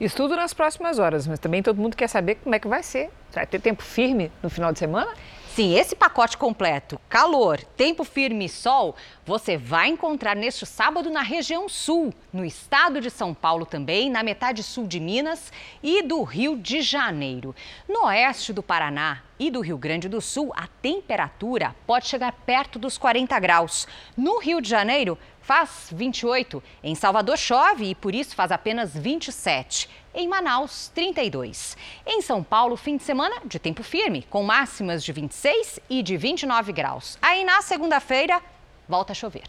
Estudo 0.00 0.34
nas 0.34 0.52
próximas 0.52 0.98
horas, 0.98 1.28
mas 1.28 1.38
também 1.38 1.62
todo 1.62 1.80
mundo 1.80 1.96
quer 1.96 2.08
saber 2.08 2.36
como 2.36 2.56
é 2.56 2.58
que 2.58 2.66
vai 2.66 2.82
ser. 2.82 3.08
Vai 3.32 3.46
ter 3.46 3.60
tempo 3.60 3.84
firme 3.84 4.32
no 4.42 4.50
final 4.50 4.72
de 4.72 4.80
semana? 4.80 5.12
Sim, 5.54 5.76
esse 5.76 5.94
pacote 5.94 6.36
completo, 6.36 7.00
calor, 7.08 7.62
tempo 7.76 8.02
firme 8.02 8.46
e 8.46 8.48
sol, 8.48 8.96
você 9.24 9.56
vai 9.56 9.86
encontrar 9.86 10.34
neste 10.34 10.66
sábado 10.66 11.08
na 11.10 11.22
região 11.22 11.68
sul, 11.68 12.12
no 12.32 12.44
estado 12.44 13.00
de 13.00 13.08
São 13.08 13.32
Paulo 13.32 13.64
também, 13.64 14.10
na 14.10 14.24
metade 14.24 14.64
sul 14.64 14.84
de 14.88 14.98
Minas 14.98 15.52
e 15.80 16.02
do 16.02 16.24
Rio 16.24 16.56
de 16.56 16.82
Janeiro. 16.82 17.54
No 17.88 18.06
oeste 18.06 18.52
do 18.52 18.64
Paraná 18.64 19.22
e 19.38 19.48
do 19.48 19.60
Rio 19.60 19.78
Grande 19.78 20.08
do 20.08 20.20
Sul, 20.20 20.52
a 20.56 20.66
temperatura 20.82 21.76
pode 21.86 22.08
chegar 22.08 22.32
perto 22.32 22.76
dos 22.76 22.98
40 22.98 23.38
graus. 23.38 23.86
No 24.16 24.40
Rio 24.40 24.60
de 24.60 24.68
Janeiro, 24.68 25.16
faz 25.40 25.88
28. 25.92 26.60
Em 26.82 26.96
Salvador 26.96 27.38
chove 27.38 27.90
e 27.90 27.94
por 27.94 28.12
isso 28.12 28.34
faz 28.34 28.50
apenas 28.50 28.92
27 28.92 29.88
em 30.14 30.28
Manaus, 30.28 30.90
32. 30.94 31.76
Em 32.06 32.22
São 32.22 32.42
Paulo, 32.42 32.76
fim 32.76 32.96
de 32.96 33.02
semana 33.02 33.36
de 33.44 33.58
tempo 33.58 33.82
firme, 33.82 34.26
com 34.30 34.42
máximas 34.42 35.02
de 35.02 35.12
26 35.12 35.80
e 35.90 36.02
de 36.02 36.16
29 36.16 36.72
graus. 36.72 37.18
Aí 37.20 37.44
na 37.44 37.60
segunda-feira, 37.62 38.40
volta 38.88 39.12
a 39.12 39.14
chover. 39.14 39.44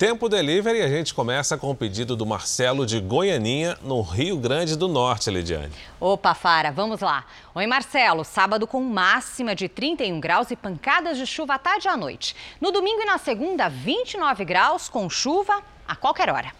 Tempo 0.00 0.30
Delivery, 0.30 0.80
a 0.80 0.88
gente 0.88 1.12
começa 1.12 1.58
com 1.58 1.70
o 1.70 1.74
pedido 1.74 2.16
do 2.16 2.24
Marcelo 2.24 2.86
de 2.86 2.98
Goianinha, 3.00 3.76
no 3.82 4.00
Rio 4.00 4.38
Grande 4.38 4.74
do 4.74 4.88
Norte, 4.88 5.30
Lidiane. 5.30 5.74
Opa, 6.00 6.32
Fara, 6.32 6.72
vamos 6.72 7.02
lá. 7.02 7.26
Oi, 7.54 7.66
Marcelo. 7.66 8.24
Sábado 8.24 8.66
com 8.66 8.80
máxima 8.80 9.54
de 9.54 9.68
31 9.68 10.18
graus 10.18 10.50
e 10.50 10.56
pancadas 10.56 11.18
de 11.18 11.26
chuva 11.26 11.56
à 11.56 11.58
tarde 11.58 11.86
e 11.86 11.90
à 11.90 11.98
noite. 11.98 12.34
No 12.58 12.72
domingo 12.72 13.02
e 13.02 13.04
na 13.04 13.18
segunda, 13.18 13.68
29 13.68 14.42
graus 14.42 14.88
com 14.88 15.10
chuva 15.10 15.62
a 15.86 15.94
qualquer 15.94 16.30
hora. 16.30 16.50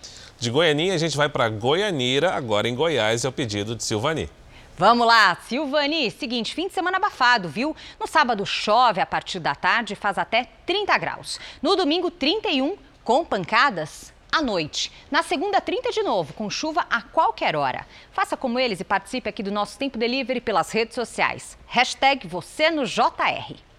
De 0.40 0.50
Goianinha, 0.50 0.94
a 0.94 0.98
gente 0.98 1.18
vai 1.18 1.28
para 1.28 1.50
Goianira, 1.50 2.32
agora 2.32 2.66
em 2.66 2.74
Goiás, 2.74 3.26
é 3.26 3.28
o 3.28 3.32
pedido 3.32 3.76
de 3.76 3.84
Silvani. 3.84 4.26
Vamos 4.74 5.06
lá, 5.06 5.36
Silvani. 5.46 6.10
Seguinte, 6.10 6.54
fim 6.54 6.66
de 6.66 6.72
semana 6.72 6.96
abafado, 6.96 7.46
viu? 7.46 7.76
No 8.00 8.06
sábado 8.06 8.46
chove 8.46 9.02
a 9.02 9.04
partir 9.04 9.38
da 9.38 9.54
tarde 9.54 9.94
faz 9.94 10.16
até 10.16 10.48
30 10.64 10.96
graus. 10.96 11.38
No 11.60 11.76
domingo, 11.76 12.10
31, 12.10 12.78
com 13.04 13.22
pancadas 13.22 14.14
à 14.32 14.40
noite. 14.40 14.90
Na 15.10 15.22
segunda, 15.22 15.60
30 15.60 15.92
de 15.92 16.02
novo, 16.02 16.32
com 16.32 16.48
chuva 16.48 16.86
a 16.88 17.02
qualquer 17.02 17.54
hora. 17.54 17.86
Faça 18.10 18.34
como 18.34 18.58
eles 18.58 18.80
e 18.80 18.84
participe 18.84 19.28
aqui 19.28 19.42
do 19.42 19.52
nosso 19.52 19.78
Tempo 19.78 19.98
Delivery 19.98 20.40
pelas 20.40 20.72
redes 20.72 20.94
sociais. 20.94 21.58
Hashtag 21.66 22.26
você 22.26 22.70
no 22.70 22.86
JR. 22.86 23.69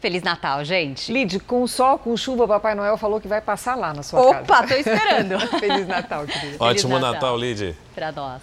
Feliz 0.00 0.22
Natal, 0.22 0.64
gente. 0.64 1.12
Lid, 1.12 1.38
com 1.40 1.66
sol, 1.66 1.98
com 1.98 2.16
chuva, 2.16 2.44
o 2.44 2.48
Papai 2.48 2.74
Noel 2.74 2.96
falou 2.96 3.20
que 3.20 3.28
vai 3.28 3.40
passar 3.40 3.74
lá 3.74 3.92
na 3.92 4.02
sua 4.02 4.20
Opa, 4.20 4.32
casa. 4.32 4.44
Opa, 4.44 4.66
tô 4.66 4.74
esperando. 4.74 5.40
Feliz 5.60 5.86
Natal, 5.86 6.26
querida. 6.26 6.56
Ótimo 6.58 6.88
Feliz 6.88 7.02
Natal, 7.02 7.12
Natal 7.12 7.38
Lid. 7.38 7.76
Para 7.94 8.10
nós. 8.10 8.42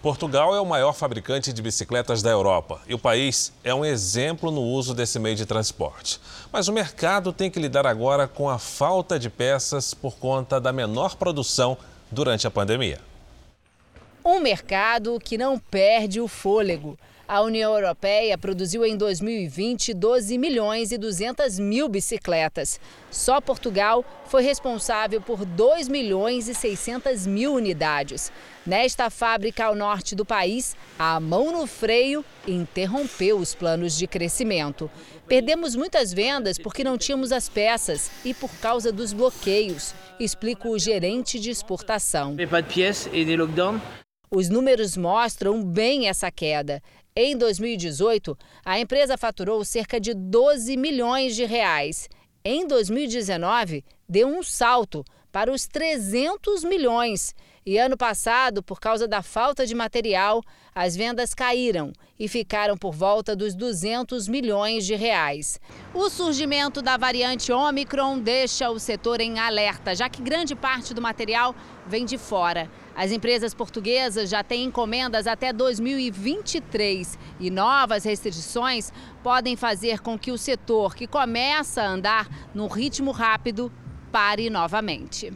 Portugal 0.00 0.54
é 0.54 0.60
o 0.60 0.64
maior 0.64 0.92
fabricante 0.92 1.52
de 1.52 1.60
bicicletas 1.60 2.22
da 2.22 2.30
Europa 2.30 2.80
e 2.86 2.94
o 2.94 2.98
país 2.98 3.52
é 3.64 3.74
um 3.74 3.84
exemplo 3.84 4.50
no 4.50 4.62
uso 4.62 4.94
desse 4.94 5.18
meio 5.18 5.34
de 5.34 5.44
transporte. 5.44 6.20
Mas 6.52 6.68
o 6.68 6.72
mercado 6.72 7.32
tem 7.32 7.50
que 7.50 7.58
lidar 7.58 7.86
agora 7.86 8.28
com 8.28 8.48
a 8.48 8.58
falta 8.58 9.18
de 9.18 9.28
peças 9.28 9.92
por 9.92 10.16
conta 10.16 10.60
da 10.60 10.72
menor 10.72 11.16
produção 11.16 11.76
durante 12.10 12.46
a 12.46 12.50
pandemia. 12.50 13.00
Um 14.24 14.38
mercado 14.40 15.18
que 15.22 15.36
não 15.36 15.58
perde 15.58 16.20
o 16.20 16.28
fôlego. 16.28 16.96
A 17.28 17.40
União 17.40 17.74
Europeia 17.74 18.38
produziu 18.38 18.86
em 18.86 18.96
2020 18.96 19.92
12 19.92 20.38
milhões 20.38 20.92
e 20.92 20.98
200 20.98 21.58
mil 21.58 21.88
bicicletas. 21.88 22.78
Só 23.10 23.40
Portugal 23.40 24.04
foi 24.26 24.44
responsável 24.44 25.20
por 25.20 25.44
2 25.44 25.88
milhões 25.88 26.48
e 26.48 26.54
600 26.54 27.26
mil 27.26 27.54
unidades. 27.54 28.30
Nesta 28.64 29.10
fábrica 29.10 29.64
ao 29.64 29.74
norte 29.74 30.14
do 30.14 30.24
país, 30.24 30.76
a 30.96 31.18
mão 31.18 31.50
no 31.50 31.66
freio 31.66 32.24
interrompeu 32.46 33.38
os 33.38 33.56
planos 33.56 33.98
de 33.98 34.06
crescimento. 34.06 34.88
Perdemos 35.26 35.74
muitas 35.74 36.12
vendas 36.12 36.58
porque 36.58 36.84
não 36.84 36.96
tínhamos 36.96 37.32
as 37.32 37.48
peças 37.48 38.08
e 38.24 38.32
por 38.32 38.50
causa 38.60 38.92
dos 38.92 39.12
bloqueios, 39.12 39.92
explica 40.20 40.68
o 40.68 40.78
gerente 40.78 41.40
de 41.40 41.50
exportação. 41.50 42.36
Os 44.30 44.48
números 44.48 44.96
mostram 44.96 45.64
bem 45.64 46.08
essa 46.08 46.30
queda. 46.30 46.82
Em 47.18 47.34
2018, 47.34 48.36
a 48.62 48.78
empresa 48.78 49.16
faturou 49.16 49.64
cerca 49.64 49.98
de 49.98 50.12
12 50.12 50.76
milhões 50.76 51.34
de 51.34 51.46
reais. 51.46 52.10
Em 52.44 52.66
2019, 52.66 53.82
deu 54.06 54.28
um 54.28 54.42
salto 54.42 55.02
para 55.32 55.50
os 55.50 55.66
300 55.66 56.62
milhões. 56.62 57.34
E 57.64 57.78
ano 57.78 57.96
passado, 57.96 58.62
por 58.62 58.78
causa 58.78 59.08
da 59.08 59.22
falta 59.22 59.66
de 59.66 59.74
material, 59.74 60.42
as 60.74 60.94
vendas 60.94 61.32
caíram 61.32 61.90
e 62.18 62.28
ficaram 62.28 62.76
por 62.76 62.92
volta 62.92 63.34
dos 63.34 63.54
200 63.54 64.28
milhões 64.28 64.84
de 64.84 64.94
reais. 64.94 65.58
O 65.94 66.10
surgimento 66.10 66.82
da 66.82 66.98
variante 66.98 67.50
Omicron 67.50 68.18
deixa 68.18 68.68
o 68.68 68.78
setor 68.78 69.22
em 69.22 69.38
alerta, 69.38 69.94
já 69.94 70.06
que 70.06 70.20
grande 70.20 70.54
parte 70.54 70.92
do 70.92 71.00
material 71.00 71.56
vem 71.86 72.04
de 72.04 72.18
fora. 72.18 72.70
As 72.96 73.12
empresas 73.12 73.52
portuguesas 73.52 74.30
já 74.30 74.42
têm 74.42 74.64
encomendas 74.64 75.26
até 75.26 75.52
2023 75.52 77.18
e 77.38 77.50
novas 77.50 78.04
restrições 78.04 78.90
podem 79.22 79.54
fazer 79.54 80.00
com 80.00 80.18
que 80.18 80.32
o 80.32 80.38
setor, 80.38 80.94
que 80.94 81.06
começa 81.06 81.82
a 81.82 81.88
andar 81.88 82.48
num 82.54 82.68
ritmo 82.68 83.10
rápido, 83.10 83.70
pare 84.10 84.48
novamente. 84.48 85.30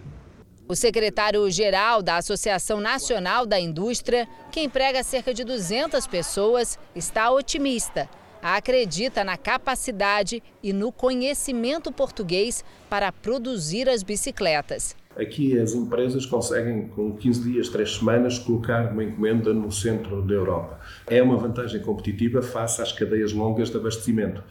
O 0.67 0.75
secretário-geral 0.75 2.01
da 2.01 2.17
Associação 2.17 2.81
Nacional 2.81 3.45
da 3.45 3.61
Indústria, 3.61 4.27
que 4.51 4.63
emprega 4.63 5.03
cerca 5.03 5.35
de 5.35 5.45
200 5.45 6.07
pessoas, 6.07 6.79
está 6.95 7.31
otimista. 7.31 8.09
Acredita 8.41 9.23
na 9.23 9.37
capacidade 9.37 10.43
e 10.63 10.73
no 10.73 10.91
conhecimento 10.91 11.93
português 11.93 12.65
para 12.89 13.13
produzir 13.13 13.87
as 13.87 14.03
bicicletas. 14.03 14.97
Aqui 15.17 15.59
as 15.59 15.75
empresas 15.75 16.25
conseguem, 16.25 16.87
com 16.89 17.17
15 17.17 17.43
dias, 17.43 17.69
3 17.69 17.97
semanas, 17.97 18.39
colocar 18.39 18.93
uma 18.93 19.03
encomenda 19.03 19.53
no 19.53 19.71
centro 19.73 20.23
da 20.23 20.35
Europa. 20.35 20.79
É 21.09 21.21
uma 21.21 21.37
vantagem 21.37 21.81
competitiva 21.83 22.41
face 22.41 22.81
às 22.81 22.93
cadeias 22.93 23.33
longas 23.33 23.71
de 23.71 23.77
abastecimento. 23.77 24.43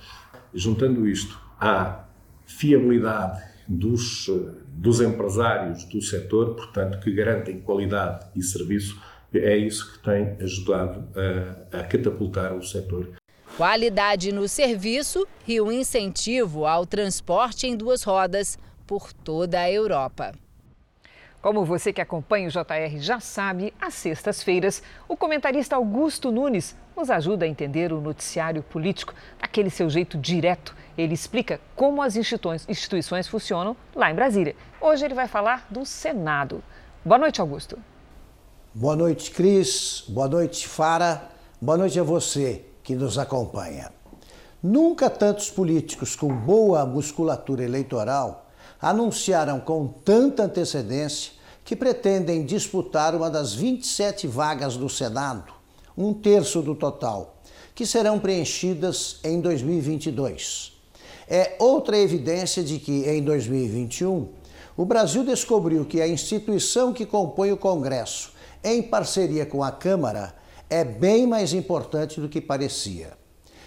Juntando 0.53 1.07
isto 1.07 1.39
à 1.59 2.03
fiabilidade 2.45 3.41
dos, 3.67 4.29
dos 4.67 4.99
empresários 4.99 5.85
do 5.85 6.01
setor, 6.01 6.55
portanto, 6.55 6.99
que 6.99 7.11
garantem 7.11 7.61
qualidade 7.61 8.25
e 8.35 8.43
serviço, 8.43 9.01
é 9.33 9.55
isso 9.55 9.93
que 9.93 9.99
tem 10.03 10.35
ajudado 10.41 11.07
a, 11.71 11.79
a 11.79 11.83
catapultar 11.83 12.53
o 12.53 12.63
setor. 12.63 13.13
Qualidade 13.55 14.31
no 14.31 14.47
serviço 14.47 15.25
e 15.47 15.61
o 15.61 15.71
incentivo 15.71 16.65
ao 16.65 16.85
transporte 16.85 17.65
em 17.65 17.77
duas 17.77 18.03
rodas 18.03 18.57
por 18.85 19.13
toda 19.13 19.59
a 19.59 19.71
Europa. 19.71 20.33
Como 21.41 21.63
você 21.63 21.93
que 21.93 22.01
acompanha 22.01 22.49
o 22.49 22.51
JR 22.51 22.97
já 22.97 23.21
sabe, 23.21 23.73
às 23.79 23.93
sextas-feiras, 23.93 24.83
o 25.07 25.15
comentarista 25.15 25.77
Augusto 25.77 26.33
Nunes 26.33 26.75
nos 26.97 27.09
ajuda 27.09 27.45
a 27.45 27.47
entender 27.47 27.93
o 27.93 28.01
noticiário 28.01 28.61
político 28.61 29.13
daquele 29.39 29.69
seu 29.69 29.89
jeito 29.89 30.17
direto. 30.17 30.75
Ele 30.97 31.13
explica 31.13 31.61
como 31.77 32.01
as 32.01 32.17
instituições 32.17 33.25
funcionam 33.25 33.73
lá 33.95 34.11
em 34.11 34.15
Brasília. 34.15 34.53
Hoje 34.81 35.05
ele 35.05 35.13
vai 35.13 35.29
falar 35.29 35.65
do 35.69 35.85
Senado. 35.85 36.61
Boa 37.05 37.17
noite, 37.17 37.39
Augusto. 37.39 37.79
Boa 38.73 38.97
noite, 38.97 39.31
Cris. 39.31 40.03
Boa 40.09 40.27
noite, 40.27 40.67
Fara. 40.67 41.29
Boa 41.61 41.77
noite 41.77 41.97
a 41.97 42.03
você 42.03 42.65
que 42.83 42.95
nos 42.95 43.17
acompanha. 43.17 43.93
Nunca 44.61 45.09
tantos 45.09 45.49
políticos 45.49 46.17
com 46.17 46.27
boa 46.27 46.85
musculatura 46.85 47.63
eleitoral 47.63 48.48
anunciaram 48.81 49.59
com 49.59 49.87
tanta 49.87 50.43
antecedência 50.43 51.33
que 51.65 51.75
pretendem 51.75 52.45
disputar 52.45 53.13
uma 53.13 53.29
das 53.29 53.53
27 53.53 54.25
vagas 54.27 54.75
do 54.75 54.89
Senado, 54.89 55.53
um 55.97 56.13
terço 56.13 56.61
do 56.61 56.73
total, 56.73 57.37
que 57.75 57.85
serão 57.85 58.19
preenchidas 58.19 59.19
em 59.23 59.39
2022. 59.39 60.73
É 61.27 61.55
outra 61.59 61.97
evidência 61.97 62.63
de 62.63 62.79
que, 62.79 63.07
em 63.07 63.21
2021, 63.21 64.29
o 64.75 64.85
Brasil 64.85 65.23
descobriu 65.23 65.85
que 65.85 66.01
a 66.01 66.07
instituição 66.07 66.91
que 66.91 67.05
compõe 67.05 67.51
o 67.51 67.57
Congresso, 67.57 68.31
em 68.63 68.81
parceria 68.81 69.45
com 69.45 69.63
a 69.63 69.71
Câmara, 69.71 70.33
é 70.69 70.83
bem 70.83 71.27
mais 71.27 71.53
importante 71.53 72.19
do 72.19 72.29
que 72.29 72.41
parecia. 72.41 73.11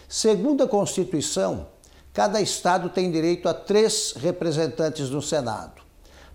Segundo 0.09 0.65
a 0.65 0.69
Constituição, 0.69 1.67
cada 2.13 2.41
estado 2.41 2.89
tem 2.89 3.11
direito 3.11 3.49
a 3.49 3.55
três 3.55 4.15
representantes 4.17 5.11
no 5.11 5.23
Senado. 5.23 5.83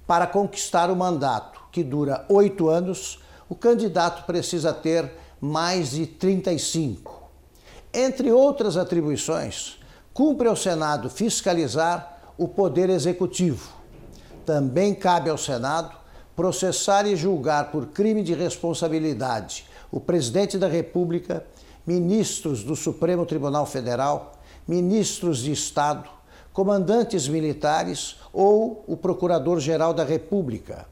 Para 0.05 0.25
conquistar 0.25 0.89
o 0.89 0.95
mandato, 0.95 1.61
que 1.71 1.83
dura 1.83 2.25
oito 2.29 2.69
anos, 2.69 3.19
o 3.49 3.55
candidato 3.55 4.25
precisa 4.25 4.73
ter 4.73 5.11
mais 5.39 5.91
de 5.91 6.07
35. 6.07 7.29
Entre 7.93 8.31
outras 8.31 8.77
atribuições, 8.77 9.79
cumpre 10.13 10.47
ao 10.47 10.55
Senado 10.55 11.09
fiscalizar 11.09 12.33
o 12.37 12.47
Poder 12.47 12.89
Executivo. 12.89 13.71
Também 14.45 14.95
cabe 14.95 15.29
ao 15.29 15.37
Senado 15.37 15.95
processar 16.35 17.07
e 17.07 17.15
julgar 17.15 17.71
por 17.71 17.87
crime 17.87 18.23
de 18.23 18.33
responsabilidade 18.33 19.65
o 19.91 19.99
presidente 19.99 20.57
da 20.57 20.67
República, 20.67 21.45
ministros 21.85 22.63
do 22.63 22.75
Supremo 22.75 23.25
Tribunal 23.25 23.65
Federal, 23.65 24.36
ministros 24.67 25.39
de 25.39 25.51
Estado, 25.51 26.09
comandantes 26.51 27.27
militares 27.27 28.17
ou 28.33 28.83
o 28.87 28.97
Procurador-Geral 28.97 29.93
da 29.93 30.03
República. 30.03 30.85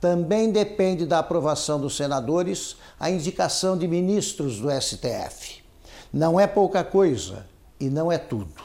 Também 0.00 0.52
depende 0.52 1.04
da 1.04 1.18
aprovação 1.18 1.80
dos 1.80 1.96
senadores 1.96 2.76
a 3.00 3.10
indicação 3.10 3.76
de 3.76 3.88
ministros 3.88 4.60
do 4.60 4.70
STF. 4.70 5.64
Não 6.12 6.38
é 6.38 6.46
pouca 6.46 6.84
coisa 6.84 7.46
e 7.80 7.90
não 7.90 8.12
é 8.12 8.18
tudo. 8.18 8.62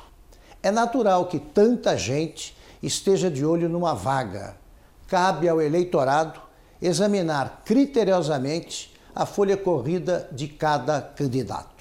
É 0.61 0.69
natural 0.69 1.25
que 1.25 1.39
tanta 1.39 1.97
gente 1.97 2.55
esteja 2.81 3.31
de 3.31 3.45
olho 3.45 3.67
numa 3.67 3.93
vaga. 3.95 4.55
Cabe 5.07 5.49
ao 5.49 5.61
eleitorado 5.61 6.39
examinar 6.81 7.63
criteriosamente 7.65 8.93
a 9.15 9.25
folha 9.25 9.57
corrida 9.57 10.27
de 10.31 10.47
cada 10.47 11.01
candidato. 11.01 11.72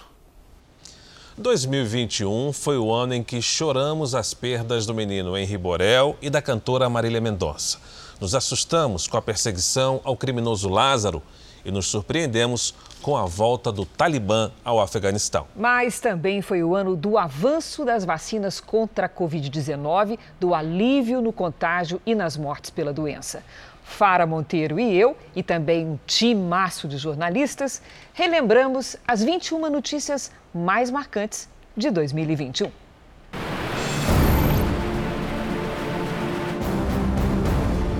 2021 1.39 2.53
foi 2.53 2.77
o 2.77 2.93
ano 2.93 3.15
em 3.15 3.23
que 3.23 3.41
choramos 3.41 4.15
as 4.15 4.35
perdas 4.35 4.85
do 4.85 4.93
menino 4.93 5.37
Henri 5.37 5.57
Borel 5.57 6.15
e 6.21 6.29
da 6.29 6.43
cantora 6.43 6.91
Marília 6.91 7.23
Mendonça. 7.23 7.79
Nos 8.21 8.35
assustamos 8.35 9.09
com 9.09 9.17
a 9.17 9.23
perseguição 9.23 10.01
ao 10.05 10.15
criminoso 10.15 10.69
Lázaro 10.69 11.23
e 11.65 11.71
nos 11.71 11.87
surpreendemos 11.87 12.75
com 13.01 13.17
a 13.17 13.25
volta 13.25 13.73
do 13.73 13.87
Talibã 13.87 14.53
ao 14.63 14.79
Afeganistão. 14.79 15.47
Mas 15.57 16.01
também 16.01 16.43
foi 16.43 16.63
o 16.63 16.77
ano 16.77 16.95
do 16.95 17.17
avanço 17.17 17.83
das 17.83 18.05
vacinas 18.05 18.61
contra 18.61 19.07
a 19.07 19.09
Covid-19, 19.09 20.19
do 20.39 20.55
alívio 20.55 21.23
no 21.23 21.33
contágio 21.33 22.01
e 22.05 22.15
nas 22.15 22.37
mortes 22.37 22.71
pela 22.71 22.93
doença. 22.93 23.43
Fara 23.83 24.27
Monteiro 24.27 24.79
e 24.79 24.97
eu, 24.97 25.17
e 25.35 25.43
também 25.43 25.87
um 25.87 25.99
timaço 26.07 26.87
de 26.87 26.97
jornalistas, 26.99 27.83
relembramos 28.13 28.97
as 29.07 29.23
21 29.23 29.71
notícias 29.71 30.31
mais 30.55 30.91
marcantes 30.91 31.49
de 31.77 31.91
2021. 31.91 32.71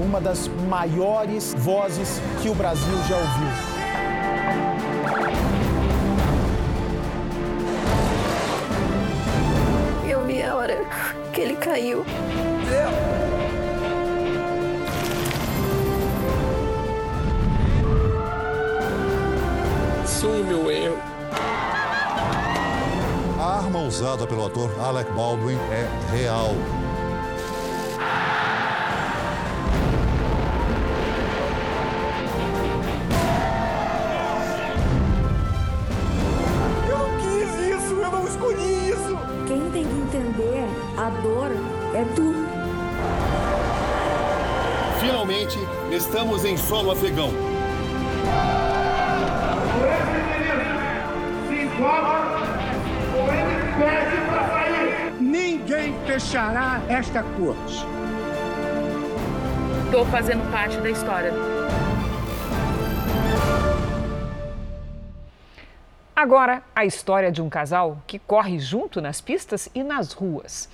Uma 0.05 0.21
das 0.21 0.49
maiores 0.69 1.55
vozes 1.55 2.21
que 2.43 2.49
o 2.51 2.55
Brasil 2.55 2.95
já 3.09 3.17
ouviu. 3.17 3.49
Eu 10.11 10.27
vi 10.27 10.43
a 10.43 10.55
hora 10.55 10.77
que 11.33 11.41
ele 11.41 11.57
caiu. 11.57 12.05
Usada 24.13 24.27
pelo 24.27 24.45
ator 24.45 24.71
Alec 24.79 25.11
Baldwin 25.13 25.57
é 25.71 25.89
real. 26.11 26.51
Eu 36.91 37.07
quis 37.21 37.77
isso, 37.77 37.95
eu 37.95 38.11
não 38.11 38.27
escolhi 38.27 38.91
isso. 38.91 39.19
Quem 39.47 39.71
tem 39.71 39.85
que 39.85 39.95
entender 39.95 40.67
a 40.99 41.09
dor 41.23 41.51
é 41.95 42.05
tu. 42.15 42.35
Finalmente, 45.01 45.59
estamos 45.91 46.45
em 46.45 46.59
solo 46.59 46.91
afegão. 46.91 47.52
Fechará 56.13 56.83
esta 56.91 57.23
corte. 57.23 57.87
Estou 59.87 60.05
fazendo 60.05 60.43
parte 60.53 60.77
da 60.77 60.91
história. 60.91 61.33
Agora, 66.15 66.63
a 66.77 66.85
história 66.85 67.33
de 67.33 67.41
um 67.41 67.49
casal 67.49 67.97
que 68.07 68.19
corre 68.19 68.59
junto 68.59 69.01
nas 69.01 69.23
pistas 69.23 69.71
e 69.75 69.83
nas 69.83 70.13
ruas. 70.13 70.69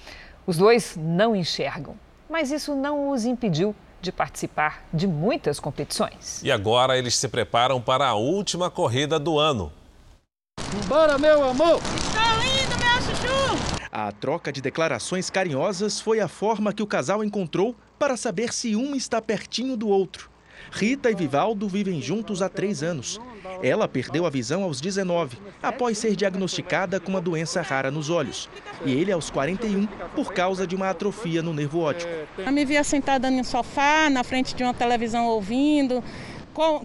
Os 0.45 0.57
dois 0.57 0.97
não 0.97 1.37
enxergam, 1.37 1.95
mas 2.29 2.51
isso 2.51 2.75
não 2.75 3.11
os 3.11 3.25
impediu 3.25 3.77
de 4.03 4.11
participar 4.11 4.83
de 4.93 5.07
muitas 5.07 5.61
competições. 5.61 6.43
E 6.43 6.51
agora 6.51 6.99
eles 6.99 7.15
se 7.15 7.29
preparam 7.29 7.81
para 7.81 8.09
a 8.09 8.15
última 8.15 8.69
corrida 8.73 9.21
do 9.21 9.39
ano. 9.39 9.73
Bora, 10.89 11.17
meu 11.17 11.49
amor! 11.49 11.81
Estou 11.95 12.43
indo, 12.43 12.77
meu 12.77 12.77
chuchu! 12.77 12.78
A 13.91 14.13
troca 14.13 14.53
de 14.53 14.61
declarações 14.61 15.31
carinhosas 15.31 16.01
foi 16.01 16.21
a 16.21 16.29
forma 16.29 16.73
que 16.73 16.83
o 16.83 16.87
casal 16.87 17.25
encontrou 17.25 17.75
para 17.99 18.17
saber 18.17 18.53
se 18.53 18.77
um 18.77 18.95
está 18.95 19.21
pertinho 19.21 19.77
do 19.77 19.89
outro. 19.89 20.31
Rita 20.71 21.11
e 21.11 21.15
Vivaldo 21.15 21.69
vivem 21.69 22.01
juntos 22.03 22.43
há 22.43 22.49
três 22.49 22.83
anos. 22.83 23.19
Ela 23.63 23.89
perdeu 23.89 24.27
a 24.27 24.31
visão 24.31 24.63
aos 24.65 24.81
19, 24.81 25.39
após 25.63 25.97
ser 25.97 26.15
diagnosticada 26.15 27.01
com 27.01 27.13
uma 27.13 27.21
doença 27.21 27.63
rara 27.63 27.91
nos 27.91 28.11
olhos. 28.11 28.49
E 28.85 28.93
ele 28.93 29.11
aos 29.11 29.31
41, 29.31 29.87
por 30.15 30.33
causa 30.33 30.67
de 30.67 30.77
uma 30.77 30.91
atrofia 30.91 31.43
no 31.43 31.55
nervo 31.55 31.81
óptico. 31.81 32.13
Eu 32.37 32.53
me 32.53 32.65
via 32.65 32.85
sentada 32.85 33.31
no 33.31 33.45
sofá, 33.45 34.11
na 34.11 34.23
frente 34.23 34.55
de 34.55 34.63
uma 34.63 34.75
televisão 34.75 35.27
ouvindo, 35.27 36.03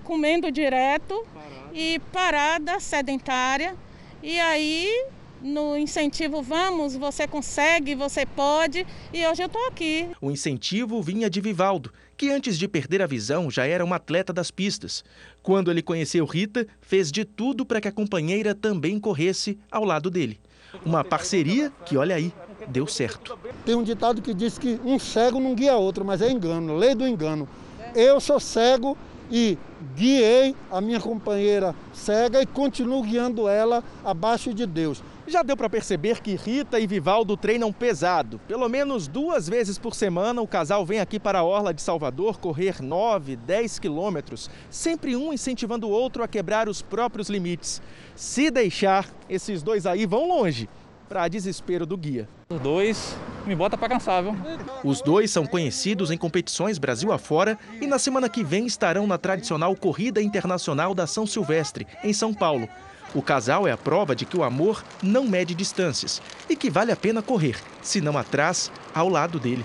comendo 0.04 0.52
direto 0.52 1.26
e 1.74 2.00
parada, 2.12 2.80
sedentária. 2.80 3.76
E 4.22 4.40
aí 4.40 5.08
no 5.44 5.78
incentivo 5.78 6.42
Vamos, 6.42 6.96
você 6.96 7.28
consegue, 7.28 7.94
você 7.94 8.26
pode, 8.26 8.88
e 9.14 9.28
hoje 9.28 9.44
eu 9.44 9.48
estou 9.48 9.68
aqui. 9.68 10.10
O 10.22 10.32
incentivo 10.32 11.02
vinha 11.02 11.30
de 11.30 11.42
Vivaldo, 11.42 11.92
que 12.16 12.30
antes 12.30 12.58
de 12.58 12.68
perder 12.68 13.02
a 13.02 13.08
visão 13.08 13.52
já 13.52 13.66
era 13.66 13.84
um 13.84 13.94
atleta 13.94 14.32
das 14.32 14.50
pistas. 14.50 15.04
Quando 15.42 15.70
ele 15.70 15.82
conheceu 15.82 16.26
Rita, 16.26 16.66
fez 16.82 17.12
de 17.12 17.26
tudo 17.26 17.66
para 17.66 17.82
que 17.82 17.88
a 17.88 17.92
companheira 17.92 18.56
também 18.56 19.00
corresse 19.00 19.60
ao 19.70 19.84
lado 19.84 20.10
dele. 20.10 20.40
Uma 20.86 21.04
parceria 21.04 21.72
que, 21.86 21.98
olha 21.98 22.16
aí, 22.16 22.34
deu 22.68 22.88
certo. 22.88 23.38
Tem 23.66 23.76
um 23.76 23.84
ditado 23.84 24.22
que 24.22 24.34
diz 24.34 24.58
que 24.58 24.80
um 24.84 24.98
cego 24.98 25.40
não 25.40 25.54
guia 25.54 25.76
outro, 25.76 26.06
mas 26.06 26.22
é 26.22 26.32
engano, 26.32 26.76
lei 26.78 26.96
do 26.96 27.06
engano. 27.06 27.48
Eu 27.94 28.20
sou 28.20 28.40
cego 28.40 28.98
e 29.30 29.58
guiei 29.96 30.56
a 30.72 30.82
minha 30.82 31.00
companheira 31.00 31.76
cega 31.94 32.42
e 32.42 32.46
continuo 32.46 33.04
guiando 33.04 33.48
ela 33.48 33.84
abaixo 34.04 34.54
de 34.54 34.66
Deus. 34.66 35.04
Já 35.34 35.42
deu 35.42 35.58
para 35.58 35.68
perceber 35.68 36.22
que 36.22 36.36
Rita 36.36 36.80
e 36.80 36.86
Vivaldo 36.86 37.36
treinam 37.36 37.74
pesado. 37.74 38.40
Pelo 38.48 38.70
menos 38.70 39.08
duas 39.08 39.50
vezes 39.50 39.80
por 39.80 39.96
semana 39.96 40.40
o 40.44 40.48
casal 40.48 40.86
vem 40.86 41.00
aqui 41.00 41.20
para 41.20 41.40
a 41.40 41.44
Orla 41.44 41.74
de 41.74 41.82
Salvador 41.82 42.38
correr 42.38 42.84
9, 42.84 43.36
10 43.38 43.80
quilômetros, 43.80 44.48
sempre 44.70 45.16
um 45.16 45.34
incentivando 45.34 45.88
o 45.88 45.90
outro 45.90 46.22
a 46.22 46.28
quebrar 46.28 46.70
os 46.70 46.84
próprios 46.84 47.30
limites. 47.30 47.82
Se 48.16 48.52
deixar, 48.52 49.10
esses 49.28 49.64
dois 49.64 49.88
aí 49.88 50.06
vão 50.06 50.28
longe, 50.28 50.70
para 51.10 51.28
desespero 51.28 51.88
do 51.88 51.98
guia. 51.98 52.30
Os 52.52 52.60
dois 52.60 53.18
me 53.48 53.56
bota 53.56 53.76
para 53.76 53.90
cansar, 53.90 54.22
viu? 54.22 54.36
Os 54.84 55.02
dois 55.02 55.32
são 55.32 55.48
conhecidos 55.48 56.12
em 56.12 56.18
competições 56.18 56.78
Brasil 56.78 57.12
afora 57.12 57.58
e 57.82 57.88
na 57.88 57.98
semana 57.98 58.30
que 58.30 58.44
vem 58.44 58.68
estarão 58.68 59.08
na 59.08 59.18
tradicional 59.18 59.76
Corrida 59.76 60.22
Internacional 60.22 60.94
da 60.94 61.08
São 61.08 61.26
Silvestre, 61.26 61.88
em 62.04 62.14
São 62.14 62.36
Paulo. 62.36 62.70
O 63.16 63.22
casal 63.22 63.68
é 63.68 63.72
a 63.72 63.78
prova 63.78 64.16
de 64.16 64.26
que 64.26 64.36
o 64.36 64.44
amor 64.44 64.84
não 65.02 65.26
mede 65.26 65.54
distâncias 65.54 66.22
e 66.50 66.56
que 66.56 66.70
vale 66.70 66.92
a 66.92 66.96
pena 66.96 67.22
correr, 67.22 67.58
se 67.82 68.02
não 68.02 68.18
atrás, 68.18 68.72
ao 68.94 69.08
lado 69.08 69.40
dele. 69.40 69.64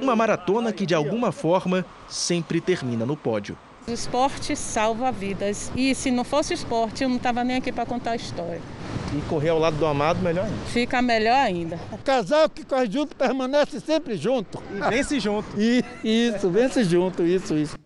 Uma 0.00 0.16
maratona 0.16 0.72
que, 0.72 0.84
de 0.84 0.94
alguma 0.94 1.30
forma, 1.30 1.86
sempre 2.08 2.60
termina 2.60 3.06
no 3.06 3.16
pódio. 3.16 3.56
O 3.86 3.92
esporte 3.92 4.54
salva 4.56 5.10
vidas. 5.12 5.70
E 5.74 5.94
se 5.94 6.10
não 6.10 6.24
fosse 6.24 6.52
esporte, 6.52 7.04
eu 7.04 7.08
não 7.08 7.16
estava 7.16 7.42
nem 7.44 7.56
aqui 7.56 7.72
para 7.72 7.86
contar 7.86 8.10
a 8.10 8.16
história. 8.16 8.60
E 9.16 9.20
correr 9.28 9.48
ao 9.48 9.58
lado 9.58 9.76
do 9.76 9.86
amado, 9.86 10.20
melhor 10.20 10.44
ainda. 10.44 10.66
Fica 10.66 11.00
melhor 11.00 11.36
ainda. 11.36 11.78
O 11.90 11.98
casal 11.98 12.50
que 12.50 12.64
corre 12.64 12.90
junto 12.90 13.16
permanece 13.16 13.80
sempre 13.80 14.16
junto. 14.16 14.62
E 14.70 14.90
vence 14.90 15.20
junto. 15.20 15.48
E, 15.56 15.82
isso, 16.04 16.50
vence 16.50 16.84
junto, 16.84 17.22
isso, 17.22 17.54
isso. 17.54 17.78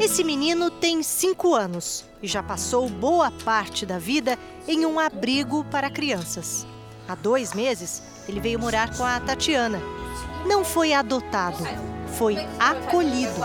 Esse 0.00 0.24
menino 0.24 0.72
tem 0.72 1.04
cinco 1.04 1.54
anos 1.54 2.04
e 2.20 2.26
já 2.26 2.42
passou 2.42 2.88
boa 2.88 3.30
parte 3.44 3.86
da 3.86 3.96
vida 3.96 4.36
em 4.66 4.84
um 4.84 4.98
abrigo 4.98 5.64
para 5.66 5.88
crianças. 5.88 6.66
Há 7.06 7.14
dois 7.14 7.54
meses, 7.54 8.02
ele 8.28 8.40
veio 8.40 8.58
morar 8.58 8.92
com 8.96 9.04
a 9.04 9.20
Tatiana. 9.20 9.80
Não 10.44 10.64
foi 10.64 10.92
adotado, 10.92 11.62
foi 12.18 12.36
acolhido. 12.58 13.40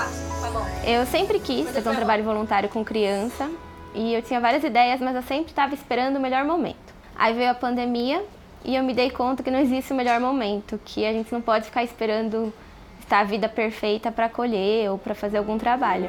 Eu 0.84 1.06
sempre 1.06 1.40
quis 1.40 1.70
fazer 1.70 1.88
um 1.88 1.96
trabalho 1.96 2.24
voluntário 2.24 2.68
com 2.68 2.84
criança 2.84 3.48
e 3.94 4.12
eu 4.12 4.24
tinha 4.24 4.40
várias 4.40 4.64
ideias, 4.64 5.00
mas 5.00 5.16
eu 5.16 5.22
sempre 5.22 5.52
estava 5.52 5.76
esperando 5.76 6.16
o 6.16 6.20
melhor 6.20 6.46
momento. 6.46 6.96
Aí 7.16 7.36
veio 7.36 7.52
a 7.52 7.54
pandemia 7.54 8.26
e 8.64 8.76
eu 8.76 8.84
me 8.84 8.94
dei 8.94 9.10
conta 9.10 9.42
que 9.44 9.52
não 9.52 9.60
existe 9.60 9.92
o 9.92 9.96
melhor 9.96 10.20
momento, 10.20 10.80
que 10.86 11.06
a 11.06 11.12
gente 11.12 11.32
não 11.32 11.42
pode 11.42 11.66
ficar 11.66 11.84
esperando 11.84 12.54
estar 13.00 13.20
a 13.20 13.24
vida 13.24 13.50
perfeita 13.50 14.12
para 14.12 14.28
acolher 14.28 14.90
ou 14.90 14.98
para 14.98 15.14
fazer 15.14 15.38
algum 15.38 15.58
trabalho. 15.58 16.08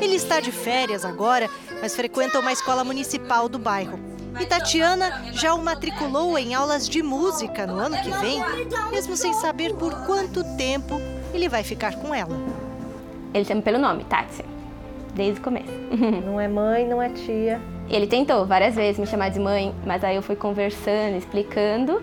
Ele 0.00 0.16
está 0.16 0.40
de 0.40 0.50
férias 0.50 1.04
agora, 1.04 1.48
mas 1.80 1.94
frequenta 1.94 2.40
uma 2.40 2.52
escola 2.52 2.82
municipal 2.82 3.48
do 3.48 3.58
bairro. 3.58 3.98
E 4.40 4.46
Tatiana 4.46 5.22
já 5.32 5.54
o 5.54 5.62
matriculou 5.62 6.36
em 6.36 6.54
aulas 6.54 6.88
de 6.88 7.02
música 7.02 7.66
no 7.66 7.78
ano 7.78 7.96
que 7.98 8.10
vem, 8.10 8.42
mesmo 8.90 9.16
sem 9.16 9.32
saber 9.34 9.74
por 9.74 10.06
quanto 10.06 10.42
tempo 10.56 11.00
ele 11.32 11.48
vai 11.48 11.62
ficar 11.62 11.94
com 11.96 12.14
ela. 12.14 12.36
Ele 13.32 13.44
chama 13.44 13.62
pelo 13.62 13.78
nome, 13.78 14.04
Tati, 14.04 14.44
desde 15.14 15.38
o 15.40 15.44
começo. 15.44 15.70
Não 16.24 16.40
é 16.40 16.48
mãe, 16.48 16.88
não 16.88 17.00
é 17.00 17.08
tia. 17.10 17.60
Ele 17.88 18.06
tentou 18.06 18.46
várias 18.46 18.74
vezes 18.74 18.98
me 18.98 19.06
chamar 19.06 19.30
de 19.30 19.38
mãe, 19.38 19.74
mas 19.84 20.02
aí 20.02 20.16
eu 20.16 20.22
fui 20.22 20.36
conversando, 20.36 21.16
explicando, 21.16 22.02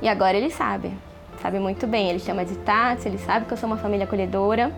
e 0.00 0.08
agora 0.08 0.36
ele 0.36 0.50
sabe. 0.50 0.92
Sabe 1.42 1.58
muito 1.58 1.86
bem. 1.86 2.08
Ele 2.08 2.18
chama 2.18 2.44
de 2.44 2.56
Tati, 2.58 3.06
ele 3.06 3.18
sabe 3.18 3.46
que 3.46 3.52
eu 3.52 3.56
sou 3.56 3.68
uma 3.68 3.76
família 3.76 4.04
acolhedora, 4.04 4.72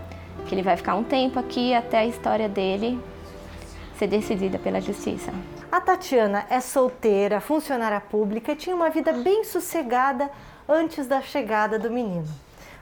que 0.47 0.55
ele 0.55 0.63
vai 0.63 0.77
ficar 0.77 0.97
um 0.97 1.05
tempo 1.05 1.39
aqui 1.39 1.75
até 1.75 1.99
a 1.99 2.07
história 2.07 2.49
dele 2.49 2.99
ser 3.99 4.07
decidida 4.07 4.59
pela 4.59 4.81
justiça. 4.81 5.33
A 5.71 5.81
Tatiana 5.81 6.47
é 6.49 6.61
solteira, 6.61 7.41
funcionária 7.41 8.01
pública 8.01 8.53
e 8.53 8.57
tinha 8.57 8.75
uma 8.75 8.91
vida 8.91 9.13
bem 9.13 9.45
sossegada 9.45 10.31
antes 10.69 11.07
da 11.07 11.21
chegada 11.21 11.79
do 11.79 11.91
menino. 11.91 12.27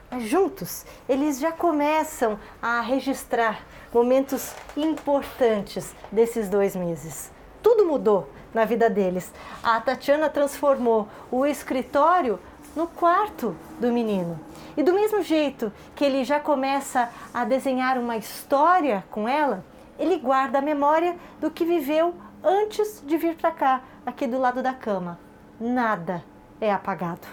Mas 0.09 0.23
juntos, 0.23 0.85
eles 1.09 1.39
já 1.39 1.51
começam 1.51 2.39
a 2.61 2.79
registrar 2.81 3.65
momentos 3.93 4.53
importantes 4.75 5.93
desses 6.11 6.47
dois 6.49 6.75
meses. 6.75 7.31
Tudo 7.67 7.85
mudou 7.85 8.29
na 8.53 8.63
vida 8.63 8.89
deles. 8.89 9.29
A 9.61 9.81
Tatiana 9.81 10.29
transformou 10.29 11.05
o 11.29 11.45
escritório 11.45 12.39
no 12.73 12.87
quarto 12.87 13.53
do 13.77 13.91
menino. 13.91 14.39
E 14.77 14.81
do 14.81 14.93
mesmo 14.93 15.21
jeito 15.21 15.69
que 15.93 16.05
ele 16.05 16.23
já 16.23 16.39
começa 16.39 17.09
a 17.33 17.43
desenhar 17.43 17.97
uma 17.97 18.15
história 18.15 19.03
com 19.11 19.27
ela, 19.27 19.65
ele 19.99 20.15
guarda 20.15 20.59
a 20.59 20.61
memória 20.61 21.17
do 21.41 21.51
que 21.51 21.65
viveu 21.65 22.15
antes 22.41 23.03
de 23.05 23.17
vir 23.17 23.35
para 23.35 23.51
cá, 23.51 23.81
aqui 24.05 24.25
do 24.25 24.39
lado 24.39 24.63
da 24.63 24.71
cama. 24.71 25.19
Nada 25.59 26.23
é 26.61 26.71
apagado. 26.71 27.27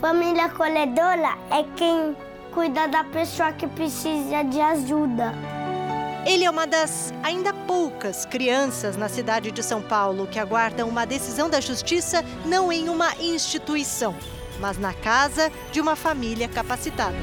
Família 0.00 0.46
acolhedora 0.46 1.38
é 1.48 1.62
quem 1.76 2.16
cuida 2.52 2.88
da 2.88 3.04
pessoa 3.04 3.52
que 3.52 3.68
precisa 3.68 4.42
de 4.42 4.60
ajuda. 4.60 5.32
Ele 6.26 6.44
é 6.44 6.50
uma 6.50 6.66
das 6.66 7.14
ainda 7.22 7.52
poucas 7.52 8.26
crianças 8.26 8.94
na 8.94 9.08
cidade 9.08 9.50
de 9.50 9.62
São 9.62 9.80
Paulo 9.80 10.26
que 10.26 10.38
aguardam 10.38 10.86
uma 10.86 11.06
decisão 11.06 11.48
da 11.48 11.60
justiça 11.60 12.22
não 12.44 12.70
em 12.70 12.90
uma 12.90 13.14
instituição, 13.18 14.14
mas 14.60 14.78
na 14.78 14.92
casa 14.92 15.50
de 15.72 15.80
uma 15.80 15.96
família 15.96 16.46
capacitada. 16.46 17.16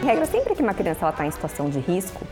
A 0.00 0.06
regra 0.06 0.24
sempre 0.24 0.54
que 0.54 0.62
uma 0.62 0.72
criança 0.72 1.08
está 1.08 1.26
em 1.26 1.30
situação 1.32 1.68
de 1.68 1.80
risco, 1.80 2.24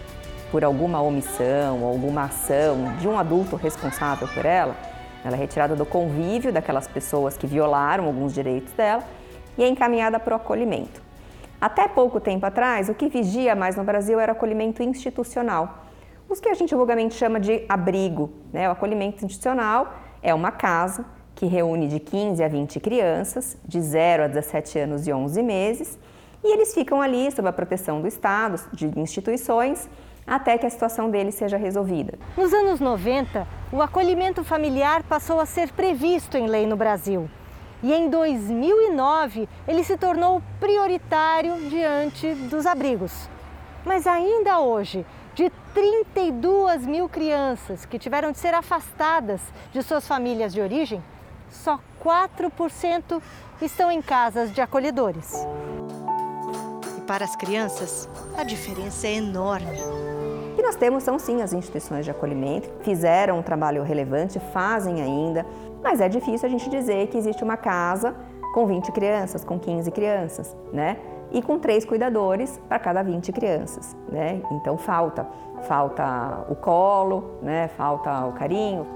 por 0.52 0.62
alguma 0.62 1.02
omissão 1.02 1.84
alguma 1.84 2.24
ação 2.24 2.96
de 3.00 3.08
um 3.08 3.18
adulto 3.18 3.56
responsável 3.56 4.28
por 4.28 4.46
ela, 4.46 4.76
ela 5.24 5.34
é 5.34 5.38
retirada 5.38 5.74
do 5.74 5.84
convívio 5.84 6.52
daquelas 6.52 6.86
pessoas 6.86 7.36
que 7.36 7.48
violaram 7.48 8.06
alguns 8.06 8.32
direitos 8.32 8.72
dela 8.74 9.02
e 9.58 9.64
é 9.64 9.68
encaminhada 9.68 10.20
para 10.20 10.34
o 10.34 10.36
acolhimento. 10.36 11.02
Até 11.60 11.88
pouco 11.88 12.20
tempo 12.20 12.46
atrás, 12.46 12.88
o 12.88 12.94
que 12.94 13.08
vigia 13.08 13.56
mais 13.56 13.74
no 13.74 13.82
Brasil 13.82 14.20
era 14.20 14.32
acolhimento 14.32 14.82
institucional, 14.82 15.82
os 16.33 16.41
que 16.41 16.49
a 16.49 16.55
gente 16.55 16.74
vulgarmente 16.74 17.14
chama 17.14 17.39
de 17.39 17.64
abrigo. 17.68 18.33
Né? 18.53 18.68
O 18.68 18.72
acolhimento 18.72 19.24
institucional 19.24 19.95
é 20.22 20.33
uma 20.35 20.51
casa 20.51 21.05
que 21.35 21.47
reúne 21.47 21.89
de 21.89 22.01
15 22.01 22.43
a 22.43 22.49
20 22.49 22.80
crianças, 22.80 23.57
de 23.64 23.80
0 23.80 24.24
a 24.24 24.26
17 24.28 24.78
anos 24.78 25.07
e 25.07 25.12
11 25.12 25.43
meses, 25.43 25.99
e 26.43 26.53
eles 26.53 26.74
ficam 26.74 27.01
ali 27.01 27.30
sob 27.30 27.49
a 27.49 27.53
proteção 27.53 28.01
do 28.01 28.09
Estado, 28.09 28.61
de 28.72 28.87
instituições, 28.99 29.89
até 30.26 30.57
que 30.57 30.66
a 30.66 30.70
situação 30.70 31.11
deles 31.11 31.35
seja 31.35 31.57
resolvida. 31.57 32.18
Nos 32.37 32.53
anos 32.53 32.80
90, 32.80 33.47
o 33.72 33.83
acolhimento 33.83 34.43
familiar 34.43 35.03
passou 35.03 35.41
a 35.41 35.47
ser 35.47 35.70
previsto 35.72 36.37
em 36.37 36.47
lei 36.47 36.66
no 36.66 36.76
Brasil. 36.76 37.28
E 37.83 37.93
em 37.93 38.09
2009, 38.09 39.49
ele 39.66 39.83
se 39.83 39.97
tornou 39.97 40.41
prioritário 40.61 41.68
diante 41.68 42.33
dos 42.35 42.64
abrigos. 42.64 43.28
Mas 43.85 44.07
ainda 44.07 44.61
hoje, 44.61 45.05
32 45.74 46.86
mil 46.86 47.08
crianças 47.08 47.84
que 47.84 47.98
tiveram 47.98 48.30
de 48.30 48.38
ser 48.38 48.54
afastadas 48.54 49.40
de 49.72 49.82
suas 49.82 50.06
famílias 50.06 50.52
de 50.52 50.60
origem, 50.60 51.02
só 51.50 51.78
4% 52.02 53.22
estão 53.60 53.90
em 53.90 54.02
casas 54.02 54.52
de 54.52 54.60
acolhedores. 54.60 55.46
E 56.98 57.00
para 57.02 57.24
as 57.24 57.36
crianças, 57.36 58.08
a 58.36 58.44
diferença 58.44 59.06
é 59.06 59.14
enorme. 59.14 59.78
O 60.52 60.56
que 60.56 60.62
nós 60.62 60.76
temos 60.76 61.02
são 61.02 61.18
sim 61.18 61.40
as 61.40 61.52
instituições 61.54 62.04
de 62.04 62.10
acolhimento, 62.10 62.70
fizeram 62.82 63.38
um 63.38 63.42
trabalho 63.42 63.82
relevante, 63.82 64.38
fazem 64.52 65.00
ainda, 65.00 65.46
mas 65.82 66.00
é 66.00 66.08
difícil 66.08 66.46
a 66.46 66.50
gente 66.50 66.68
dizer 66.68 67.06
que 67.08 67.16
existe 67.16 67.42
uma 67.42 67.56
casa 67.56 68.14
com 68.52 68.66
20 68.66 68.92
crianças, 68.92 69.44
com 69.44 69.58
15 69.58 69.90
crianças, 69.90 70.54
né? 70.72 70.98
E 71.32 71.40
com 71.40 71.58
três 71.58 71.86
cuidadores 71.86 72.60
para 72.68 72.78
cada 72.78 73.02
20 73.02 73.32
crianças, 73.32 73.96
né? 74.10 74.42
Então 74.52 74.76
falta, 74.76 75.26
falta 75.66 76.44
o 76.48 76.54
colo, 76.54 77.38
né? 77.42 77.68
Falta 77.76 78.26
o 78.26 78.32
carinho. 78.32 78.86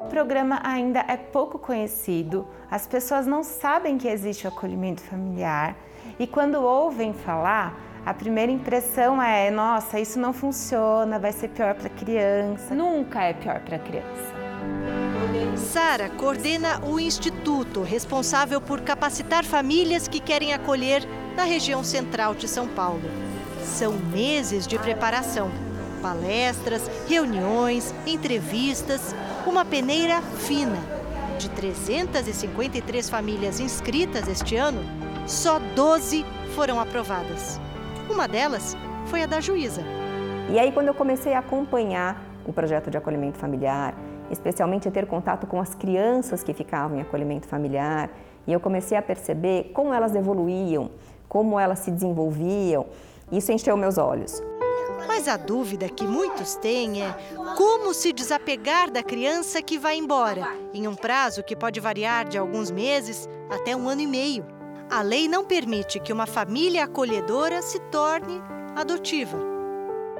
O 0.00 0.06
programa 0.06 0.60
ainda 0.62 1.04
é 1.08 1.16
pouco 1.16 1.58
conhecido, 1.58 2.46
as 2.70 2.86
pessoas 2.86 3.26
não 3.26 3.42
sabem 3.42 3.96
que 3.96 4.08
existe 4.08 4.46
o 4.46 4.48
acolhimento 4.48 5.00
familiar 5.00 5.76
e 6.18 6.26
quando 6.26 6.56
ouvem 6.56 7.12
falar, 7.12 7.78
a 8.04 8.12
primeira 8.12 8.50
impressão 8.50 9.22
é: 9.22 9.50
nossa, 9.50 10.00
isso 10.00 10.18
não 10.18 10.32
funciona, 10.32 11.18
vai 11.18 11.32
ser 11.32 11.48
pior 11.48 11.74
para 11.74 11.86
a 11.86 11.90
criança. 11.90 12.74
Nunca 12.74 13.22
é 13.22 13.32
pior 13.32 13.60
para 13.60 13.76
a 13.76 13.78
criança. 13.78 14.42
Sara 15.56 16.10
coordena 16.10 16.80
o 16.84 16.98
instituto 16.98 17.82
responsável 17.82 18.60
por 18.60 18.80
capacitar 18.80 19.44
famílias 19.44 20.08
que 20.08 20.20
querem 20.20 20.52
acolher 20.52 21.06
na 21.36 21.44
região 21.44 21.82
central 21.82 22.34
de 22.34 22.48
São 22.48 22.66
Paulo. 22.66 23.21
São 23.62 23.92
meses 23.92 24.66
de 24.66 24.78
preparação, 24.78 25.50
palestras, 26.02 26.90
reuniões, 27.08 27.94
entrevistas, 28.06 29.14
uma 29.46 29.64
peneira 29.64 30.20
fina. 30.20 30.78
De 31.38 31.48
353 31.50 33.08
famílias 33.08 33.60
inscritas 33.60 34.28
este 34.28 34.56
ano, 34.56 34.80
só 35.26 35.58
12 35.74 36.24
foram 36.54 36.80
aprovadas. 36.80 37.60
Uma 38.10 38.28
delas 38.28 38.76
foi 39.06 39.22
a 39.22 39.26
da 39.26 39.40
juíza. 39.40 39.82
E 40.50 40.58
aí, 40.58 40.70
quando 40.72 40.88
eu 40.88 40.94
comecei 40.94 41.32
a 41.34 41.38
acompanhar 41.38 42.20
o 42.46 42.52
projeto 42.52 42.90
de 42.90 42.98
acolhimento 42.98 43.38
familiar, 43.38 43.94
especialmente 44.30 44.90
ter 44.90 45.06
contato 45.06 45.46
com 45.46 45.60
as 45.60 45.74
crianças 45.74 46.42
que 46.42 46.52
ficavam 46.52 46.98
em 46.98 47.00
acolhimento 47.00 47.46
familiar, 47.46 48.10
e 48.46 48.52
eu 48.52 48.60
comecei 48.60 48.98
a 48.98 49.02
perceber 49.02 49.70
como 49.72 49.94
elas 49.94 50.14
evoluíam, 50.14 50.90
como 51.28 51.58
elas 51.58 51.78
se 51.78 51.90
desenvolviam, 51.90 52.86
isso 53.32 53.50
encheu 53.50 53.76
meus 53.76 53.98
olhos. 53.98 54.42
Mas 55.08 55.26
a 55.26 55.36
dúvida 55.36 55.88
que 55.88 56.06
muitos 56.06 56.54
têm 56.56 57.02
é 57.02 57.14
como 57.56 57.92
se 57.92 58.12
desapegar 58.12 58.90
da 58.90 59.02
criança 59.02 59.60
que 59.60 59.78
vai 59.78 59.96
embora, 59.96 60.46
em 60.72 60.86
um 60.86 60.94
prazo 60.94 61.42
que 61.42 61.56
pode 61.56 61.80
variar 61.80 62.28
de 62.28 62.38
alguns 62.38 62.70
meses 62.70 63.28
até 63.50 63.74
um 63.74 63.88
ano 63.88 64.02
e 64.02 64.06
meio. 64.06 64.44
A 64.90 65.02
lei 65.02 65.26
não 65.26 65.44
permite 65.44 65.98
que 65.98 66.12
uma 66.12 66.26
família 66.26 66.84
acolhedora 66.84 67.62
se 67.62 67.80
torne 67.90 68.40
adotiva. 68.76 69.38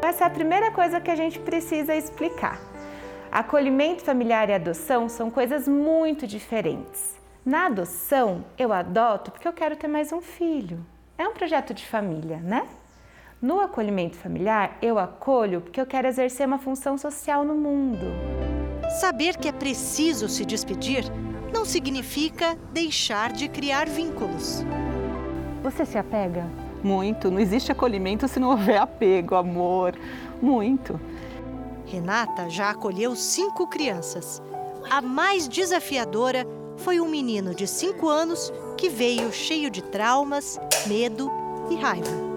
Essa 0.03 0.25
é 0.25 0.27
a 0.27 0.31
primeira 0.31 0.71
coisa 0.71 1.01
que 1.01 1.11
a 1.11 1.17
gente 1.17 1.39
precisa 1.39 1.95
explicar. 1.95 2.61
Acolhimento 3.31 4.03
familiar 4.03 4.51
e 4.51 4.53
adoção 4.53 5.09
são 5.09 5.31
coisas 5.31 5.69
muito 5.69 6.27
diferentes. 6.27 7.21
Na 7.45 7.67
adoção, 7.67 8.45
eu 8.59 8.73
adoto 8.73 9.31
porque 9.31 9.47
eu 9.47 9.53
quero 9.53 9.77
ter 9.77 9.89
mais 9.89 10.13
um 10.13 10.21
filho. 10.21 10.85
É 11.17 11.27
um 11.27 11.33
projeto 11.33 11.73
de 11.73 11.87
família, 11.87 12.39
né? 12.39 12.67
No 13.43 13.59
acolhimento 13.59 14.17
familiar, 14.17 14.79
eu 14.81 15.01
acolho 15.01 15.63
porque 15.63 15.81
eu 15.81 15.85
quero 15.85 16.07
exercer 16.07 16.47
uma 16.47 16.59
função 16.59 16.97
social 16.97 17.45
no 17.45 17.57
mundo. 17.57 18.07
Saber 19.01 19.37
que 19.37 19.49
é 19.49 19.53
preciso 19.53 20.29
se 20.29 20.45
despedir 20.45 21.03
não 21.53 21.65
significa 21.65 22.57
deixar 22.73 23.33
de 23.33 23.49
criar 23.49 23.89
vínculos. 23.89 24.65
Você 25.61 25.85
se 25.85 25.99
apega? 25.99 26.49
Muito. 26.85 27.33
Não 27.33 27.41
existe 27.41 27.73
acolhimento 27.73 28.29
se 28.29 28.39
não 28.39 28.51
houver 28.51 28.77
apego, 28.81 29.35
amor. 29.35 29.99
Muito. 30.41 31.01
Renata 31.85 32.49
já 32.49 32.71
acolheu 32.71 33.17
cinco 33.17 33.67
crianças. 33.67 34.41
A 34.89 35.03
mais 35.03 35.49
desafiadora 35.49 36.47
foi 36.77 37.01
um 37.01 37.09
menino 37.09 37.57
de 37.57 37.67
cinco 37.67 38.09
anos 38.09 38.53
que 38.79 38.89
veio 38.89 39.33
cheio 39.33 39.69
de 39.69 39.83
traumas, 39.83 40.61
medo 40.87 41.29
e 41.69 41.75
raiva. 41.75 42.33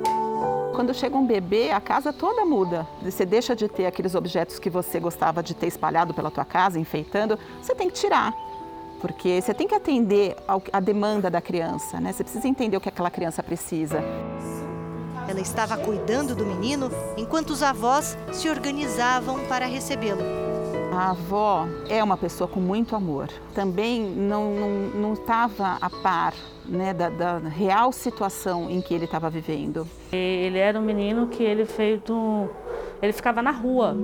Quando 0.73 0.93
chega 0.93 1.15
um 1.15 1.25
bebê, 1.25 1.71
a 1.71 1.79
casa 1.79 2.11
toda 2.11 2.45
muda. 2.45 2.85
Você 3.01 3.25
deixa 3.25 3.55
de 3.55 3.67
ter 3.67 3.85
aqueles 3.85 4.13
objetos 4.13 4.59
que 4.59 4.69
você 4.69 4.99
gostava 4.99 5.41
de 5.41 5.53
ter 5.53 5.67
espalhado 5.67 6.13
pela 6.13 6.29
tua 6.29 6.45
casa, 6.45 6.79
enfeitando, 6.79 7.39
você 7.61 7.73
tem 7.73 7.89
que 7.89 7.95
tirar 7.95 8.33
porque 9.05 9.39
você 9.39 9.53
tem 9.53 9.67
que 9.67 9.75
atender 9.75 10.35
a 10.73 10.79
demanda 10.79 11.29
da 11.29 11.39
criança, 11.39 11.99
né? 11.99 12.11
Você 12.11 12.23
precisa 12.23 12.47
entender 12.47 12.75
o 12.75 12.81
que 12.81 12.89
aquela 12.89 13.11
criança 13.11 13.43
precisa. 13.43 14.03
Ela 15.27 15.39
estava 15.39 15.77
cuidando 15.77 16.35
do 16.35 16.43
menino 16.43 16.89
enquanto 17.15 17.51
os 17.51 17.61
avós 17.61 18.17
se 18.31 18.49
organizavam 18.49 19.45
para 19.47 19.67
recebê-lo. 19.67 20.54
A 20.95 21.09
avó 21.09 21.67
é 21.89 22.01
uma 22.01 22.15
pessoa 22.15 22.47
com 22.47 22.61
muito 22.61 22.95
amor. 22.95 23.27
Também 23.53 24.01
não 24.01 25.11
estava 25.11 25.77
a 25.81 25.89
par 25.89 26.33
né, 26.65 26.93
da, 26.93 27.09
da, 27.09 27.37
real 27.37 27.91
situação 27.91 28.69
em 28.69 28.79
que 28.79 28.93
ele 28.93 29.03
estava 29.03 29.29
vivendo. 29.29 29.85
Ele 30.13 30.57
era 30.57 30.79
um 30.79 30.81
menino 30.81 31.27
que 31.27 31.43
ele 31.43 31.65
fez 31.65 32.01
do... 32.01 32.49
ele 33.01 33.11
ficava 33.11 33.41
na 33.41 33.51
rua. 33.51 33.95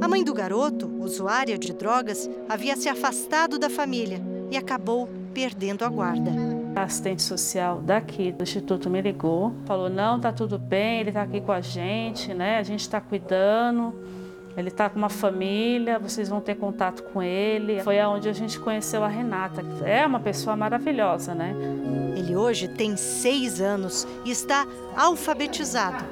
A 0.00 0.08
mãe 0.08 0.24
do 0.24 0.34
garoto, 0.34 0.90
usuária 0.98 1.56
de 1.56 1.72
drogas, 1.72 2.28
havia 2.48 2.74
se 2.74 2.88
afastado 2.88 3.56
da 3.56 3.70
família 3.70 4.20
e 4.50 4.56
acabou 4.56 5.08
perdendo 5.32 5.84
a 5.84 5.88
guarda. 5.88 6.32
A 6.74 6.82
assistente 6.82 7.22
social 7.22 7.80
daqui 7.80 8.32
do 8.32 8.42
instituto 8.42 8.90
me 8.90 9.00
ligou, 9.00 9.54
falou: 9.66 9.88
não, 9.88 10.18
tá 10.18 10.32
tudo 10.32 10.58
bem, 10.58 10.98
ele 10.98 11.10
está 11.10 11.22
aqui 11.22 11.40
com 11.40 11.52
a 11.52 11.60
gente, 11.60 12.34
né? 12.34 12.58
A 12.58 12.62
gente 12.64 12.80
está 12.80 13.00
cuidando. 13.00 13.94
Ele 14.56 14.68
está 14.68 14.88
com 14.88 14.96
uma 14.96 15.08
família, 15.08 15.98
vocês 15.98 16.28
vão 16.28 16.40
ter 16.40 16.54
contato 16.54 17.02
com 17.02 17.22
ele. 17.22 17.82
Foi 17.82 17.98
aonde 17.98 18.28
a 18.28 18.32
gente 18.32 18.58
conheceu 18.58 19.02
a 19.02 19.08
Renata. 19.08 19.64
É 19.84 20.06
uma 20.06 20.20
pessoa 20.20 20.54
maravilhosa, 20.54 21.34
né? 21.34 21.54
Ele 22.16 22.36
hoje 22.36 22.68
tem 22.68 22.96
seis 22.96 23.60
anos 23.60 24.06
e 24.24 24.30
está 24.30 24.66
alfabetizado. 24.96 26.04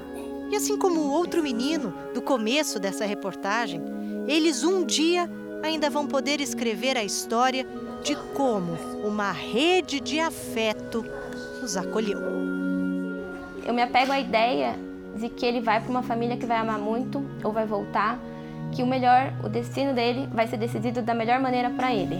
E 0.50 0.56
assim 0.56 0.76
como 0.76 1.00
o 1.00 1.10
outro 1.10 1.42
menino 1.42 1.94
do 2.12 2.20
começo 2.20 2.80
dessa 2.80 3.06
reportagem, 3.06 3.80
eles 4.26 4.64
um 4.64 4.84
dia 4.84 5.30
ainda 5.62 5.88
vão 5.88 6.06
poder 6.06 6.40
escrever 6.40 6.96
a 6.96 7.04
história 7.04 7.66
de 8.02 8.16
como 8.34 8.76
uma 9.04 9.30
rede 9.30 10.00
de 10.00 10.18
afeto 10.18 11.04
os 11.62 11.76
acolheu. 11.76 12.18
Eu 13.64 13.72
me 13.72 13.82
apego 13.82 14.10
à 14.10 14.18
ideia 14.18 14.74
de 15.14 15.28
que 15.28 15.46
ele 15.46 15.60
vai 15.60 15.80
para 15.80 15.90
uma 15.90 16.02
família 16.02 16.36
que 16.36 16.44
vai 16.44 16.56
amar 16.56 16.78
muito 16.78 17.24
ou 17.44 17.52
vai 17.52 17.64
voltar, 17.64 18.18
que 18.72 18.82
o 18.82 18.86
melhor, 18.86 19.32
o 19.44 19.48
destino 19.48 19.94
dele 19.94 20.28
vai 20.32 20.48
ser 20.48 20.56
decidido 20.56 21.02
da 21.02 21.14
melhor 21.14 21.38
maneira 21.38 21.70
para 21.70 21.92
ele. 21.92 22.16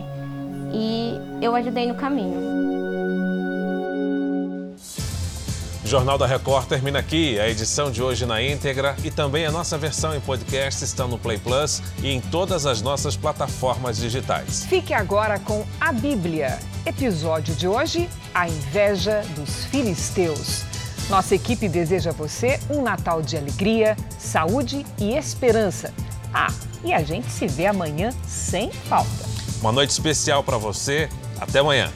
E 0.73 1.15
eu 1.41 1.55
ajudei 1.57 1.87
no 1.87 1.95
caminho. 1.95 2.63
Jornal 5.85 6.17
da 6.17 6.27
Record 6.27 6.67
termina 6.69 7.01
aqui. 7.01 7.39
A 7.39 7.49
edição 7.49 7.91
de 7.91 8.03
hoje 8.03 8.25
na 8.25 8.43
íntegra 8.43 8.97
e 9.05 9.11
também 9.11 9.45
a 9.45 9.51
nossa 9.51 9.77
versão 9.77 10.17
em 10.17 10.21
podcast 10.21 10.83
estão 10.83 11.07
no 11.07 11.19
Play 11.19 11.37
Plus 11.39 11.83
e 12.03 12.09
em 12.09 12.21
todas 12.21 12.65
as 12.65 12.81
nossas 12.81 13.17
plataformas 13.17 13.99
digitais. 13.99 14.65
Fique 14.65 14.95
agora 14.95 15.39
com 15.41 15.67
a 15.81 15.93
Bíblia. 15.93 16.59
Episódio 16.87 17.55
de 17.55 17.69
hoje: 17.69 18.09
A 18.33 18.49
inveja 18.49 19.23
dos 19.35 19.67
filisteus. 19.67 20.63
Nossa 21.11 21.35
equipe 21.35 21.69
deseja 21.69 22.11
a 22.11 22.15
você 22.15 22.59
um 22.71 22.81
Natal 22.81 23.21
de 23.21 23.37
alegria, 23.37 23.95
saúde 24.19 24.87
e 24.99 25.15
esperança. 25.15 25.93
Ah, 26.33 26.53
e 26.85 26.93
a 26.93 27.03
gente 27.03 27.31
se 27.31 27.47
vê 27.47 27.67
amanhã 27.67 28.11
sem 28.27 28.71
falta. 28.71 29.11
Uma 29.61 29.73
noite 29.73 29.91
especial 29.91 30.43
para 30.43 30.57
você. 30.59 31.09
Até 31.41 31.61
amanhã. 31.61 31.91